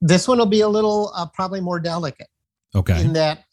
this 0.00 0.26
one 0.26 0.38
will 0.38 0.46
be 0.46 0.60
a 0.60 0.68
little 0.68 1.12
uh, 1.14 1.26
probably 1.32 1.60
more 1.60 1.80
delicate. 1.80 2.28
Okay. 2.74 3.00
In 3.00 3.12
that 3.12 3.44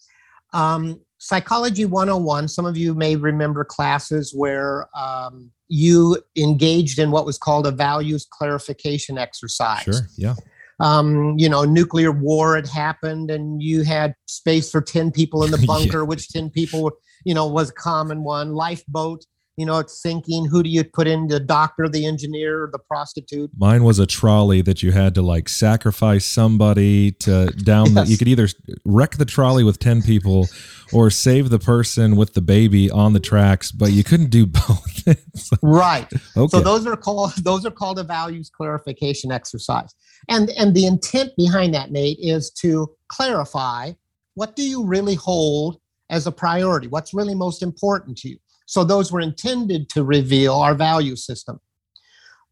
um, 0.53 0.99
Psychology 1.19 1.85
101, 1.85 2.47
some 2.47 2.65
of 2.65 2.75
you 2.75 2.95
may 2.95 3.15
remember 3.15 3.63
classes 3.63 4.33
where 4.35 4.87
um, 4.97 5.51
you 5.67 6.17
engaged 6.35 6.97
in 6.97 7.11
what 7.11 7.25
was 7.25 7.37
called 7.37 7.67
a 7.67 7.71
values 7.71 8.25
clarification 8.29 9.19
exercise. 9.19 9.83
Sure, 9.83 10.07
yeah. 10.17 10.33
um, 10.79 11.37
you 11.37 11.47
know, 11.47 11.63
nuclear 11.63 12.11
war 12.11 12.55
had 12.55 12.67
happened 12.67 13.29
and 13.29 13.61
you 13.61 13.83
had 13.83 14.15
space 14.25 14.71
for 14.71 14.81
10 14.81 15.11
people 15.11 15.43
in 15.43 15.51
the 15.51 15.57
bunker, 15.67 15.99
yeah. 15.99 16.03
which 16.03 16.27
10 16.29 16.49
people, 16.49 16.91
you 17.23 17.35
know, 17.35 17.45
was 17.45 17.69
a 17.69 17.73
common 17.73 18.23
one. 18.23 18.53
Lifeboat, 18.53 19.23
you 19.61 19.67
know, 19.67 19.77
it's 19.77 20.01
sinking. 20.01 20.47
Who 20.47 20.63
do 20.63 20.69
you 20.69 20.83
put 20.83 21.07
in 21.07 21.27
the 21.27 21.39
doctor, 21.39 21.87
the 21.87 22.03
engineer, 22.03 22.67
the 22.71 22.79
prostitute? 22.79 23.51
Mine 23.55 23.83
was 23.83 23.99
a 23.99 24.07
trolley 24.07 24.63
that 24.63 24.81
you 24.81 24.91
had 24.91 25.13
to 25.13 25.21
like 25.21 25.47
sacrifice 25.47 26.25
somebody 26.25 27.11
to 27.11 27.45
down 27.63 27.85
yes. 27.85 27.93
that 27.93 28.07
you 28.07 28.17
could 28.17 28.27
either 28.27 28.47
wreck 28.85 29.17
the 29.17 29.25
trolley 29.25 29.63
with 29.63 29.77
10 29.77 30.01
people 30.01 30.47
or 30.91 31.11
save 31.11 31.51
the 31.51 31.59
person 31.59 32.15
with 32.15 32.33
the 32.33 32.41
baby 32.41 32.89
on 32.89 33.13
the 33.13 33.19
tracks, 33.19 33.71
but 33.71 33.91
you 33.91 34.03
couldn't 34.03 34.31
do 34.31 34.45
both. 34.47 35.59
right. 35.61 36.07
Okay. 36.35 36.57
So 36.57 36.59
those 36.59 36.87
are 36.87 36.97
called 36.97 37.33
those 37.43 37.63
are 37.63 37.71
called 37.71 37.99
a 37.99 38.03
values 38.03 38.49
clarification 38.49 39.31
exercise. 39.31 39.93
And 40.27 40.49
and 40.57 40.73
the 40.73 40.87
intent 40.87 41.33
behind 41.37 41.75
that, 41.75 41.91
Nate, 41.91 42.17
is 42.19 42.49
to 42.61 42.89
clarify 43.09 43.91
what 44.33 44.55
do 44.55 44.67
you 44.67 44.83
really 44.83 45.13
hold 45.13 45.79
as 46.09 46.25
a 46.25 46.31
priority? 46.31 46.87
What's 46.87 47.13
really 47.13 47.35
most 47.35 47.61
important 47.61 48.17
to 48.19 48.29
you? 48.29 48.37
So 48.71 48.85
those 48.85 49.11
were 49.11 49.19
intended 49.19 49.89
to 49.89 50.01
reveal 50.05 50.53
our 50.53 50.73
value 50.73 51.17
system. 51.17 51.59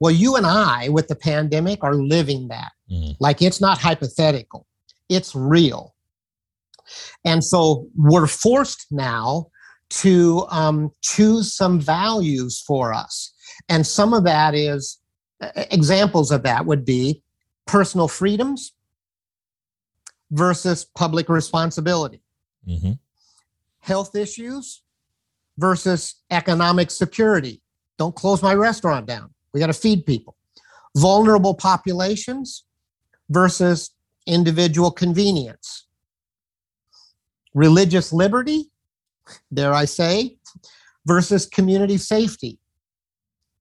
Well, 0.01 0.11
you 0.11 0.36
and 0.36 0.45
I 0.45 0.89
with 0.89 1.07
the 1.07 1.15
pandemic 1.15 1.82
are 1.82 1.95
living 1.95 2.49
that. 2.49 2.74
Mm. 2.91 3.15
Like 3.22 3.41
it's 3.41 3.61
not 3.61 3.78
hypothetical. 3.78 4.67
It's 5.07 5.34
real. 5.34 5.95
And 7.24 7.41
so 7.41 7.88
we're 7.95 8.28
forced 8.28 8.88
now 8.91 9.47
to 10.01 10.45
um, 10.49 10.91
choose 11.01 11.55
some 11.55 11.80
values 11.80 12.61
for 12.67 12.93
us. 12.93 13.34
And 13.70 13.88
some 13.88 14.13
of 14.13 14.26
that 14.26 14.53
is 14.53 14.99
examples 15.72 16.32
of 16.32 16.43
that 16.43 16.65
would 16.65 16.84
be 16.84 17.24
personal 17.65 18.09
freedoms 18.09 18.74
versus 20.32 20.84
public 20.84 21.30
responsibility, 21.30 22.22
mm-hmm. 22.67 22.91
health 23.80 24.17
issues 24.17 24.82
versus 25.60 26.16
economic 26.32 26.89
security. 26.89 27.62
Don't 27.97 28.16
close 28.16 28.41
my 28.41 28.53
restaurant 28.53 29.05
down. 29.05 29.30
We 29.53 29.60
got 29.60 29.68
to 29.68 29.74
feed 29.74 30.05
people. 30.05 30.36
Vulnerable 30.97 31.53
populations 31.53 32.64
versus 33.30 33.91
individual 34.26 34.89
convenience 34.89 35.86
religious 37.53 38.14
liberty, 38.14 38.72
dare 39.53 39.74
I 39.74 39.86
say, 39.86 40.38
versus 41.05 41.45
community 41.45 41.97
safety. 41.97 42.60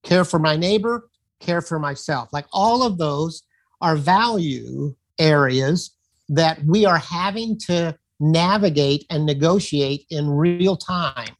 Care 0.02 0.24
for 0.24 0.38
my 0.38 0.56
neighbor, 0.56 1.08
care 1.40 1.62
for 1.62 1.78
myself. 1.78 2.28
Like 2.32 2.46
all 2.52 2.82
of 2.82 2.98
those 2.98 3.42
are 3.80 3.96
value 3.96 4.94
areas 5.18 5.96
that 6.28 6.62
we 6.64 6.84
are 6.84 6.98
having 6.98 7.58
to 7.58 7.96
navigate 8.20 9.06
and 9.10 9.24
negotiate 9.24 10.04
in 10.10 10.28
real 10.28 10.76
time, 10.76 11.34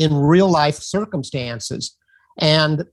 in 0.00 0.14
real 0.14 0.48
life 0.50 0.76
circumstances. 0.76 1.94
And 2.38 2.84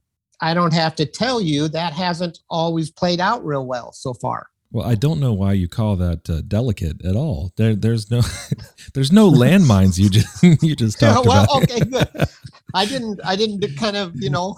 I 0.42 0.52
don't 0.52 0.74
have 0.74 0.94
to 0.96 1.06
tell 1.06 1.40
you 1.40 1.66
that 1.68 1.94
hasn't 1.94 2.38
always 2.50 2.90
played 2.90 3.18
out 3.18 3.44
real 3.44 3.66
well 3.66 3.92
so 3.92 4.12
far. 4.12 4.48
Well, 4.70 4.86
I 4.86 4.94
don't 4.94 5.18
know 5.18 5.32
why 5.32 5.54
you 5.54 5.66
call 5.66 5.96
that 5.96 6.28
uh, 6.28 6.42
delicate 6.46 7.02
at 7.02 7.16
all. 7.16 7.54
There, 7.56 7.74
there's 7.74 8.10
no, 8.10 8.20
there's 8.94 9.10
no 9.10 9.30
landmines. 9.30 9.98
You 9.98 10.10
just, 10.10 10.42
you 10.62 10.76
just 10.76 11.00
talked 11.00 11.26
well, 11.26 11.44
about. 11.44 11.62
okay, 11.62 11.80
good. 11.90 12.28
I 12.74 12.84
didn't, 12.84 13.20
I 13.24 13.34
didn't 13.36 13.64
kind 13.78 13.96
of, 13.96 14.12
you 14.14 14.28
know, 14.28 14.56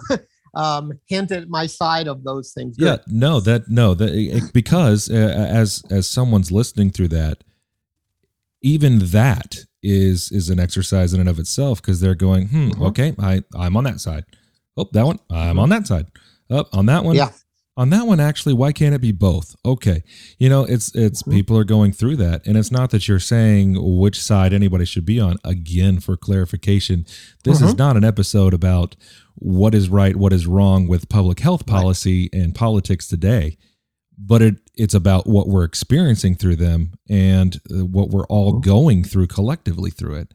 um, 0.55 0.93
hint 1.07 1.31
at 1.31 1.49
my 1.49 1.67
side 1.67 2.09
of 2.09 2.25
those 2.25 2.53
things. 2.53 2.77
Good. 2.77 2.85
Yeah, 2.85 2.97
no, 3.07 3.39
that 3.39 3.69
no, 3.69 3.95
that 3.95 4.51
because 4.53 5.09
uh, 5.09 5.15
as 5.15 5.85
as 5.89 6.09
someone's 6.09 6.51
listening 6.51 6.91
through 6.91 7.09
that, 7.09 7.45
even 8.61 8.99
that 8.99 9.67
is 9.83 10.31
is 10.33 10.51
an 10.51 10.61
exercise 10.61 11.13
in 11.13 11.21
and 11.21 11.29
of 11.29 11.39
itself 11.39 11.81
because 11.81 12.01
they're 12.01 12.15
going, 12.15 12.49
hmm, 12.49 12.71
mm-hmm. 12.71 12.83
okay, 12.85 13.15
I 13.19 13.43
I'm 13.55 13.77
on 13.77 13.85
that 13.85 14.01
side. 14.01 14.25
Oh, 14.77 14.89
that 14.93 15.07
one, 15.07 15.19
I'm 15.31 15.37
mm-hmm. 15.37 15.59
on 15.59 15.69
that 15.71 15.87
side. 15.87 16.07
Up 16.51 16.69
oh, 16.73 16.79
on 16.79 16.87
that 16.87 17.05
one, 17.05 17.17
yeah 17.17 17.31
on 17.81 17.89
that 17.89 18.07
one 18.07 18.21
actually 18.21 18.53
why 18.53 18.73
can't 18.73 18.95
it 18.95 19.01
be 19.01 19.11
both 19.11 19.57
okay 19.65 20.03
you 20.39 20.51
know 20.51 20.65
it's 20.65 20.95
it's 20.95 21.23
mm-hmm. 21.23 21.33
people 21.33 21.57
are 21.57 21.65
going 21.65 21.93
through 21.93 22.15
that 22.15 22.47
and 22.47 22.59
it's 22.59 22.71
not 22.71 22.91
that 22.91 23.09
you're 23.09 23.19
saying 23.19 23.75
which 23.79 24.21
side 24.21 24.53
anybody 24.53 24.85
should 24.85 25.07
be 25.07 25.19
on 25.19 25.37
again 25.45 25.99
for 25.99 26.15
clarification 26.17 27.07
this 27.45 27.59
mm-hmm. 27.59 27.69
is 27.69 27.79
not 27.79 27.97
an 27.97 28.05
episode 28.05 28.53
about 28.53 28.97
what 29.37 29.75
is 29.75 29.89
right 29.89 30.17
what 30.17 30.33
is 30.33 30.47
wrong 30.47 30.89
with 30.89 31.09
public 31.09 31.41
health 31.41 31.65
policy 31.65 32.29
right. 32.33 32.43
and 32.43 32.55
politics 32.55 33.09
today 33.09 33.57
but 34.23 34.43
it 34.43 34.57
it's 34.75 34.95
about 34.95 35.27
what 35.27 35.49
we're 35.49 35.65
experiencing 35.65 36.35
through 36.35 36.57
them 36.57 36.93
and 37.09 37.61
uh, 37.71 37.85
what 37.85 38.11
we're 38.11 38.27
all 38.27 38.61
going 38.61 39.03
through 39.03 39.27
collectively 39.27 39.91
through 39.91 40.15
it 40.15 40.35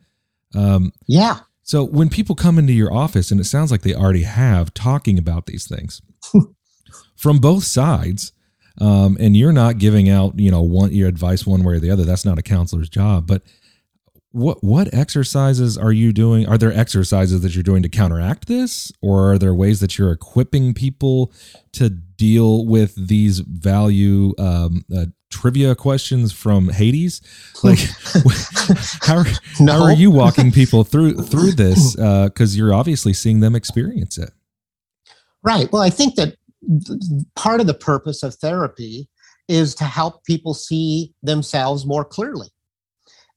um, 0.56 0.92
yeah 1.08 1.40
so 1.64 1.84
when 1.84 2.10
people 2.10 2.36
come 2.36 2.60
into 2.60 2.74
your 2.74 2.94
office 2.94 3.32
and 3.32 3.42
it 3.42 3.46
sounds 3.46 3.72
like 3.72 3.82
they 3.82 3.96
already 3.96 4.22
have 4.22 4.74
talking 4.74 5.18
about 5.18 5.48
these 5.48 5.68
things 5.68 6.02
from 7.16 7.40
both 7.40 7.64
sides. 7.64 8.34
Um, 8.80 9.18
and 9.20 9.36
you're 9.38 9.54
not 9.54 9.78
giving 9.78 10.10
out, 10.10 10.38
you 10.38 10.52
know, 10.52 10.62
one 10.62 10.92
your 10.92 11.08
advice 11.08 11.46
one 11.46 11.64
way 11.64 11.76
or 11.76 11.80
the 11.80 11.90
other. 11.90 12.04
That's 12.04 12.26
not 12.26 12.38
a 12.38 12.44
counselor's 12.44 12.90
job. 12.90 13.26
But 13.26 13.42
what 14.36 14.62
what 14.62 14.94
exercises 14.94 15.78
are 15.78 15.94
you 15.94 16.12
doing? 16.12 16.46
Are 16.46 16.58
there 16.58 16.74
exercises 16.74 17.40
that 17.42 17.56
you're 17.56 17.64
doing 17.64 17.82
to 17.84 17.90
counteract 17.90 18.48
this, 18.48 18.92
or 19.02 19.32
are 19.32 19.38
there 19.38 19.56
ways 19.56 19.80
that 19.80 19.98
you're 19.98 20.12
equipping 20.12 20.74
people 20.74 21.32
to 21.72 21.90
deal 21.90 22.66
with 22.66 23.08
these 23.08 23.40
value 23.40 24.34
um, 24.38 24.84
uh, 24.96 25.06
trivia 25.32 25.74
questions 25.74 26.34
from 26.34 26.68
Hades? 26.68 27.22
Like, 27.64 27.80
how, 29.04 29.20
are, 29.20 29.26
no. 29.62 29.72
how 29.72 29.84
are 29.84 29.94
you 29.94 30.12
walking 30.12 30.52
people 30.52 30.84
through 30.84 31.14
through 31.14 31.54
this? 31.54 31.96
Because 31.96 32.56
uh, 32.56 32.58
you're 32.58 32.74
obviously 32.74 33.14
seeing 33.14 33.40
them 33.40 33.56
experience 33.56 34.18
it. 34.18 34.32
Right. 35.44 35.72
Well, 35.72 35.82
I 35.82 35.90
think 35.90 36.16
that 36.16 36.36
part 37.36 37.62
of 37.62 37.68
the 37.68 37.74
purpose 37.74 38.22
of 38.22 38.36
therapy 38.36 39.08
is 39.48 39.76
to 39.76 39.86
help 39.86 40.26
people 40.26 40.54
see 40.54 41.14
themselves 41.24 41.86
more 41.86 42.04
clearly. 42.04 42.50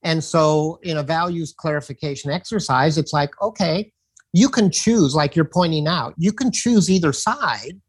And 0.02 0.22
so, 0.22 0.78
in 0.82 0.96
a 0.98 1.02
values 1.02 1.52
clarification 1.56 2.30
exercise, 2.30 2.98
it's 2.98 3.12
like, 3.12 3.30
okay, 3.42 3.92
you 4.32 4.48
can 4.48 4.70
choose, 4.70 5.14
like 5.14 5.34
you're 5.34 5.44
pointing 5.44 5.88
out, 5.88 6.14
you 6.16 6.32
can 6.32 6.50
choose 6.52 6.90
either 6.90 7.12
side. 7.12 7.80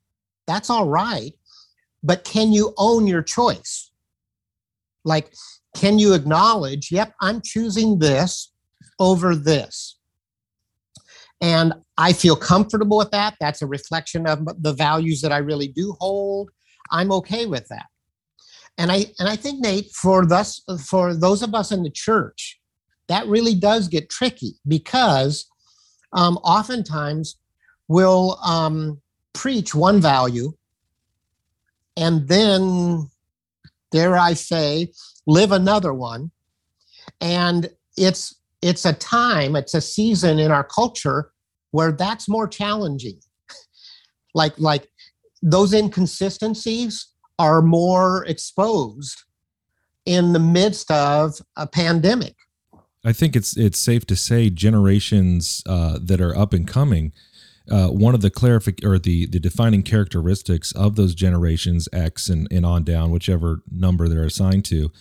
That's 0.48 0.70
all 0.70 0.88
right. 0.88 1.34
But 2.02 2.24
can 2.24 2.52
you 2.52 2.74
own 2.78 3.06
your 3.08 3.22
choice? 3.22 3.92
Like, 5.04 5.32
can 5.76 6.00
you 6.00 6.14
acknowledge, 6.14 6.92
yep, 6.92 7.14
I'm 7.22 7.42
choosing 7.44 8.00
this 8.00 8.52
over 9.00 9.36
this? 9.36 9.98
And 11.42 11.74
I 11.98 12.14
feel 12.14 12.36
comfortable 12.36 12.98
with 12.98 13.12
that. 13.12 13.36
That's 13.40 13.62
a 13.62 13.68
reflection 13.68 14.28
of 14.28 14.46
the 14.62 14.74
values 14.74 15.22
that 15.22 15.32
I 15.32 15.38
really 15.38 15.68
do 15.68 15.96
hold. 16.00 16.50
I'm 16.92 17.12
okay 17.14 17.46
with 17.46 17.68
that. 17.70 17.86
And 18.80 18.92
I 18.92 19.06
and 19.20 19.28
I 19.28 19.36
think 19.36 19.60
Nate, 19.60 19.92
for 19.92 20.26
thus 20.26 20.64
for 20.88 21.14
those 21.14 21.44
of 21.44 21.54
us 21.54 21.72
in 21.72 21.84
the 21.84 21.90
church, 21.90 22.60
that 23.10 23.28
really 23.28 23.54
does 23.54 23.90
get 23.90 24.10
tricky 24.10 24.56
because 24.68 25.46
um, 26.14 26.38
oftentimes 26.38 27.36
we'll 27.90 28.40
um, 28.44 29.02
preach 29.34 29.76
one 29.76 30.00
value 30.00 30.54
and 31.98 32.30
then, 32.30 33.10
dare 33.92 34.16
I 34.16 34.34
say, 34.34 34.94
live 35.28 35.52
another 35.52 35.94
one. 35.94 36.32
And 37.20 37.70
it's 37.98 38.36
it's 38.62 38.86
a 38.86 38.94
time, 38.94 39.58
it's 39.58 39.74
a 39.74 39.82
season 39.82 40.40
in 40.40 40.52
our 40.52 40.64
culture 40.64 41.32
where 41.72 41.92
that's 41.92 42.30
more 42.30 42.48
challenging. 42.48 43.20
like 44.34 44.58
like 44.58 44.90
those 45.42 45.74
inconsistencies 45.74 47.08
are 47.40 47.62
more 47.62 48.26
exposed 48.26 49.24
in 50.06 50.34
the 50.34 50.40
midst 50.40 50.92
of 50.92 51.42
a 51.56 51.66
pandemic. 51.66 52.36
I 53.04 53.14
think 53.14 53.36
it's 53.36 53.56
it's 53.56 53.80
safe 53.80 54.06
to 54.08 54.16
say 54.16 54.50
generations 54.50 55.64
uh, 55.66 55.98
that 56.02 56.20
are 56.20 56.36
up 56.36 56.54
and 56.54 56.68
coming. 56.68 57.14
Uh, 57.72 57.88
one 57.88 58.14
of 58.14 58.22
the 58.22 58.32
clarific 58.32 58.84
or 58.84 59.00
the 59.00 59.26
the 59.26 59.40
defining 59.40 59.84
characteristics 59.84 60.72
of 60.74 60.96
those 60.96 61.16
generations 61.16 61.88
X 61.94 62.28
and, 62.28 62.48
and 62.52 62.66
on 62.66 62.84
down, 62.84 63.12
whichever 63.12 63.62
number 63.72 64.10
they're 64.10 64.26
assigned 64.26 64.66
to, 64.66 64.92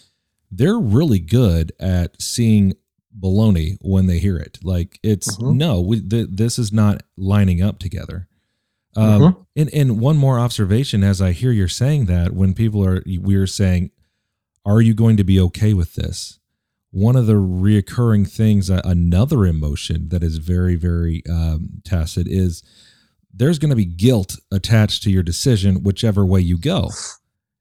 they're 0.50 0.78
really 0.78 1.18
good 1.18 1.72
at 1.80 2.20
seeing 2.22 2.74
baloney 3.18 3.78
when 3.80 4.06
they 4.06 4.18
hear 4.18 4.36
it. 4.36 4.58
Like 4.62 5.00
it's 5.02 5.36
mm-hmm. 5.36 5.56
no, 5.56 5.80
we, 5.80 6.00
th- 6.00 6.28
this 6.30 6.58
is 6.58 6.72
not 6.72 7.02
lining 7.16 7.60
up 7.62 7.78
together. 7.80 8.28
Um, 8.96 9.20
mm-hmm. 9.20 9.42
and, 9.54 9.74
and 9.74 10.00
one 10.00 10.16
more 10.16 10.38
observation 10.38 11.04
as 11.04 11.20
I 11.20 11.32
hear 11.32 11.52
you're 11.52 11.68
saying 11.68 12.06
that 12.06 12.32
when 12.32 12.54
people 12.54 12.84
are, 12.84 13.02
we're 13.06 13.46
saying, 13.46 13.90
are 14.64 14.80
you 14.80 14.94
going 14.94 15.16
to 15.18 15.24
be 15.24 15.38
okay 15.40 15.74
with 15.74 15.94
this? 15.94 16.40
One 16.90 17.16
of 17.16 17.26
the 17.26 17.34
reoccurring 17.34 18.30
things, 18.30 18.70
uh, 18.70 18.80
another 18.84 19.44
emotion 19.44 20.08
that 20.08 20.22
is 20.22 20.38
very, 20.38 20.74
very 20.74 21.22
um, 21.30 21.82
tacit 21.84 22.26
is 22.26 22.62
there's 23.32 23.58
going 23.58 23.70
to 23.70 23.76
be 23.76 23.84
guilt 23.84 24.36
attached 24.50 25.02
to 25.02 25.10
your 25.10 25.22
decision, 25.22 25.82
whichever 25.82 26.24
way 26.24 26.40
you 26.40 26.58
go. 26.58 26.90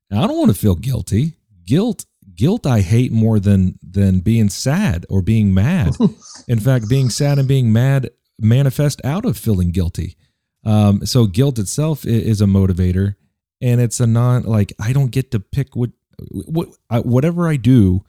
Now, 0.10 0.24
I 0.24 0.28
don't 0.28 0.38
want 0.38 0.52
to 0.52 0.58
feel 0.58 0.76
guilty. 0.76 1.34
Guilt 1.66 2.06
guilt 2.38 2.66
I 2.66 2.82
hate 2.82 3.12
more 3.12 3.40
than 3.40 3.78
than 3.82 4.20
being 4.22 4.48
sad 4.50 5.06
or 5.10 5.22
being 5.22 5.54
mad. 5.54 5.98
In 6.48 6.60
fact, 6.60 6.88
being 6.88 7.10
sad 7.10 7.38
and 7.38 7.48
being 7.48 7.74
mad 7.74 8.12
manifest 8.40 9.02
out 9.04 9.26
of 9.26 9.38
feeling 9.38 9.72
guilty. 9.72 10.16
Um, 10.64 11.06
so 11.06 11.28
guilt 11.28 11.60
itself 11.60 12.06
is 12.06 12.42
a 12.42 12.46
motivator, 12.46 13.16
and 13.62 13.80
it's 13.80 14.00
a 14.00 14.08
non 14.08 14.44
like 14.44 14.74
I 14.80 14.94
don't 14.94 15.12
get 15.12 15.32
to 15.32 15.40
pick 15.40 15.76
what 15.76 15.92
what 16.30 16.70
I, 16.90 17.00
whatever 17.00 17.48
I 17.48 17.56
do. 17.58 18.04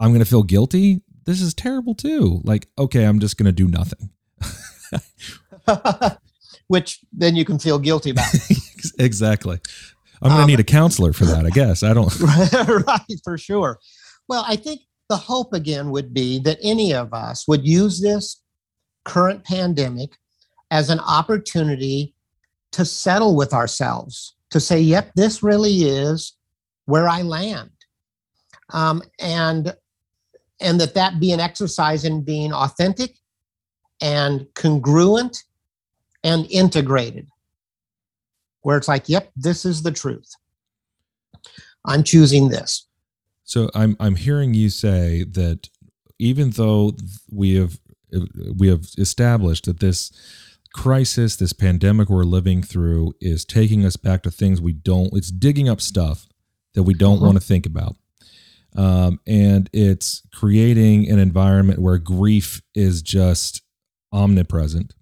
I'm 0.00 0.10
going 0.10 0.20
to 0.20 0.26
feel 0.26 0.42
guilty. 0.42 1.02
This 1.24 1.40
is 1.40 1.54
terrible 1.54 1.94
too. 1.94 2.40
Like, 2.44 2.68
okay, 2.78 3.04
I'm 3.04 3.18
just 3.18 3.36
going 3.36 3.46
to 3.46 3.52
do 3.52 3.68
nothing. 3.68 4.10
Which 6.68 7.00
then 7.12 7.36
you 7.36 7.44
can 7.44 7.58
feel 7.58 7.78
guilty 7.78 8.10
about. 8.10 8.32
exactly. 8.98 9.58
I'm 10.22 10.30
going 10.30 10.38
to 10.38 10.42
um, 10.42 10.48
need 10.48 10.60
a 10.60 10.64
counselor 10.64 11.12
for 11.12 11.24
that, 11.26 11.46
I 11.46 11.50
guess. 11.50 11.82
I 11.82 11.94
don't. 11.94 12.12
right, 12.86 13.20
for 13.24 13.38
sure. 13.38 13.78
Well, 14.28 14.44
I 14.46 14.56
think 14.56 14.80
the 15.08 15.16
hope 15.16 15.52
again 15.52 15.90
would 15.90 16.12
be 16.12 16.38
that 16.40 16.58
any 16.62 16.92
of 16.94 17.12
us 17.12 17.46
would 17.46 17.66
use 17.66 18.00
this 18.00 18.40
current 19.04 19.44
pandemic 19.44 20.16
as 20.70 20.90
an 20.90 21.00
opportunity 21.00 22.14
to 22.72 22.84
settle 22.84 23.36
with 23.36 23.52
ourselves, 23.52 24.34
to 24.50 24.60
say, 24.60 24.80
yep, 24.80 25.12
this 25.14 25.42
really 25.42 25.84
is 25.84 26.36
where 26.86 27.08
I 27.08 27.22
land. 27.22 27.70
Um, 28.72 29.02
and 29.20 29.74
and 30.60 30.80
that 30.80 30.94
that 30.94 31.20
be 31.20 31.32
an 31.32 31.40
exercise 31.40 32.04
in 32.04 32.22
being 32.22 32.52
authentic 32.52 33.16
and 34.00 34.46
congruent 34.54 35.44
and 36.24 36.46
integrated 36.50 37.28
where 38.62 38.76
it's 38.76 38.88
like, 38.88 39.08
yep, 39.08 39.30
this 39.36 39.64
is 39.64 39.82
the 39.82 39.92
truth. 39.92 40.28
I'm 41.84 42.02
choosing 42.02 42.48
this. 42.48 42.88
So 43.44 43.70
I'm 43.74 43.96
I'm 44.00 44.16
hearing 44.16 44.54
you 44.54 44.70
say 44.70 45.22
that 45.22 45.68
even 46.18 46.50
though 46.50 46.96
we 47.30 47.54
have 47.54 47.78
we 48.56 48.68
have 48.68 48.86
established 48.98 49.66
that 49.66 49.78
this 49.78 50.10
crisis, 50.76 51.36
this 51.36 51.52
pandemic 51.52 52.08
we're 52.08 52.24
living 52.24 52.62
through 52.62 53.14
is 53.20 53.44
taking 53.44 53.84
us 53.84 53.96
back 53.96 54.22
to 54.22 54.30
things 54.30 54.60
we 54.60 54.72
don't 54.72 55.12
it's 55.12 55.30
digging 55.30 55.68
up 55.68 55.80
stuff 55.80 56.26
that 56.74 56.82
we 56.82 56.94
don't 56.94 57.16
uh-huh. 57.16 57.26
want 57.26 57.36
to 57.38 57.44
think 57.44 57.66
about. 57.66 57.96
Um, 58.76 59.20
and 59.26 59.70
it's 59.72 60.22
creating 60.34 61.10
an 61.10 61.18
environment 61.18 61.78
where 61.78 61.96
grief 61.96 62.60
is 62.74 63.00
just 63.00 63.62
omnipresent 64.12 64.94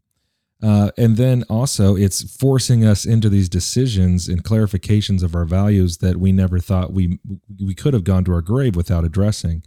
uh, 0.64 0.90
and 0.96 1.18
then 1.18 1.44
also, 1.50 1.94
it's 1.94 2.22
forcing 2.36 2.86
us 2.86 3.04
into 3.04 3.28
these 3.28 3.50
decisions 3.50 4.28
and 4.28 4.42
clarifications 4.42 5.22
of 5.22 5.34
our 5.34 5.44
values 5.44 5.98
that 5.98 6.16
we 6.16 6.32
never 6.32 6.58
thought 6.58 6.90
we 6.90 7.18
we 7.62 7.74
could 7.74 7.92
have 7.92 8.02
gone 8.02 8.24
to 8.24 8.32
our 8.32 8.40
grave 8.40 8.74
without 8.74 9.04
addressing. 9.04 9.62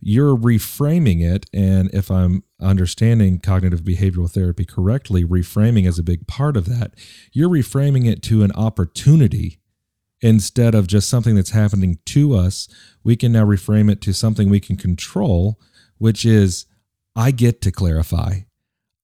You're 0.00 0.36
reframing 0.36 1.22
it, 1.22 1.46
and 1.52 1.92
if 1.92 2.08
I'm 2.08 2.44
understanding 2.60 3.38
cognitive 3.38 3.82
behavioral 3.82 4.30
therapy 4.30 4.64
correctly, 4.64 5.24
reframing 5.24 5.86
is 5.86 5.98
a 5.98 6.02
big 6.02 6.26
part 6.26 6.56
of 6.56 6.66
that. 6.66 6.92
You're 7.32 7.48
reframing 7.48 8.06
it 8.10 8.22
to 8.24 8.42
an 8.42 8.52
opportunity 8.52 9.60
instead 10.20 10.74
of 10.74 10.86
just 10.86 11.08
something 11.08 11.36
that's 11.36 11.50
happening 11.50 11.98
to 12.06 12.34
us. 12.34 12.68
We 13.04 13.16
can 13.16 13.32
now 13.32 13.44
reframe 13.44 13.90
it 13.90 14.00
to 14.02 14.12
something 14.12 14.48
we 14.48 14.60
can 14.60 14.76
control, 14.76 15.60
which 15.98 16.24
is 16.24 16.66
I 17.14 17.30
get 17.30 17.60
to 17.62 17.72
clarify. 17.72 18.40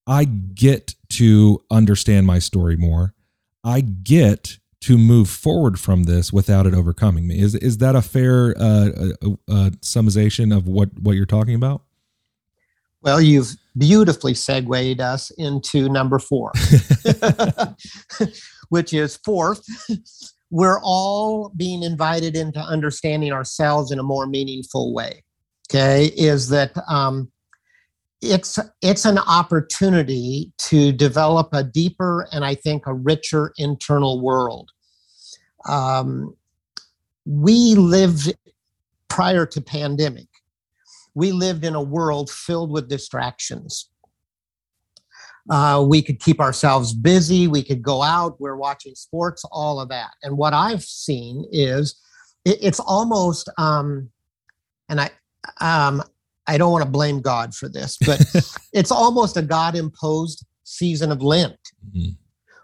I 0.07 0.25
get 0.25 0.95
to 1.11 1.63
understand 1.71 2.27
my 2.27 2.39
story 2.39 2.77
more. 2.77 3.15
I 3.63 3.81
get 3.81 4.59
to 4.83 4.99
move 4.99 5.31
forward 5.31 5.81
from 5.81 6.03
this 6.03 6.31
without 6.33 6.67
it 6.67 6.75
overcoming 6.75 7.27
me. 7.27 7.41
Is 7.41 7.55
is 7.55 7.79
that 7.79 7.97
a 7.97 8.03
fair 8.03 8.55
uh, 8.59 8.91
uh, 9.23 9.31
uh, 9.49 9.71
summation 9.81 10.53
of 10.53 10.69
what 10.69 10.91
what 11.01 11.17
you're 11.17 11.25
talking 11.25 11.55
about? 11.55 11.83
Well, 13.05 13.21
you've 13.21 13.55
beautifully 13.77 14.33
segued 14.33 14.99
us 14.99 15.31
into 15.33 15.91
number 15.91 16.19
four, 16.19 16.53
which 18.71 18.95
is 18.95 19.19
fourth. 19.19 19.63
We're 20.51 20.81
all 20.83 21.53
being 21.55 21.83
invited 21.83 22.35
into 22.35 22.61
understanding 22.61 23.31
ourselves 23.33 23.91
in 23.91 23.99
a 23.99 24.03
more 24.03 24.27
meaningful 24.27 24.95
way. 24.95 25.23
Okay, 25.69 26.13
is 26.17 26.49
that 26.49 26.73
um, 26.89 27.31
it's 28.23 28.59
it's 28.81 29.05
an 29.05 29.19
opportunity 29.19 30.53
to 30.59 30.91
develop 30.93 31.49
a 31.53 31.63
deeper 31.63 32.27
and 32.33 32.43
I 32.43 32.55
think 32.55 32.87
a 32.87 32.95
richer 32.95 33.53
internal 33.59 34.23
world. 34.23 34.71
Um, 35.69 36.35
we 37.27 37.75
lived 37.75 38.35
prior 39.09 39.45
to 39.47 39.61
pandemic. 39.61 40.29
We 41.15 41.33
lived 41.33 41.65
in 41.65 41.75
a 41.75 41.83
world 41.83 42.31
filled 42.31 42.71
with 42.71 42.89
distractions. 42.89 43.89
Uh, 45.51 45.85
we 45.87 46.01
could 46.01 46.21
keep 46.21 46.41
ourselves 46.41 46.95
busy. 46.95 47.47
We 47.47 47.63
could 47.63 47.83
go 47.83 48.03
out. 48.03 48.41
We're 48.41 48.57
watching 48.57 48.95
sports, 48.95 49.45
all 49.51 49.79
of 49.79 49.91
that. 49.91 50.11
And 50.23 50.39
what 50.39 50.55
I've 50.55 50.83
seen 50.83 51.45
is 51.53 52.01
it, 52.45 52.59
it's 52.63 52.81
almost, 52.81 53.51
um, 53.59 54.11
and 54.89 55.01
I, 55.01 55.11
um, 55.61 56.03
I 56.47 56.59
don't 56.59 56.73
want 56.73 56.85
to 56.85 56.91
blame 56.91 57.21
God 57.21 57.55
for 57.55 57.69
this, 57.69 57.99
but 57.99 58.25
it's 58.73 58.91
almost 58.91 59.37
a 59.37 59.43
God 59.43 59.77
imposed 59.77 60.47
season 60.65 61.13
of 61.13 61.23
Lent 61.23 61.59
mm-hmm. 61.95 62.11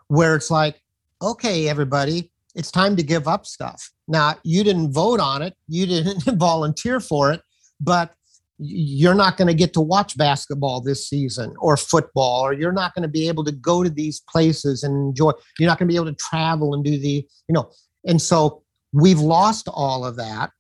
where 0.09 0.35
it's 0.35 0.51
like, 0.51 0.81
okay, 1.23 1.69
everybody, 1.69 2.31
it's 2.55 2.71
time 2.71 2.97
to 2.97 3.03
give 3.03 3.29
up 3.29 3.47
stuff. 3.47 3.91
Now, 4.09 4.37
you 4.43 4.65
didn't 4.65 4.93
vote 4.93 5.21
on 5.21 5.43
it, 5.43 5.55
you 5.69 5.87
didn't 5.87 6.25
volunteer 6.39 6.99
for 6.99 7.33
it, 7.33 7.43
but 7.79 8.15
you're 8.63 9.15
not 9.15 9.37
going 9.37 9.49
to 9.49 9.55
get 9.55 9.73
to 9.73 9.81
watch 9.81 10.17
basketball 10.19 10.81
this 10.81 11.09
season 11.09 11.55
or 11.59 11.77
football, 11.77 12.43
or 12.43 12.53
you're 12.53 12.73
not 12.73 12.95
going 12.95 13.03
to 13.03 13.09
be 13.09 13.27
able 13.27 13.45
to 13.45 13.53
go 13.53 13.83
to 13.83 13.89
these 13.89 14.21
places 14.29 14.83
and 14.83 14.95
enjoy. 14.95 15.33
You're 15.59 15.69
not 15.69 15.79
going 15.79 15.89
to 15.89 15.93
be 15.93 15.97
able 15.97 16.13
to 16.13 16.17
travel 16.17 16.75
and 16.75 16.85
do 16.85 16.99
the, 16.99 17.27
you 17.49 17.53
know. 17.53 17.71
And 18.07 18.21
so 18.21 18.63
we've 18.93 19.21
lost 19.21 19.69
all 19.73 20.05
of 20.05 20.17
that. 20.17 20.51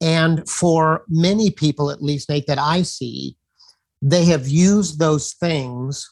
And 0.00 0.48
for 0.48 1.02
many 1.08 1.50
people, 1.50 1.90
at 1.90 2.02
least, 2.02 2.28
Nate, 2.28 2.46
that 2.46 2.58
I 2.58 2.82
see, 2.82 3.36
they 4.00 4.24
have 4.26 4.46
used 4.46 5.00
those 5.00 5.32
things 5.32 6.08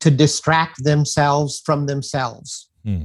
to 0.00 0.10
distract 0.10 0.82
themselves 0.82 1.62
from 1.64 1.86
themselves. 1.86 2.70
Hmm. 2.84 3.02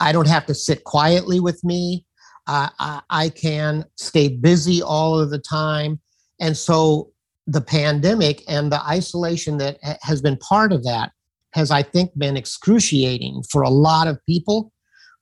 I 0.00 0.12
don't 0.12 0.28
have 0.28 0.46
to 0.46 0.54
sit 0.54 0.84
quietly 0.84 1.38
with 1.38 1.62
me. 1.62 2.04
Uh, 2.46 2.70
I, 2.80 3.02
I 3.10 3.28
can 3.28 3.84
stay 3.96 4.28
busy 4.28 4.82
all 4.82 5.18
of 5.18 5.30
the 5.30 5.38
time. 5.38 6.00
And 6.40 6.56
so 6.56 7.12
the 7.46 7.60
pandemic 7.60 8.42
and 8.48 8.72
the 8.72 8.82
isolation 8.86 9.58
that 9.58 9.78
has 10.02 10.20
been 10.22 10.36
part 10.38 10.72
of 10.72 10.84
that 10.84 11.12
has, 11.52 11.70
I 11.70 11.82
think, 11.82 12.16
been 12.16 12.36
excruciating 12.36 13.42
for 13.50 13.62
a 13.62 13.70
lot 13.70 14.08
of 14.08 14.24
people 14.26 14.72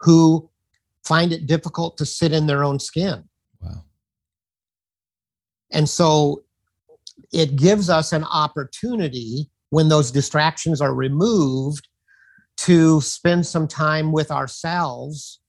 who 0.00 0.48
find 1.04 1.32
it 1.32 1.46
difficult 1.46 1.96
to 1.98 2.06
sit 2.06 2.32
in 2.32 2.46
their 2.46 2.62
own 2.64 2.78
skin. 2.78 3.24
Wow. 3.60 3.84
And 5.72 5.88
so 5.88 6.44
it 7.32 7.56
gives 7.56 7.90
us 7.90 8.12
an 8.12 8.24
opportunity 8.24 9.50
when 9.70 9.88
those 9.88 10.10
distractions 10.10 10.80
are 10.80 10.94
removed 10.94 11.88
to 12.58 13.00
spend 13.00 13.46
some 13.46 13.68
time 13.68 14.12
with 14.12 14.30
ourselves 14.30 15.40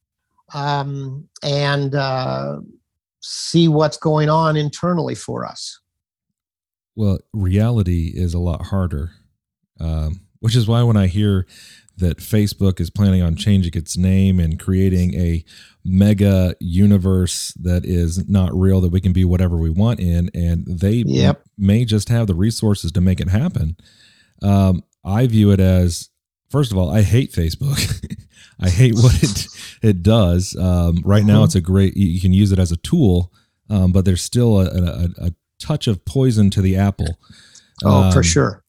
um, 0.53 1.27
and 1.43 1.95
uh, 1.95 2.57
see 3.21 3.67
what's 3.67 3.97
going 3.97 4.29
on 4.29 4.55
internally 4.55 5.15
for 5.15 5.45
us. 5.45 5.79
Well, 6.95 7.19
reality 7.33 8.11
is 8.13 8.33
a 8.33 8.39
lot 8.39 8.67
harder, 8.67 9.11
um, 9.79 10.21
which 10.39 10.55
is 10.55 10.67
why 10.67 10.83
when 10.83 10.97
I 10.97 11.07
hear 11.07 11.45
that 11.99 12.17
Facebook 12.17 12.79
is 12.79 12.89
planning 12.89 13.21
on 13.21 13.35
changing 13.35 13.73
its 13.75 13.97
name 13.97 14.39
and 14.39 14.59
creating 14.59 15.13
a 15.15 15.43
mega 15.85 16.55
universe 16.59 17.53
that 17.61 17.85
is 17.85 18.27
not 18.29 18.53
real 18.53 18.81
that 18.81 18.91
we 18.91 19.01
can 19.01 19.13
be 19.13 19.25
whatever 19.25 19.57
we 19.57 19.69
want 19.69 19.99
in 19.99 20.29
and 20.33 20.65
they 20.67 21.03
yep. 21.05 21.41
may 21.57 21.85
just 21.85 22.09
have 22.09 22.27
the 22.27 22.35
resources 22.35 22.91
to 22.91 23.01
make 23.01 23.19
it 23.19 23.29
happen 23.29 23.75
um, 24.41 24.83
i 25.05 25.25
view 25.25 25.51
it 25.51 25.59
as 25.59 26.08
first 26.49 26.71
of 26.71 26.77
all 26.77 26.89
i 26.89 27.01
hate 27.01 27.31
facebook. 27.31 28.05
I 28.61 28.69
hate 28.69 28.95
what 28.95 29.23
it 29.23 29.47
it 29.81 30.03
does. 30.03 30.53
Um, 30.57 31.01
right 31.05 31.23
now 31.23 31.45
it's 31.45 31.55
a 31.55 31.61
great 31.61 31.95
you 31.95 32.19
can 32.19 32.33
use 32.33 32.51
it 32.51 32.59
as 32.59 32.73
a 32.73 32.77
tool 32.77 33.31
um, 33.69 33.91
but 33.91 34.05
there's 34.05 34.23
still 34.23 34.59
a, 34.59 34.65
a, 34.65 35.27
a, 35.27 35.31
touch 35.59 35.87
of 35.87 36.05
poison 36.05 36.49
to 36.49 36.61
the 36.61 36.77
apple. 36.77 37.17
Oh 37.83 38.11
for 38.11 38.19
um, 38.19 38.23
sure. 38.23 38.63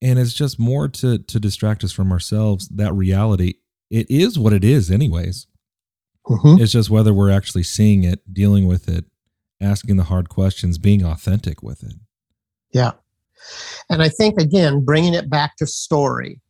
and 0.00 0.18
it's 0.18 0.32
just 0.32 0.58
more 0.58 0.88
to 0.88 1.18
to 1.18 1.38
distract 1.40 1.84
us 1.84 1.92
from 1.92 2.12
ourselves. 2.12 2.68
That 2.68 2.94
reality 2.94 3.54
it 3.90 4.10
is 4.10 4.38
what 4.38 4.52
it 4.52 4.64
is 4.64 4.90
anyways. 4.90 5.46
Mm-hmm. 6.26 6.62
it's 6.62 6.72
just 6.72 6.90
whether 6.90 7.14
we're 7.14 7.30
actually 7.30 7.62
seeing 7.62 8.04
it 8.04 8.32
dealing 8.32 8.66
with 8.66 8.88
it 8.88 9.06
asking 9.60 9.96
the 9.96 10.04
hard 10.04 10.28
questions 10.28 10.78
being 10.78 11.02
authentic 11.02 11.62
with 11.62 11.82
it. 11.82 11.94
Yeah. 12.72 12.92
And 13.88 14.02
i 14.02 14.08
think 14.08 14.38
again 14.40 14.84
bringing 14.84 15.14
it 15.14 15.30
back 15.30 15.56
to 15.56 15.66
story 15.66 16.40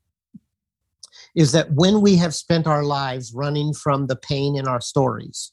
is 1.35 1.53
that 1.53 1.73
when 1.73 2.01
we 2.01 2.17
have 2.17 2.35
spent 2.35 2.67
our 2.67 2.83
lives 2.83 3.33
running 3.35 3.73
from 3.73 4.07
the 4.07 4.17
pain 4.17 4.57
in 4.57 4.67
our 4.67 4.81
stories, 4.81 5.53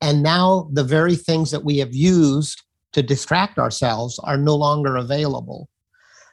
and 0.00 0.22
now 0.22 0.68
the 0.72 0.84
very 0.84 1.16
things 1.16 1.50
that 1.50 1.64
we 1.64 1.78
have 1.78 1.94
used 1.94 2.62
to 2.92 3.02
distract 3.02 3.58
ourselves 3.58 4.18
are 4.20 4.36
no 4.36 4.54
longer 4.54 4.96
available. 4.96 5.68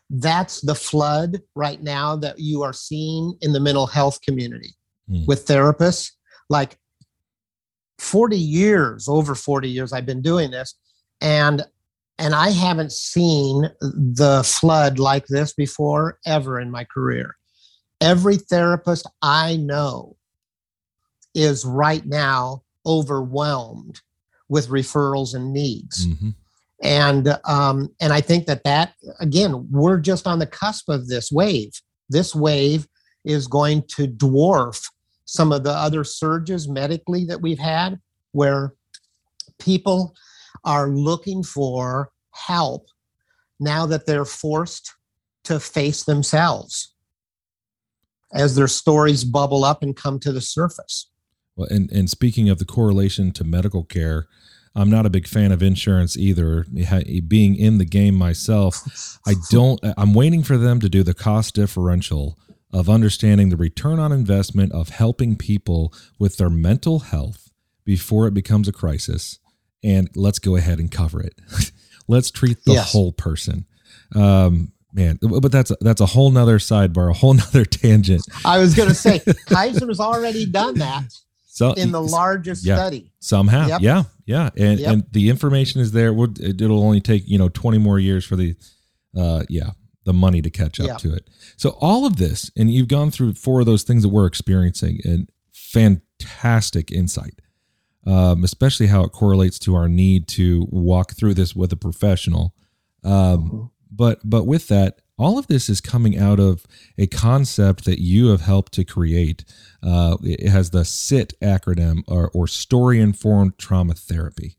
That's 0.09 0.61
the 0.61 0.75
flood 0.75 1.41
right 1.55 1.81
now 1.81 2.15
that 2.17 2.39
you 2.39 2.63
are 2.63 2.73
seeing 2.73 3.35
in 3.41 3.53
the 3.53 3.59
mental 3.59 3.87
health 3.87 4.21
community 4.21 4.75
mm. 5.09 5.25
with 5.27 5.47
therapists. 5.47 6.11
Like 6.49 6.77
40 7.97 8.37
years, 8.37 9.07
over 9.07 9.35
40 9.35 9.69
years, 9.69 9.93
I've 9.93 10.05
been 10.05 10.21
doing 10.21 10.51
this. 10.51 10.75
And 11.21 11.63
and 12.17 12.35
I 12.35 12.51
haven't 12.51 12.91
seen 12.91 13.71
the 13.81 14.43
flood 14.45 14.99
like 14.99 15.25
this 15.27 15.53
before 15.53 16.19
ever 16.25 16.59
in 16.59 16.69
my 16.69 16.83
career. 16.83 17.35
Every 18.01 18.37
therapist 18.37 19.07
I 19.21 19.57
know 19.57 20.17
is 21.35 21.63
right 21.63 22.05
now 22.05 22.63
overwhelmed 22.85 24.01
with 24.49 24.67
referrals 24.67 25.33
and 25.33 25.53
needs. 25.53 26.07
Mm-hmm. 26.07 26.29
And 26.83 27.37
um, 27.45 27.93
and 28.01 28.11
I 28.11 28.21
think 28.21 28.47
that 28.47 28.63
that 28.63 28.93
again, 29.19 29.67
we're 29.71 29.99
just 29.99 30.25
on 30.25 30.39
the 30.39 30.47
cusp 30.47 30.89
of 30.89 31.07
this 31.07 31.31
wave. 31.31 31.71
This 32.09 32.35
wave 32.35 32.87
is 33.23 33.45
going 33.47 33.83
to 33.89 34.07
dwarf 34.07 34.89
some 35.25 35.51
of 35.51 35.63
the 35.63 35.71
other 35.71 36.03
surges 36.03 36.67
medically 36.67 37.23
that 37.25 37.39
we've 37.39 37.59
had, 37.59 37.99
where 38.31 38.73
people 39.59 40.15
are 40.65 40.89
looking 40.89 41.43
for 41.43 42.11
help 42.31 42.87
now 43.59 43.85
that 43.85 44.07
they're 44.07 44.25
forced 44.25 44.95
to 45.43 45.59
face 45.59 46.03
themselves 46.03 46.90
as 48.33 48.55
their 48.55 48.67
stories 48.67 49.23
bubble 49.23 49.63
up 49.63 49.83
and 49.83 49.95
come 49.95 50.19
to 50.19 50.31
the 50.31 50.41
surface. 50.41 51.09
Well, 51.55 51.67
and, 51.69 51.91
and 51.91 52.09
speaking 52.09 52.49
of 52.49 52.59
the 52.59 52.65
correlation 52.65 53.31
to 53.33 53.43
medical 53.43 53.83
care, 53.83 54.27
I'm 54.73 54.89
not 54.89 55.05
a 55.05 55.09
big 55.09 55.27
fan 55.27 55.51
of 55.51 55.61
insurance 55.61 56.15
either. 56.15 56.65
Being 57.27 57.55
in 57.55 57.77
the 57.77 57.85
game 57.85 58.15
myself, 58.15 59.19
I 59.27 59.35
don't, 59.49 59.79
I'm 59.97 60.13
waiting 60.13 60.43
for 60.43 60.57
them 60.57 60.79
to 60.79 60.89
do 60.89 61.03
the 61.03 61.13
cost 61.13 61.55
differential 61.55 62.39
of 62.73 62.89
understanding 62.89 63.49
the 63.49 63.57
return 63.57 63.99
on 63.99 64.13
investment 64.13 64.71
of 64.71 64.89
helping 64.89 65.35
people 65.35 65.93
with 66.17 66.37
their 66.37 66.49
mental 66.49 66.99
health 66.99 67.51
before 67.83 68.27
it 68.27 68.33
becomes 68.33 68.67
a 68.67 68.71
crisis. 68.71 69.39
And 69.83 70.09
let's 70.15 70.39
go 70.39 70.55
ahead 70.55 70.79
and 70.79 70.89
cover 70.89 71.21
it. 71.21 71.33
let's 72.07 72.31
treat 72.31 72.63
the 72.63 72.73
yes. 72.73 72.91
whole 72.91 73.11
person. 73.11 73.65
Um, 74.15 74.71
man, 74.93 75.19
but 75.21 75.51
that's 75.51 75.71
that's 75.81 76.01
a 76.01 76.05
whole 76.05 76.31
nother 76.31 76.57
sidebar, 76.57 77.09
a 77.09 77.13
whole 77.13 77.33
nother 77.45 77.65
tangent. 77.65 78.23
I 78.45 78.59
was 78.59 78.75
going 78.75 78.89
to 78.89 78.95
say 78.95 79.21
Kaiser's 79.47 79.99
already 79.99 80.45
done 80.45 80.79
that 80.79 81.13
so 81.51 81.73
in 81.73 81.91
the 81.91 82.01
largest 82.01 82.65
yeah, 82.65 82.75
study. 82.75 83.11
somehow 83.19 83.67
yep. 83.67 83.81
yeah, 83.81 84.03
yeah, 84.25 84.49
and 84.57 84.79
yep. 84.79 84.93
and 84.93 85.05
the 85.11 85.29
information 85.29 85.81
is 85.81 85.91
there. 85.91 86.13
It'll 86.13 86.83
only 86.83 87.01
take 87.01 87.27
you 87.27 87.37
know 87.37 87.49
twenty 87.49 87.77
more 87.77 87.99
years 87.99 88.25
for 88.25 88.35
the, 88.35 88.55
uh, 89.17 89.43
yeah, 89.49 89.71
the 90.05 90.13
money 90.13 90.41
to 90.41 90.49
catch 90.49 90.79
up 90.79 90.87
yep. 90.87 90.97
to 90.99 91.13
it. 91.13 91.29
So 91.57 91.77
all 91.81 92.05
of 92.05 92.15
this, 92.15 92.49
and 92.57 92.71
you've 92.71 92.87
gone 92.87 93.11
through 93.11 93.33
four 93.33 93.59
of 93.59 93.65
those 93.65 93.83
things 93.83 94.03
that 94.03 94.09
we're 94.09 94.25
experiencing, 94.25 95.01
and 95.03 95.29
fantastic 95.51 96.89
insight, 96.89 97.41
um, 98.07 98.43
especially 98.43 98.87
how 98.87 99.03
it 99.03 99.11
correlates 99.11 99.59
to 99.59 99.75
our 99.75 99.89
need 99.89 100.27
to 100.29 100.67
walk 100.69 101.13
through 101.13 101.33
this 101.33 101.55
with 101.55 101.73
a 101.73 101.77
professional. 101.77 102.55
Um, 103.03 103.11
mm-hmm. 103.11 103.63
But 103.91 104.19
but 104.23 104.45
with 104.45 104.67
that, 104.69 105.01
all 105.21 105.37
of 105.37 105.47
this 105.47 105.69
is 105.69 105.81
coming 105.81 106.17
out 106.17 106.39
of 106.39 106.65
a 106.97 107.05
concept 107.05 107.85
that 107.85 108.01
you 108.01 108.29
have 108.29 108.41
helped 108.41 108.73
to 108.73 108.83
create. 108.83 109.45
Uh, 109.83 110.17
it 110.23 110.49
has 110.49 110.71
the 110.71 110.83
SIT 110.83 111.33
acronym 111.41 112.03
or, 112.07 112.31
or 112.33 112.47
story 112.47 112.99
informed 112.99 113.57
trauma 113.59 113.93
therapy. 113.93 114.55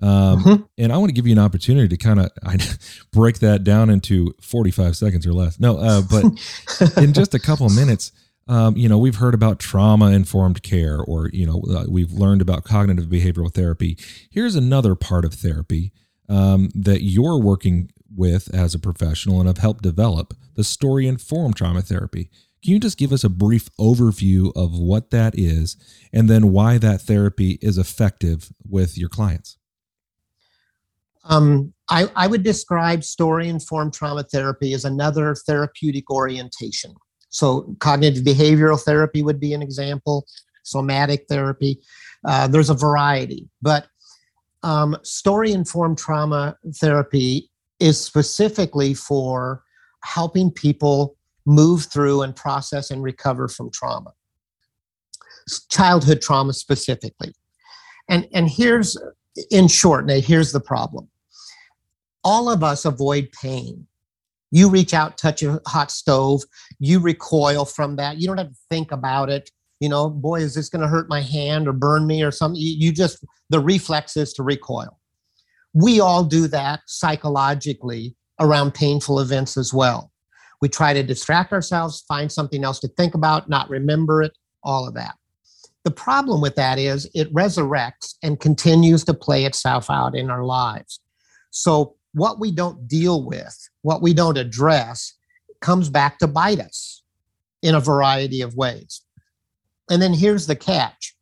Um, 0.00 0.42
mm-hmm. 0.42 0.62
And 0.78 0.92
I 0.92 0.96
want 0.96 1.10
to 1.10 1.14
give 1.14 1.26
you 1.26 1.32
an 1.32 1.38
opportunity 1.38 1.88
to 1.88 1.96
kind 1.96 2.20
of 2.20 2.30
break 3.12 3.40
that 3.40 3.64
down 3.64 3.90
into 3.90 4.34
45 4.40 4.96
seconds 4.96 5.26
or 5.26 5.32
less. 5.34 5.60
No, 5.60 5.76
uh, 5.76 6.02
but 6.02 6.24
in 7.02 7.12
just 7.12 7.34
a 7.34 7.38
couple 7.38 7.66
of 7.66 7.74
minutes, 7.74 8.12
um, 8.46 8.78
you 8.78 8.88
know, 8.88 8.96
we've 8.96 9.16
heard 9.16 9.34
about 9.34 9.58
trauma 9.58 10.10
informed 10.12 10.62
care, 10.62 11.00
or, 11.00 11.28
you 11.34 11.46
know, 11.46 11.62
uh, 11.70 11.84
we've 11.86 12.12
learned 12.12 12.40
about 12.40 12.64
cognitive 12.64 13.06
behavioral 13.06 13.52
therapy. 13.52 13.98
Here's 14.30 14.54
another 14.54 14.94
part 14.94 15.26
of 15.26 15.34
therapy 15.34 15.92
um, 16.30 16.70
that 16.74 17.02
you're 17.02 17.38
working 17.38 17.90
with 18.18 18.52
as 18.54 18.74
a 18.74 18.78
professional 18.78 19.38
and 19.38 19.46
have 19.46 19.58
helped 19.58 19.82
develop 19.82 20.34
the 20.54 20.64
story 20.64 21.06
informed 21.06 21.56
trauma 21.56 21.80
therapy. 21.80 22.30
Can 22.62 22.72
you 22.72 22.80
just 22.80 22.98
give 22.98 23.12
us 23.12 23.22
a 23.22 23.28
brief 23.28 23.68
overview 23.76 24.52
of 24.56 24.76
what 24.76 25.10
that 25.10 25.38
is 25.38 25.76
and 26.12 26.28
then 26.28 26.50
why 26.50 26.76
that 26.78 27.00
therapy 27.00 27.58
is 27.62 27.78
effective 27.78 28.52
with 28.68 28.98
your 28.98 29.08
clients? 29.08 29.56
Um, 31.24 31.72
I, 31.90 32.10
I 32.16 32.26
would 32.26 32.42
describe 32.42 33.04
story 33.04 33.48
informed 33.48 33.94
trauma 33.94 34.24
therapy 34.24 34.72
as 34.72 34.84
another 34.84 35.34
therapeutic 35.34 36.10
orientation. 36.10 36.94
So, 37.30 37.76
cognitive 37.78 38.24
behavioral 38.24 38.82
therapy 38.82 39.22
would 39.22 39.38
be 39.38 39.52
an 39.52 39.62
example, 39.62 40.26
somatic 40.62 41.26
therapy. 41.28 41.80
Uh, 42.26 42.48
there's 42.48 42.70
a 42.70 42.74
variety, 42.74 43.48
but 43.60 43.86
um, 44.62 44.96
story 45.02 45.52
informed 45.52 45.98
trauma 45.98 46.56
therapy 46.76 47.50
is 47.80 48.00
specifically 48.00 48.94
for 48.94 49.62
helping 50.04 50.50
people 50.50 51.16
move 51.46 51.84
through 51.84 52.22
and 52.22 52.36
process 52.36 52.90
and 52.90 53.02
recover 53.02 53.48
from 53.48 53.70
trauma, 53.70 54.12
childhood 55.70 56.20
trauma 56.20 56.52
specifically. 56.52 57.32
And, 58.08 58.28
and 58.32 58.48
here's, 58.48 58.96
in 59.50 59.68
short, 59.68 60.06
now 60.06 60.20
here's 60.20 60.52
the 60.52 60.60
problem. 60.60 61.08
All 62.24 62.50
of 62.50 62.62
us 62.62 62.84
avoid 62.84 63.30
pain. 63.32 63.86
You 64.50 64.70
reach 64.70 64.94
out, 64.94 65.18
touch 65.18 65.42
a 65.42 65.60
hot 65.66 65.90
stove, 65.90 66.42
you 66.78 67.00
recoil 67.00 67.64
from 67.64 67.96
that. 67.96 68.18
You 68.18 68.26
don't 68.26 68.38
have 68.38 68.50
to 68.50 68.58
think 68.70 68.92
about 68.92 69.28
it. 69.30 69.50
You 69.80 69.88
know, 69.88 70.10
boy, 70.10 70.40
is 70.40 70.54
this 70.54 70.68
going 70.68 70.82
to 70.82 70.88
hurt 70.88 71.08
my 71.08 71.20
hand 71.20 71.68
or 71.68 71.72
burn 71.72 72.06
me 72.06 72.22
or 72.22 72.30
something? 72.30 72.60
You, 72.60 72.92
just, 72.92 73.24
the 73.50 73.60
reflex 73.60 74.16
is 74.16 74.32
to 74.34 74.42
recoil 74.42 74.97
we 75.78 76.00
all 76.00 76.24
do 76.24 76.48
that 76.48 76.80
psychologically 76.86 78.16
around 78.40 78.74
painful 78.74 79.20
events 79.20 79.56
as 79.56 79.72
well. 79.72 80.10
We 80.60 80.68
try 80.68 80.92
to 80.92 81.04
distract 81.04 81.52
ourselves, 81.52 82.04
find 82.08 82.32
something 82.32 82.64
else 82.64 82.80
to 82.80 82.88
think 82.88 83.14
about, 83.14 83.48
not 83.48 83.70
remember 83.70 84.22
it, 84.22 84.32
all 84.64 84.88
of 84.88 84.94
that. 84.94 85.14
The 85.84 85.92
problem 85.92 86.40
with 86.40 86.56
that 86.56 86.80
is 86.80 87.08
it 87.14 87.32
resurrects 87.32 88.16
and 88.24 88.40
continues 88.40 89.04
to 89.04 89.14
play 89.14 89.44
itself 89.44 89.88
out 89.88 90.16
in 90.16 90.30
our 90.30 90.44
lives. 90.44 90.98
So, 91.50 91.94
what 92.12 92.40
we 92.40 92.50
don't 92.50 92.88
deal 92.88 93.24
with, 93.24 93.56
what 93.82 94.02
we 94.02 94.12
don't 94.12 94.36
address, 94.36 95.14
comes 95.60 95.88
back 95.88 96.18
to 96.18 96.26
bite 96.26 96.58
us 96.58 97.04
in 97.62 97.76
a 97.76 97.80
variety 97.80 98.40
of 98.40 98.56
ways. 98.56 99.02
And 99.88 100.02
then 100.02 100.12
here's 100.12 100.46
the 100.48 100.56
catch 100.56 101.14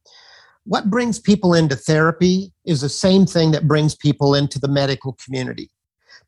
what 0.67 0.91
brings 0.91 1.19
people 1.19 1.55
into 1.55 1.77
therapy 1.77 2.53
is 2.65 2.81
the 2.81 2.89
same 2.89 3.25
thing 3.25 3.53
that 3.53 3.69
brings 3.69 3.95
people 3.95 4.35
into 4.35 4.59
the 4.59 4.69
medical 4.69 5.17
community. 5.25 5.71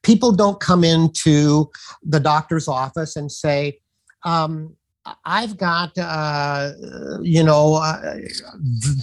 People 0.02 0.32
don't 0.32 0.60
come 0.60 0.84
into 0.84 1.68
the 2.04 2.20
doctor's 2.20 2.68
office 2.68 3.16
and 3.16 3.30
say, 3.30 3.80
um, 4.24 4.76
I've 5.24 5.56
got, 5.56 5.96
uh, 5.98 6.72
you 7.20 7.42
know, 7.42 7.74
uh, 7.74 8.16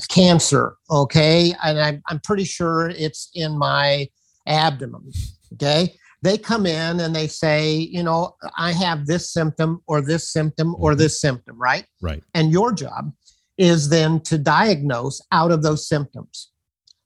cancer, 0.07 0.75
okay? 0.89 1.53
And 1.63 1.79
I'm, 1.79 2.01
I'm 2.07 2.19
pretty 2.21 2.45
sure 2.45 2.89
it's 2.89 3.29
in 3.33 3.57
my 3.57 4.07
abdomen, 4.47 5.11
okay? 5.53 5.95
They 6.21 6.37
come 6.37 6.65
in 6.65 6.99
and 7.01 7.15
they 7.15 7.27
say, 7.27 7.73
you 7.75 8.03
know, 8.03 8.35
I 8.57 8.71
have 8.71 9.05
this 9.05 9.31
symptom 9.31 9.81
or 9.87 10.01
this 10.01 10.31
symptom 10.31 10.75
or 10.77 10.91
mm-hmm. 10.91 10.99
this 10.99 11.19
symptom, 11.19 11.59
right? 11.59 11.85
Right. 12.01 12.23
And 12.33 12.51
your 12.51 12.71
job 12.71 13.11
is 13.57 13.89
then 13.89 14.19
to 14.21 14.37
diagnose 14.37 15.21
out 15.31 15.51
of 15.51 15.63
those 15.63 15.87
symptoms. 15.87 16.51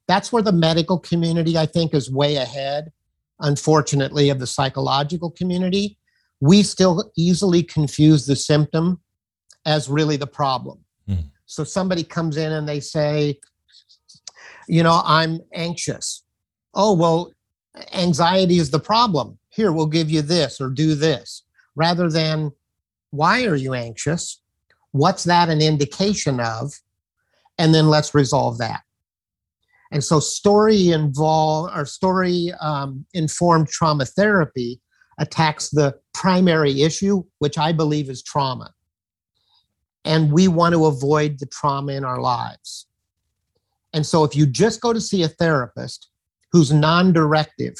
That's 0.08 0.32
where 0.32 0.42
the 0.42 0.52
medical 0.52 0.98
community, 0.98 1.56
I 1.56 1.66
think, 1.66 1.94
is 1.94 2.10
way 2.10 2.36
ahead, 2.36 2.90
unfortunately, 3.38 4.30
of 4.30 4.40
the 4.40 4.46
psychological 4.46 5.30
community. 5.30 5.96
We 6.40 6.62
still 6.62 7.12
easily 7.16 7.62
confuse 7.62 8.26
the 8.26 8.34
symptom 8.34 9.00
as 9.64 9.88
really 9.88 10.16
the 10.16 10.26
problem. 10.26 10.80
Mm. 11.08 11.30
So 11.46 11.64
somebody 11.64 12.02
comes 12.02 12.36
in 12.36 12.52
and 12.52 12.68
they 12.68 12.80
say, 12.80 13.38
you 14.66 14.82
know, 14.82 15.02
I'm 15.04 15.40
anxious. 15.52 16.24
Oh, 16.74 16.94
well, 16.94 17.32
anxiety 17.92 18.58
is 18.58 18.70
the 18.70 18.80
problem. 18.80 19.38
Here, 19.48 19.72
we'll 19.72 19.86
give 19.86 20.10
you 20.10 20.22
this 20.22 20.60
or 20.60 20.70
do 20.70 20.94
this, 20.94 21.42
rather 21.74 22.08
than 22.08 22.52
why 23.10 23.44
are 23.44 23.56
you 23.56 23.74
anxious? 23.74 24.40
What's 24.92 25.24
that 25.24 25.48
an 25.48 25.60
indication 25.62 26.40
of? 26.40 26.72
And 27.58 27.74
then 27.74 27.88
let's 27.88 28.14
resolve 28.14 28.58
that. 28.58 28.82
And 29.92 30.02
so, 30.04 30.20
story 30.20 30.90
involved 30.90 31.76
or 31.76 31.84
story 31.84 32.52
um, 32.60 33.04
informed 33.14 33.68
trauma 33.68 34.06
therapy 34.06 34.80
attacks 35.18 35.68
the 35.70 35.94
primary 36.14 36.82
issue, 36.82 37.22
which 37.40 37.58
I 37.58 37.72
believe 37.72 38.08
is 38.08 38.22
trauma. 38.22 38.72
and 40.04 40.32
we 40.32 40.48
want 40.48 40.74
to 40.74 40.86
avoid 40.86 41.38
the 41.38 41.46
trauma 41.46 41.92
in 41.92 42.04
our 42.04 42.20
lives. 42.20 42.86
And 43.92 44.06
so 44.06 44.24
if 44.24 44.34
you 44.34 44.46
just 44.46 44.80
go 44.80 44.92
to 44.92 45.00
see 45.00 45.22
a 45.22 45.28
therapist 45.28 46.08
who's 46.52 46.72
non 46.72 47.12
directive, 47.12 47.74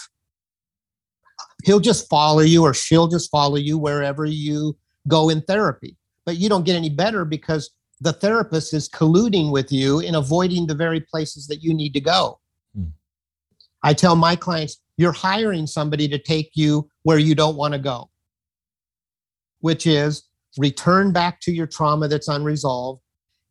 he'll 1.64 1.80
just 1.80 2.08
follow 2.08 2.40
you 2.40 2.62
or 2.64 2.74
she'll 2.74 3.08
just 3.08 3.30
follow 3.30 3.56
you 3.56 3.78
wherever 3.78 4.24
you 4.24 4.76
go 5.08 5.28
in 5.28 5.40
therapy. 5.42 5.96
But 6.30 6.36
you 6.36 6.48
don't 6.48 6.64
get 6.64 6.76
any 6.76 6.90
better 6.90 7.24
because 7.24 7.70
the 8.00 8.12
therapist 8.12 8.72
is 8.72 8.88
colluding 8.88 9.50
with 9.50 9.72
you 9.72 9.98
in 9.98 10.14
avoiding 10.14 10.68
the 10.68 10.76
very 10.76 11.00
places 11.00 11.48
that 11.48 11.60
you 11.60 11.74
need 11.74 11.92
to 11.94 12.00
go. 12.00 12.38
Hmm. 12.72 12.90
I 13.82 13.94
tell 13.94 14.14
my 14.14 14.36
clients, 14.36 14.80
you're 14.96 15.10
hiring 15.10 15.66
somebody 15.66 16.06
to 16.06 16.20
take 16.20 16.52
you 16.54 16.88
where 17.02 17.18
you 17.18 17.34
don't 17.34 17.56
want 17.56 17.74
to 17.74 17.80
go, 17.80 18.10
which 19.58 19.88
is 19.88 20.22
return 20.56 21.12
back 21.12 21.40
to 21.40 21.50
your 21.50 21.66
trauma 21.66 22.06
that's 22.06 22.28
unresolved, 22.28 23.02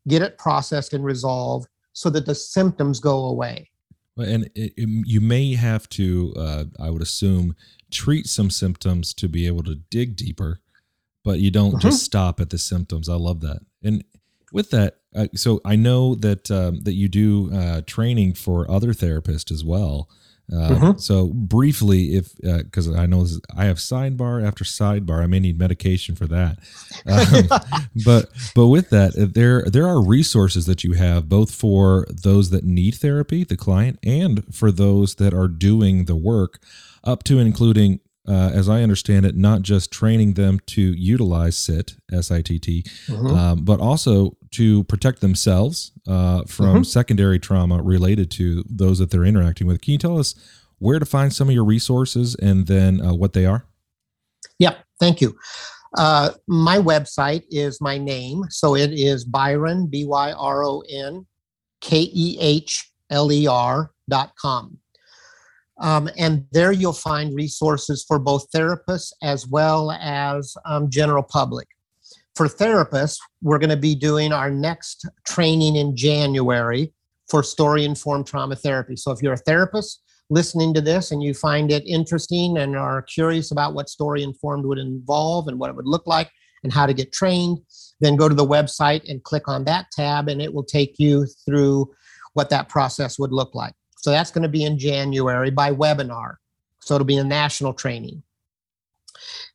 get 0.07 0.21
it 0.21 0.37
processed 0.37 0.93
and 0.93 1.03
resolved 1.03 1.67
so 1.91 2.09
that 2.11 2.25
the 2.25 2.33
symptoms 2.33 3.01
go 3.01 3.25
away. 3.25 3.69
And 4.15 4.49
it, 4.55 4.71
it, 4.77 4.87
you 5.05 5.19
may 5.19 5.55
have 5.55 5.89
to, 5.89 6.33
uh, 6.37 6.63
I 6.79 6.91
would 6.91 7.01
assume, 7.01 7.57
treat 7.91 8.27
some 8.27 8.49
symptoms 8.49 9.13
to 9.15 9.27
be 9.27 9.47
able 9.47 9.63
to 9.63 9.75
dig 9.75 10.15
deeper, 10.15 10.61
but 11.23 11.39
you 11.39 11.51
don't 11.51 11.71
mm-hmm. 11.71 11.79
just 11.79 12.03
stop 12.03 12.39
at 12.39 12.49
the 12.49 12.57
symptoms. 12.57 13.09
I 13.09 13.15
love 13.15 13.41
that. 13.41 13.59
And 13.83 14.03
with 14.51 14.71
that, 14.71 14.97
uh, 15.15 15.27
so 15.35 15.61
I 15.65 15.75
know 15.75 16.15
that 16.15 16.49
um, 16.51 16.81
that 16.81 16.93
you 16.93 17.07
do 17.07 17.51
uh, 17.53 17.81
training 17.85 18.33
for 18.33 18.69
other 18.69 18.93
therapists 18.93 19.51
as 19.51 19.63
well. 19.63 20.09
Uh, 20.51 20.69
mm-hmm. 20.69 20.97
So 20.97 21.27
briefly, 21.27 22.15
if 22.15 22.35
because 22.37 22.89
uh, 22.89 22.95
I 22.95 23.05
know 23.05 23.21
is, 23.21 23.39
I 23.55 23.65
have 23.65 23.77
sidebar 23.77 24.45
after 24.45 24.63
sidebar, 24.63 25.21
I 25.21 25.27
may 25.27 25.39
need 25.39 25.59
medication 25.59 26.15
for 26.15 26.25
that. 26.27 26.57
Um, 27.05 27.83
but 28.05 28.29
but 28.55 28.67
with 28.67 28.89
that, 28.89 29.15
uh, 29.15 29.27
there 29.31 29.63
there 29.63 29.87
are 29.87 30.03
resources 30.03 30.65
that 30.65 30.83
you 30.83 30.93
have 30.93 31.29
both 31.29 31.53
for 31.53 32.07
those 32.09 32.49
that 32.49 32.63
need 32.63 32.95
therapy, 32.95 33.43
the 33.43 33.57
client, 33.57 33.99
and 34.03 34.43
for 34.53 34.71
those 34.71 35.15
that 35.15 35.35
are 35.35 35.47
doing 35.47 36.05
the 36.05 36.15
work, 36.15 36.59
up 37.03 37.23
to 37.25 37.37
including 37.37 37.99
uh, 38.27 38.51
as 38.53 38.69
I 38.69 38.83
understand 38.83 39.25
it, 39.25 39.35
not 39.35 39.61
just 39.61 39.91
training 39.91 40.33
them 40.33 40.59
to 40.67 40.81
utilize 40.81 41.55
SIT, 41.57 41.95
S 42.11 42.31
I 42.31 42.41
T 42.41 42.59
T, 42.59 42.83
mm-hmm. 43.07 43.27
um, 43.27 43.65
but 43.65 43.79
also 43.79 44.37
to 44.51 44.83
protect 44.85 45.21
themselves 45.21 45.91
uh, 46.07 46.43
from 46.43 46.67
mm-hmm. 46.67 46.83
secondary 46.83 47.39
trauma 47.39 47.81
related 47.81 48.29
to 48.31 48.63
those 48.69 48.99
that 48.99 49.11
they're 49.11 49.25
interacting 49.25 49.67
with. 49.67 49.81
Can 49.81 49.93
you 49.93 49.97
tell 49.97 50.19
us 50.19 50.35
where 50.79 50.99
to 50.99 51.05
find 51.05 51.33
some 51.33 51.49
of 51.49 51.53
your 51.53 51.65
resources 51.65 52.35
and 52.35 52.67
then 52.67 53.01
uh, 53.01 53.13
what 53.13 53.33
they 53.33 53.45
are? 53.45 53.65
Yeah, 54.57 54.75
thank 54.99 55.21
you. 55.21 55.37
Uh, 55.97 56.31
my 56.47 56.77
website 56.77 57.43
is 57.49 57.81
my 57.81 57.97
name. 57.97 58.43
So 58.49 58.75
it 58.75 58.91
is 58.91 59.25
Byron, 59.25 59.87
B 59.87 60.05
Y 60.05 60.31
R 60.31 60.63
O 60.63 60.83
N 60.89 61.25
K 61.81 62.09
E 62.13 62.37
H 62.39 62.91
L 63.09 63.31
E 63.31 63.47
R 63.47 63.91
dot 64.07 64.33
com. 64.39 64.77
Um, 65.79 66.09
and 66.17 66.45
there 66.51 66.71
you'll 66.71 66.93
find 66.93 67.35
resources 67.35 68.03
for 68.07 68.19
both 68.19 68.51
therapists 68.51 69.11
as 69.23 69.47
well 69.47 69.91
as 69.91 70.55
um, 70.65 70.89
general 70.89 71.23
public. 71.23 71.67
For 72.35 72.47
therapists, 72.47 73.17
we're 73.41 73.59
going 73.59 73.69
to 73.69 73.77
be 73.77 73.95
doing 73.95 74.31
our 74.31 74.49
next 74.49 75.05
training 75.25 75.75
in 75.75 75.95
January 75.95 76.93
for 77.29 77.43
story 77.43 77.85
informed 77.85 78.27
trauma 78.27 78.55
therapy. 78.55 78.95
So 78.95 79.11
if 79.11 79.21
you're 79.21 79.33
a 79.33 79.37
therapist 79.37 80.01
listening 80.29 80.73
to 80.73 80.81
this 80.81 81.11
and 81.11 81.23
you 81.23 81.33
find 81.33 81.71
it 81.71 81.85
interesting 81.87 82.57
and 82.57 82.75
are 82.75 83.01
curious 83.01 83.51
about 83.51 83.73
what 83.73 83.89
story 83.89 84.23
informed 84.23 84.65
would 84.65 84.77
involve 84.77 85.47
and 85.47 85.59
what 85.59 85.69
it 85.69 85.75
would 85.75 85.87
look 85.87 86.05
like 86.07 86.29
and 86.63 86.71
how 86.71 86.85
to 86.85 86.93
get 86.93 87.11
trained, 87.11 87.59
then 87.99 88.15
go 88.15 88.29
to 88.29 88.35
the 88.35 88.45
website 88.45 89.09
and 89.09 89.23
click 89.23 89.47
on 89.47 89.63
that 89.65 89.87
tab 89.91 90.27
and 90.27 90.41
it 90.41 90.53
will 90.53 90.63
take 90.63 90.95
you 90.97 91.25
through 91.45 91.89
what 92.33 92.49
that 92.49 92.69
process 92.69 93.17
would 93.17 93.31
look 93.31 93.55
like. 93.55 93.73
So 94.01 94.11
that's 94.11 94.31
going 94.31 94.43
to 94.43 94.49
be 94.49 94.63
in 94.63 94.79
January 94.79 95.51
by 95.51 95.71
webinar. 95.71 96.35
So 96.79 96.95
it'll 96.95 97.05
be 97.05 97.17
a 97.17 97.23
national 97.23 97.73
training. 97.73 98.23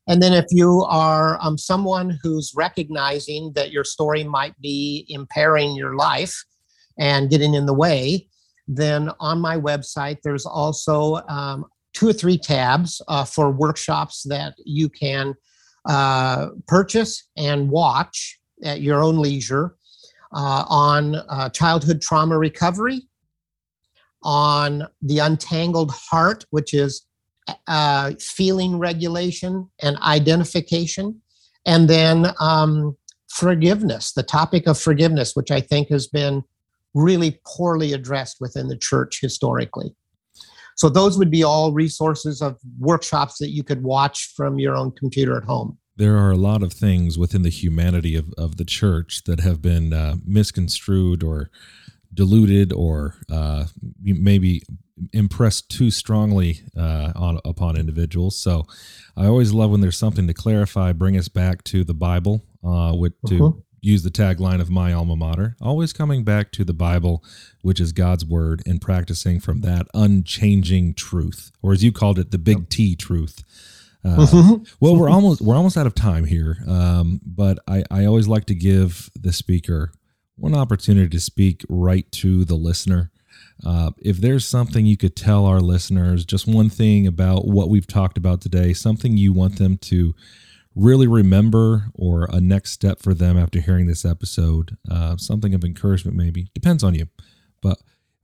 And 0.06 0.22
then 0.22 0.34
if 0.34 0.44
you 0.50 0.84
are 0.88 1.38
um, 1.40 1.56
someone 1.56 2.18
who's 2.22 2.52
recognizing 2.54 3.52
that 3.54 3.72
your 3.72 3.84
story 3.84 4.22
might 4.22 4.58
be 4.60 5.06
impairing 5.08 5.74
your 5.74 5.96
life 5.96 6.44
and 6.98 7.30
getting 7.30 7.54
in 7.54 7.64
the 7.64 7.72
way, 7.72 8.28
then 8.68 9.10
on 9.18 9.40
my 9.40 9.56
website, 9.56 10.18
there's 10.22 10.44
also 10.44 11.22
um, 11.28 11.64
two 11.94 12.08
or 12.08 12.12
three 12.12 12.36
tabs 12.36 13.00
uh, 13.08 13.24
for 13.24 13.50
workshops 13.50 14.24
that 14.24 14.54
you 14.66 14.90
can 14.90 15.34
uh, 15.86 16.48
purchase 16.68 17.28
and 17.38 17.70
watch 17.70 18.38
at 18.62 18.82
your 18.82 19.02
own 19.02 19.18
leisure 19.18 19.76
uh, 20.34 20.64
on 20.68 21.14
uh, 21.14 21.48
childhood 21.48 22.02
trauma 22.02 22.36
recovery 22.36 23.08
on 24.24 24.86
the 25.02 25.18
untangled 25.18 25.92
heart, 25.92 26.44
which 26.50 26.74
is 26.74 27.06
uh, 27.68 28.12
feeling 28.18 28.78
regulation 28.78 29.68
and 29.82 29.96
identification, 29.98 31.20
and 31.66 31.88
then 31.88 32.26
um, 32.40 32.96
forgiveness, 33.28 34.12
the 34.12 34.22
topic 34.22 34.66
of 34.66 34.78
forgiveness, 34.78 35.34
which 35.34 35.50
I 35.50 35.60
think 35.60 35.88
has 35.88 36.06
been 36.06 36.42
really 36.94 37.40
poorly 37.46 37.92
addressed 37.92 38.38
within 38.40 38.68
the 38.68 38.76
church 38.76 39.20
historically. 39.20 39.94
So, 40.76 40.88
those 40.88 41.18
would 41.18 41.30
be 41.30 41.44
all 41.44 41.72
resources 41.72 42.42
of 42.42 42.58
workshops 42.78 43.38
that 43.38 43.50
you 43.50 43.62
could 43.62 43.82
watch 43.82 44.32
from 44.34 44.58
your 44.58 44.74
own 44.74 44.90
computer 44.92 45.36
at 45.36 45.44
home. 45.44 45.78
There 45.96 46.16
are 46.16 46.32
a 46.32 46.36
lot 46.36 46.64
of 46.64 46.72
things 46.72 47.16
within 47.16 47.42
the 47.42 47.50
humanity 47.50 48.16
of, 48.16 48.32
of 48.36 48.56
the 48.56 48.64
church 48.64 49.22
that 49.24 49.38
have 49.40 49.62
been 49.62 49.92
uh, 49.92 50.16
misconstrued 50.24 51.22
or 51.22 51.50
diluted 52.14 52.72
or 52.72 53.16
uh, 53.30 53.66
maybe 54.00 54.62
impressed 55.12 55.70
too 55.70 55.90
strongly 55.90 56.60
uh, 56.76 57.12
on 57.14 57.40
upon 57.44 57.76
individuals. 57.76 58.36
So 58.36 58.66
I 59.16 59.26
always 59.26 59.52
love 59.52 59.70
when 59.70 59.80
there's 59.80 59.98
something 59.98 60.26
to 60.26 60.34
clarify, 60.34 60.92
bring 60.92 61.16
us 61.16 61.28
back 61.28 61.64
to 61.64 61.84
the 61.84 61.94
Bible, 61.94 62.44
uh, 62.64 62.94
with, 62.96 63.14
to 63.26 63.46
uh-huh. 63.46 63.58
use 63.80 64.02
the 64.02 64.10
tagline 64.10 64.60
of 64.60 64.70
my 64.70 64.92
alma 64.92 65.16
mater, 65.16 65.56
always 65.60 65.92
coming 65.92 66.24
back 66.24 66.52
to 66.52 66.64
the 66.64 66.72
Bible, 66.72 67.22
which 67.62 67.80
is 67.80 67.92
God's 67.92 68.24
word, 68.24 68.62
and 68.66 68.80
practicing 68.80 69.40
from 69.40 69.60
that 69.60 69.86
unchanging 69.94 70.94
truth, 70.94 71.52
or 71.62 71.72
as 71.72 71.82
you 71.84 71.92
called 71.92 72.18
it, 72.18 72.30
the 72.30 72.38
big 72.38 72.68
T 72.68 72.96
truth. 72.96 73.42
Uh, 74.04 74.26
mm-hmm. 74.26 74.62
well, 74.80 74.96
we're 74.96 75.08
almost 75.08 75.40
we're 75.40 75.56
almost 75.56 75.78
out 75.78 75.86
of 75.86 75.94
time 75.94 76.24
here, 76.24 76.58
um, 76.68 77.20
but 77.24 77.58
I, 77.66 77.84
I 77.90 78.04
always 78.04 78.28
like 78.28 78.44
to 78.46 78.54
give 78.54 79.08
the 79.14 79.32
speaker 79.32 79.92
one 80.36 80.54
opportunity 80.54 81.08
to 81.08 81.20
speak 81.20 81.64
right 81.68 82.10
to 82.12 82.44
the 82.44 82.56
listener. 82.56 83.10
Uh, 83.64 83.90
if 83.98 84.18
there's 84.18 84.46
something 84.46 84.84
you 84.84 84.96
could 84.96 85.14
tell 85.14 85.46
our 85.46 85.60
listeners, 85.60 86.24
just 86.24 86.46
one 86.46 86.68
thing 86.68 87.06
about 87.06 87.46
what 87.46 87.68
we've 87.68 87.86
talked 87.86 88.18
about 88.18 88.40
today, 88.40 88.72
something 88.72 89.16
you 89.16 89.32
want 89.32 89.58
them 89.58 89.78
to 89.78 90.14
really 90.74 91.06
remember, 91.06 91.84
or 91.94 92.28
a 92.32 92.40
next 92.40 92.72
step 92.72 93.00
for 93.00 93.14
them 93.14 93.38
after 93.38 93.60
hearing 93.60 93.86
this 93.86 94.04
episode, 94.04 94.76
uh, 94.90 95.16
something 95.16 95.54
of 95.54 95.64
encouragement, 95.64 96.16
maybe 96.16 96.48
depends 96.52 96.82
on 96.82 96.94
you. 96.94 97.06
But 97.62 97.78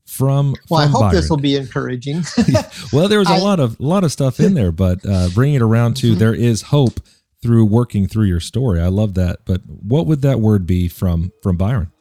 from 0.04 0.56
well, 0.68 0.80
from 0.80 0.88
I 0.88 0.90
hope 0.90 1.00
Byron. 1.02 1.14
this 1.14 1.30
will 1.30 1.36
be 1.36 1.56
encouraging. 1.56 2.24
well, 2.92 3.06
there 3.06 3.20
was 3.20 3.30
a 3.30 3.34
I, 3.34 3.38
lot 3.38 3.60
of 3.60 3.78
a 3.78 3.82
lot 3.82 4.02
of 4.02 4.10
stuff 4.10 4.40
in 4.40 4.54
there, 4.54 4.72
but 4.72 4.98
uh, 5.08 5.28
bringing 5.32 5.56
it 5.56 5.62
around 5.62 5.96
to 5.98 6.10
mm-hmm. 6.10 6.18
there 6.18 6.34
is 6.34 6.62
hope 6.62 7.00
through 7.40 7.64
working 7.64 8.06
through 8.06 8.26
your 8.26 8.40
story. 8.40 8.80
I 8.80 8.88
love 8.88 9.14
that. 9.14 9.40
But 9.44 9.62
what 9.66 10.06
would 10.06 10.22
that 10.22 10.40
word 10.40 10.66
be 10.66 10.88
from 10.88 11.32
from 11.42 11.56
Byron? 11.56 11.92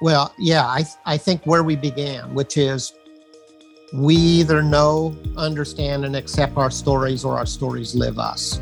Well, 0.00 0.34
yeah, 0.38 0.64
I, 0.64 0.84
I 1.04 1.16
think 1.16 1.44
where 1.46 1.62
we 1.62 1.76
began, 1.76 2.34
which 2.34 2.56
is 2.56 2.92
we 3.92 4.16
either 4.16 4.62
know, 4.62 5.16
understand, 5.36 6.04
and 6.04 6.16
accept 6.16 6.56
our 6.56 6.70
stories 6.70 7.24
or 7.24 7.38
our 7.38 7.46
stories 7.46 7.94
live 7.94 8.18
us. 8.18 8.60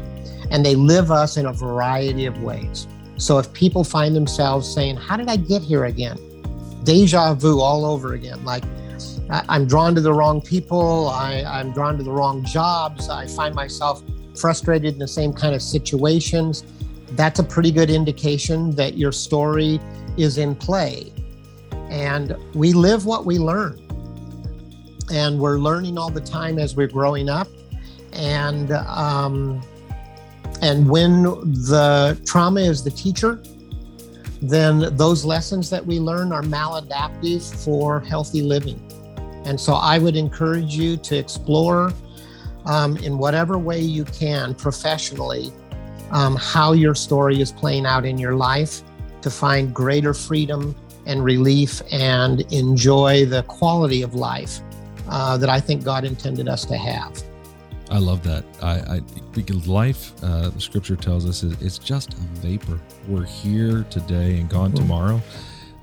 And 0.50 0.64
they 0.64 0.74
live 0.74 1.10
us 1.10 1.36
in 1.36 1.46
a 1.46 1.52
variety 1.52 2.26
of 2.26 2.40
ways. 2.42 2.86
So 3.16 3.38
if 3.38 3.52
people 3.52 3.84
find 3.84 4.14
themselves 4.14 4.72
saying, 4.72 4.96
How 4.96 5.16
did 5.16 5.28
I 5.28 5.36
get 5.36 5.62
here 5.62 5.84
again? 5.84 6.18
Deja 6.84 7.34
vu 7.34 7.60
all 7.60 7.84
over 7.84 8.14
again. 8.14 8.44
Like, 8.44 8.64
I'm 9.30 9.66
drawn 9.66 9.94
to 9.94 10.00
the 10.00 10.12
wrong 10.12 10.40
people. 10.40 11.08
I, 11.08 11.42
I'm 11.46 11.72
drawn 11.72 11.96
to 11.96 12.04
the 12.04 12.12
wrong 12.12 12.44
jobs. 12.44 13.08
I 13.08 13.26
find 13.26 13.54
myself 13.54 14.02
frustrated 14.38 14.92
in 14.92 14.98
the 14.98 15.08
same 15.08 15.32
kind 15.32 15.54
of 15.54 15.62
situations. 15.62 16.64
That's 17.12 17.40
a 17.40 17.44
pretty 17.44 17.72
good 17.72 17.90
indication 17.90 18.72
that 18.72 18.98
your 18.98 19.12
story 19.12 19.80
is 20.18 20.38
in 20.38 20.54
play. 20.54 21.12
And 21.90 22.36
we 22.54 22.72
live 22.72 23.06
what 23.06 23.24
we 23.24 23.38
learn. 23.38 23.80
And 25.12 25.38
we're 25.38 25.58
learning 25.58 25.98
all 25.98 26.10
the 26.10 26.20
time 26.20 26.58
as 26.58 26.74
we're 26.74 26.88
growing 26.88 27.28
up. 27.28 27.48
And 28.12 28.72
um, 28.72 29.62
and 30.62 30.88
when 30.88 31.22
the 31.22 32.20
trauma 32.24 32.60
is 32.60 32.82
the 32.82 32.90
teacher, 32.90 33.42
then 34.40 34.96
those 34.96 35.24
lessons 35.24 35.70
that 35.70 35.84
we 35.84 35.98
learn 35.98 36.32
are 36.32 36.42
maladaptive 36.42 37.64
for 37.64 38.00
healthy 38.00 38.42
living. 38.42 38.80
And 39.44 39.60
so 39.60 39.74
I 39.74 39.98
would 39.98 40.16
encourage 40.16 40.74
you 40.74 40.96
to 40.98 41.16
explore 41.16 41.92
um, 42.64 42.96
in 42.98 43.18
whatever 43.18 43.58
way 43.58 43.80
you 43.80 44.04
can 44.04 44.54
professionally 44.54 45.52
um, 46.10 46.36
how 46.36 46.72
your 46.72 46.94
story 46.94 47.40
is 47.40 47.52
playing 47.52 47.86
out 47.86 48.04
in 48.04 48.18
your 48.18 48.34
life 48.34 48.82
to 49.22 49.30
find 49.30 49.74
greater 49.74 50.14
freedom 50.14 50.74
and 51.06 51.24
relief 51.24 51.82
and 51.90 52.40
enjoy 52.52 53.26
the 53.26 53.42
quality 53.44 54.02
of 54.02 54.14
life 54.14 54.60
uh, 55.08 55.36
that 55.36 55.48
I 55.48 55.60
think 55.60 55.84
God 55.84 56.04
intended 56.04 56.48
us 56.48 56.64
to 56.66 56.76
have. 56.76 57.22
I 57.90 57.98
love 57.98 58.22
that. 58.24 58.44
I, 58.62 58.96
I 58.96 59.00
because 59.32 59.68
life, 59.68 60.12
uh, 60.22 60.48
the 60.48 60.60
scripture 60.60 60.96
tells 60.96 61.26
us, 61.26 61.42
is, 61.42 61.60
it's 61.60 61.78
just 61.78 62.14
a 62.14 62.16
vapor. 62.16 62.80
We're 63.06 63.26
here 63.26 63.84
today 63.90 64.38
and 64.38 64.48
gone 64.48 64.70
mm-hmm. 64.70 64.78
tomorrow. 64.78 65.22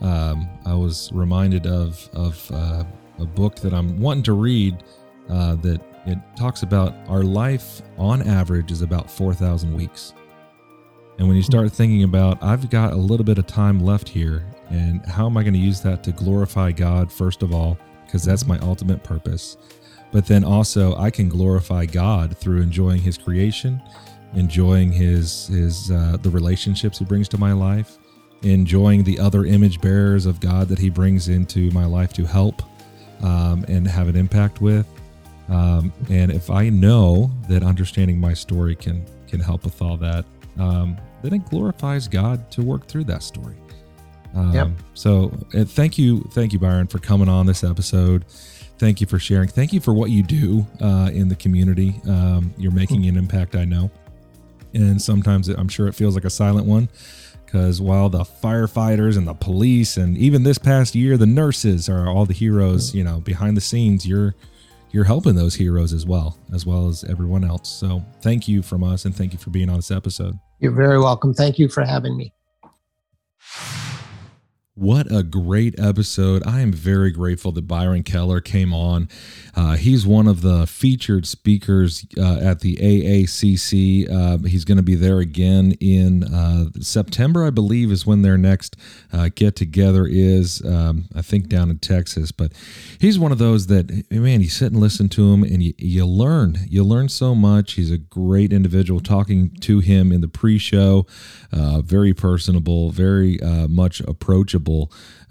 Um, 0.01 0.49
I 0.65 0.73
was 0.73 1.11
reminded 1.13 1.67
of 1.67 2.09
of 2.13 2.51
uh, 2.51 2.83
a 3.19 3.25
book 3.25 3.57
that 3.57 3.73
I'm 3.73 3.99
wanting 3.99 4.23
to 4.23 4.33
read 4.33 4.83
uh, 5.29 5.55
that 5.57 5.79
it 6.07 6.17
talks 6.35 6.63
about 6.63 6.95
our 7.07 7.21
life 7.21 7.83
on 7.99 8.23
average 8.23 8.71
is 8.71 8.81
about 8.81 9.09
four 9.09 9.35
thousand 9.35 9.75
weeks. 9.75 10.15
And 11.19 11.27
when 11.27 11.37
you 11.37 11.43
start 11.43 11.71
thinking 11.71 12.01
about, 12.01 12.41
I've 12.41 12.67
got 12.71 12.93
a 12.93 12.95
little 12.95 13.23
bit 13.23 13.37
of 13.37 13.45
time 13.45 13.79
left 13.79 14.09
here, 14.09 14.43
and 14.71 15.05
how 15.05 15.25
am 15.25 15.37
I 15.37 15.43
going 15.43 15.53
to 15.53 15.59
use 15.59 15.81
that 15.81 16.03
to 16.03 16.11
glorify 16.11 16.71
God 16.71 17.11
first 17.11 17.43
of 17.43 17.53
all, 17.53 17.77
because 18.05 18.23
that's 18.23 18.45
my 18.45 18.57
ultimate 18.59 19.03
purpose 19.03 19.57
but 20.11 20.25
then 20.25 20.43
also 20.43 20.95
I 20.97 21.09
can 21.09 21.29
glorify 21.29 21.85
God 21.85 22.37
through 22.37 22.61
enjoying 22.61 23.01
His 23.01 23.17
creation, 23.17 23.81
enjoying 24.33 24.91
His 24.91 25.47
His 25.47 25.89
uh, 25.89 26.17
the 26.21 26.29
relationships 26.29 26.99
He 26.99 27.05
brings 27.05 27.29
to 27.29 27.37
my 27.37 27.53
life, 27.53 27.97
enjoying 28.43 29.03
the 29.03 29.19
other 29.19 29.45
image 29.45 29.81
bearers 29.81 30.25
of 30.25 30.39
God 30.39 30.67
that 30.67 30.79
He 30.79 30.89
brings 30.89 31.29
into 31.29 31.71
my 31.71 31.85
life 31.85 32.13
to 32.13 32.25
help 32.25 32.61
um, 33.23 33.65
and 33.67 33.87
have 33.87 34.07
an 34.07 34.15
impact 34.15 34.61
with. 34.61 34.87
Um, 35.47 35.91
and 36.09 36.31
if 36.31 36.49
I 36.49 36.69
know 36.69 37.31
that 37.47 37.63
understanding 37.63 38.19
my 38.19 38.33
story 38.33 38.75
can 38.75 39.05
can 39.27 39.39
help 39.39 39.63
with 39.63 39.81
all 39.81 39.95
that, 39.97 40.25
um, 40.59 40.97
then 41.23 41.33
it 41.33 41.49
glorifies 41.49 42.07
God 42.09 42.51
to 42.51 42.61
work 42.61 42.85
through 42.87 43.05
that 43.05 43.23
story. 43.23 43.55
Um, 44.35 44.53
yep. 44.53 44.67
So 44.93 45.29
thank 45.51 45.97
you, 45.97 46.21
thank 46.31 46.53
you, 46.53 46.59
Byron, 46.59 46.87
for 46.87 46.99
coming 46.99 47.29
on 47.29 47.45
this 47.45 47.63
episode 47.63 48.25
thank 48.81 48.99
you 48.99 49.05
for 49.05 49.19
sharing. 49.19 49.47
Thank 49.47 49.73
you 49.73 49.79
for 49.79 49.93
what 49.93 50.09
you 50.09 50.23
do 50.23 50.65
uh, 50.81 51.11
in 51.13 51.27
the 51.29 51.35
community. 51.35 52.01
Um, 52.09 52.51
you're 52.57 52.71
making 52.71 53.05
an 53.05 53.15
impact, 53.15 53.55
I 53.55 53.63
know. 53.63 53.91
And 54.73 54.99
sometimes 54.99 55.49
I'm 55.49 55.69
sure 55.69 55.87
it 55.87 55.93
feels 55.93 56.15
like 56.15 56.25
a 56.25 56.31
silent 56.31 56.65
one 56.65 56.89
because 57.45 57.79
while 57.79 58.09
the 58.09 58.23
firefighters 58.23 59.17
and 59.17 59.27
the 59.27 59.35
police 59.35 59.97
and 59.97 60.17
even 60.17 60.41
this 60.41 60.57
past 60.57 60.95
year 60.95 61.15
the 61.15 61.27
nurses 61.27 61.89
are 61.89 62.07
all 62.07 62.25
the 62.25 62.33
heroes, 62.33 62.95
you 62.95 63.03
know, 63.03 63.19
behind 63.19 63.55
the 63.55 63.61
scenes, 63.61 64.05
you're 64.05 64.33
you're 64.89 65.05
helping 65.05 65.35
those 65.35 65.55
heroes 65.55 65.93
as 65.93 66.05
well, 66.05 66.37
as 66.53 66.65
well 66.65 66.87
as 66.89 67.03
everyone 67.05 67.43
else. 67.43 67.69
So 67.69 68.03
thank 68.21 68.47
you 68.47 68.61
from 68.61 68.83
us 68.83 69.05
and 69.05 69.15
thank 69.15 69.31
you 69.31 69.39
for 69.39 69.51
being 69.51 69.69
on 69.69 69.77
this 69.77 69.91
episode. 69.91 70.37
You're 70.59 70.73
very 70.73 70.99
welcome. 70.99 71.33
Thank 71.33 71.59
you 71.59 71.69
for 71.69 71.85
having 71.85 72.17
me. 72.17 72.33
What 74.81 75.15
a 75.15 75.21
great 75.21 75.79
episode. 75.79 76.41
I 76.43 76.61
am 76.61 76.73
very 76.73 77.11
grateful 77.11 77.51
that 77.51 77.67
Byron 77.67 78.01
Kehler 78.01 78.43
came 78.43 78.73
on. 78.73 79.09
Uh, 79.55 79.75
he's 79.75 80.07
one 80.07 80.25
of 80.25 80.41
the 80.41 80.65
featured 80.65 81.27
speakers 81.27 82.03
uh, 82.17 82.39
at 82.39 82.61
the 82.61 82.77
AACC. 82.77 84.09
Uh, 84.09 84.37
he's 84.47 84.65
going 84.65 84.77
to 84.77 84.83
be 84.83 84.95
there 84.95 85.19
again 85.19 85.73
in 85.73 86.23
uh, 86.23 86.71
September, 86.79 87.45
I 87.45 87.51
believe, 87.51 87.91
is 87.91 88.07
when 88.07 88.23
their 88.23 88.39
next 88.39 88.75
uh, 89.13 89.29
get 89.35 89.55
together 89.55 90.07
is. 90.09 90.65
Um, 90.65 91.05
I 91.15 91.21
think 91.21 91.47
down 91.47 91.69
in 91.69 91.77
Texas. 91.77 92.31
But 92.31 92.51
he's 92.97 93.19
one 93.19 93.31
of 93.31 93.37
those 93.37 93.67
that, 93.67 94.09
man, 94.09 94.41
you 94.41 94.49
sit 94.49 94.71
and 94.71 94.81
listen 94.81 95.09
to 95.09 95.31
him 95.31 95.43
and 95.43 95.61
you, 95.61 95.75
you 95.77 96.07
learn. 96.07 96.57
You 96.67 96.83
learn 96.83 97.07
so 97.07 97.35
much. 97.35 97.73
He's 97.73 97.91
a 97.91 97.99
great 97.99 98.51
individual. 98.51 98.99
Talking 98.99 99.51
to 99.57 99.77
him 99.77 100.11
in 100.11 100.21
the 100.21 100.27
pre 100.27 100.57
show, 100.57 101.05
uh, 101.53 101.81
very 101.81 102.15
personable, 102.15 102.89
very 102.89 103.37
much 103.69 103.99
approachable 103.99 104.70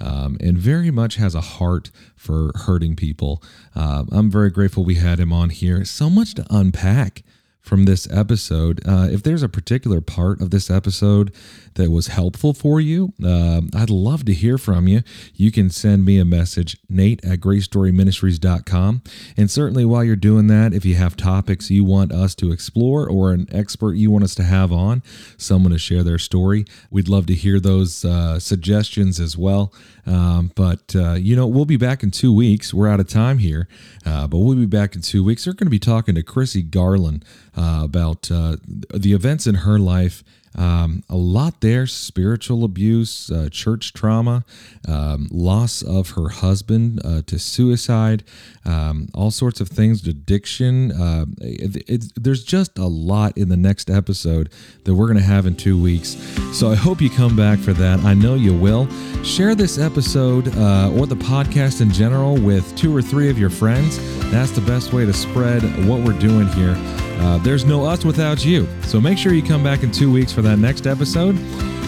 um, 0.00 0.36
and 0.40 0.58
very 0.58 0.90
much 0.90 1.16
has 1.16 1.34
a 1.34 1.40
heart 1.40 1.90
for 2.16 2.52
hurting 2.66 2.96
people. 2.96 3.42
Uh, 3.74 4.04
I'm 4.10 4.30
very 4.30 4.50
grateful 4.50 4.84
we 4.84 4.96
had 4.96 5.18
him 5.18 5.32
on 5.32 5.50
here. 5.50 5.84
So 5.84 6.08
much 6.10 6.34
to 6.34 6.46
unpack 6.50 7.22
from 7.70 7.84
this 7.84 8.10
episode. 8.10 8.80
Uh, 8.84 9.06
if 9.08 9.22
there's 9.22 9.44
a 9.44 9.48
particular 9.48 10.00
part 10.00 10.40
of 10.40 10.50
this 10.50 10.68
episode 10.68 11.32
that 11.74 11.88
was 11.88 12.08
helpful 12.08 12.52
for 12.52 12.80
you, 12.80 13.12
uh, 13.24 13.60
I'd 13.76 13.90
love 13.90 14.24
to 14.24 14.34
hear 14.34 14.58
from 14.58 14.88
you. 14.88 15.02
You 15.34 15.52
can 15.52 15.70
send 15.70 16.04
me 16.04 16.18
a 16.18 16.24
message, 16.24 16.76
nate 16.88 17.24
at 17.24 17.38
gracestoryministries.com. 17.38 19.02
And 19.36 19.48
certainly 19.48 19.84
while 19.84 20.02
you're 20.02 20.16
doing 20.16 20.48
that, 20.48 20.74
if 20.74 20.84
you 20.84 20.96
have 20.96 21.16
topics 21.16 21.70
you 21.70 21.84
want 21.84 22.10
us 22.10 22.34
to 22.34 22.50
explore 22.50 23.08
or 23.08 23.32
an 23.32 23.46
expert 23.52 23.92
you 23.92 24.10
want 24.10 24.24
us 24.24 24.34
to 24.34 24.42
have 24.42 24.72
on, 24.72 25.04
someone 25.36 25.70
to 25.70 25.78
share 25.78 26.02
their 26.02 26.18
story, 26.18 26.64
we'd 26.90 27.08
love 27.08 27.26
to 27.26 27.34
hear 27.34 27.60
those 27.60 28.04
uh, 28.04 28.40
suggestions 28.40 29.20
as 29.20 29.38
well. 29.38 29.72
Um, 30.06 30.50
but, 30.56 30.96
uh, 30.96 31.12
you 31.12 31.36
know, 31.36 31.46
we'll 31.46 31.66
be 31.66 31.76
back 31.76 32.02
in 32.02 32.10
two 32.10 32.34
weeks. 32.34 32.74
We're 32.74 32.88
out 32.88 32.98
of 32.98 33.06
time 33.06 33.38
here, 33.38 33.68
uh, 34.04 34.26
but 34.26 34.38
we'll 34.38 34.56
be 34.56 34.66
back 34.66 34.96
in 34.96 35.02
two 35.02 35.22
weeks. 35.22 35.46
We're 35.46 35.52
going 35.52 35.66
to 35.66 35.70
be 35.70 35.78
talking 35.78 36.16
to 36.16 36.24
Chrissy 36.24 36.62
Garland 36.62 37.24
uh, 37.60 37.84
about 37.84 38.30
uh, 38.30 38.56
the 38.94 39.12
events 39.12 39.46
in 39.46 39.56
her 39.66 39.78
life 39.78 40.24
um, 40.56 41.04
a 41.08 41.16
lot 41.16 41.60
there 41.60 41.86
spiritual 41.86 42.64
abuse, 42.64 43.30
uh, 43.30 43.48
church 43.50 43.92
trauma, 43.92 44.44
um, 44.88 45.28
loss 45.30 45.82
of 45.82 46.10
her 46.10 46.28
husband 46.28 47.00
uh, 47.04 47.22
to 47.26 47.38
suicide, 47.38 48.24
um, 48.64 49.08
all 49.14 49.30
sorts 49.30 49.60
of 49.60 49.68
things, 49.68 50.06
addiction. 50.06 50.92
Uh, 50.92 51.26
it, 51.40 52.12
there's 52.16 52.44
just 52.44 52.78
a 52.78 52.86
lot 52.86 53.36
in 53.36 53.48
the 53.48 53.56
next 53.56 53.90
episode 53.90 54.50
that 54.84 54.94
we're 54.94 55.06
going 55.06 55.18
to 55.18 55.24
have 55.24 55.46
in 55.46 55.54
two 55.54 55.80
weeks. 55.80 56.16
So 56.52 56.70
I 56.70 56.74
hope 56.74 57.00
you 57.00 57.10
come 57.10 57.36
back 57.36 57.58
for 57.58 57.72
that. 57.74 58.00
I 58.00 58.14
know 58.14 58.34
you 58.34 58.54
will. 58.54 58.88
Share 59.22 59.54
this 59.54 59.78
episode 59.78 60.48
uh, 60.56 60.90
or 60.96 61.06
the 61.06 61.16
podcast 61.16 61.80
in 61.80 61.90
general 61.90 62.36
with 62.36 62.74
two 62.76 62.94
or 62.94 63.02
three 63.02 63.30
of 63.30 63.38
your 63.38 63.50
friends. 63.50 63.98
That's 64.30 64.50
the 64.50 64.62
best 64.62 64.92
way 64.92 65.06
to 65.06 65.12
spread 65.12 65.62
what 65.86 66.00
we're 66.00 66.18
doing 66.18 66.48
here. 66.48 66.74
Uh, 67.20 67.36
there's 67.38 67.66
no 67.66 67.84
us 67.84 68.02
without 68.02 68.46
you. 68.46 68.66
So 68.84 68.98
make 68.98 69.18
sure 69.18 69.34
you 69.34 69.42
come 69.42 69.62
back 69.62 69.82
in 69.82 69.92
two 69.92 70.10
weeks 70.10 70.32
for 70.40 70.48
that 70.48 70.58
next 70.58 70.86
episode. 70.86 71.36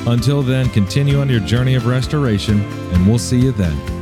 Until 0.06 0.42
then, 0.42 0.68
continue 0.70 1.20
on 1.20 1.28
your 1.28 1.40
journey 1.40 1.74
of 1.74 1.86
restoration, 1.86 2.60
and 2.92 3.06
we'll 3.08 3.18
see 3.18 3.38
you 3.38 3.52
then. 3.52 4.01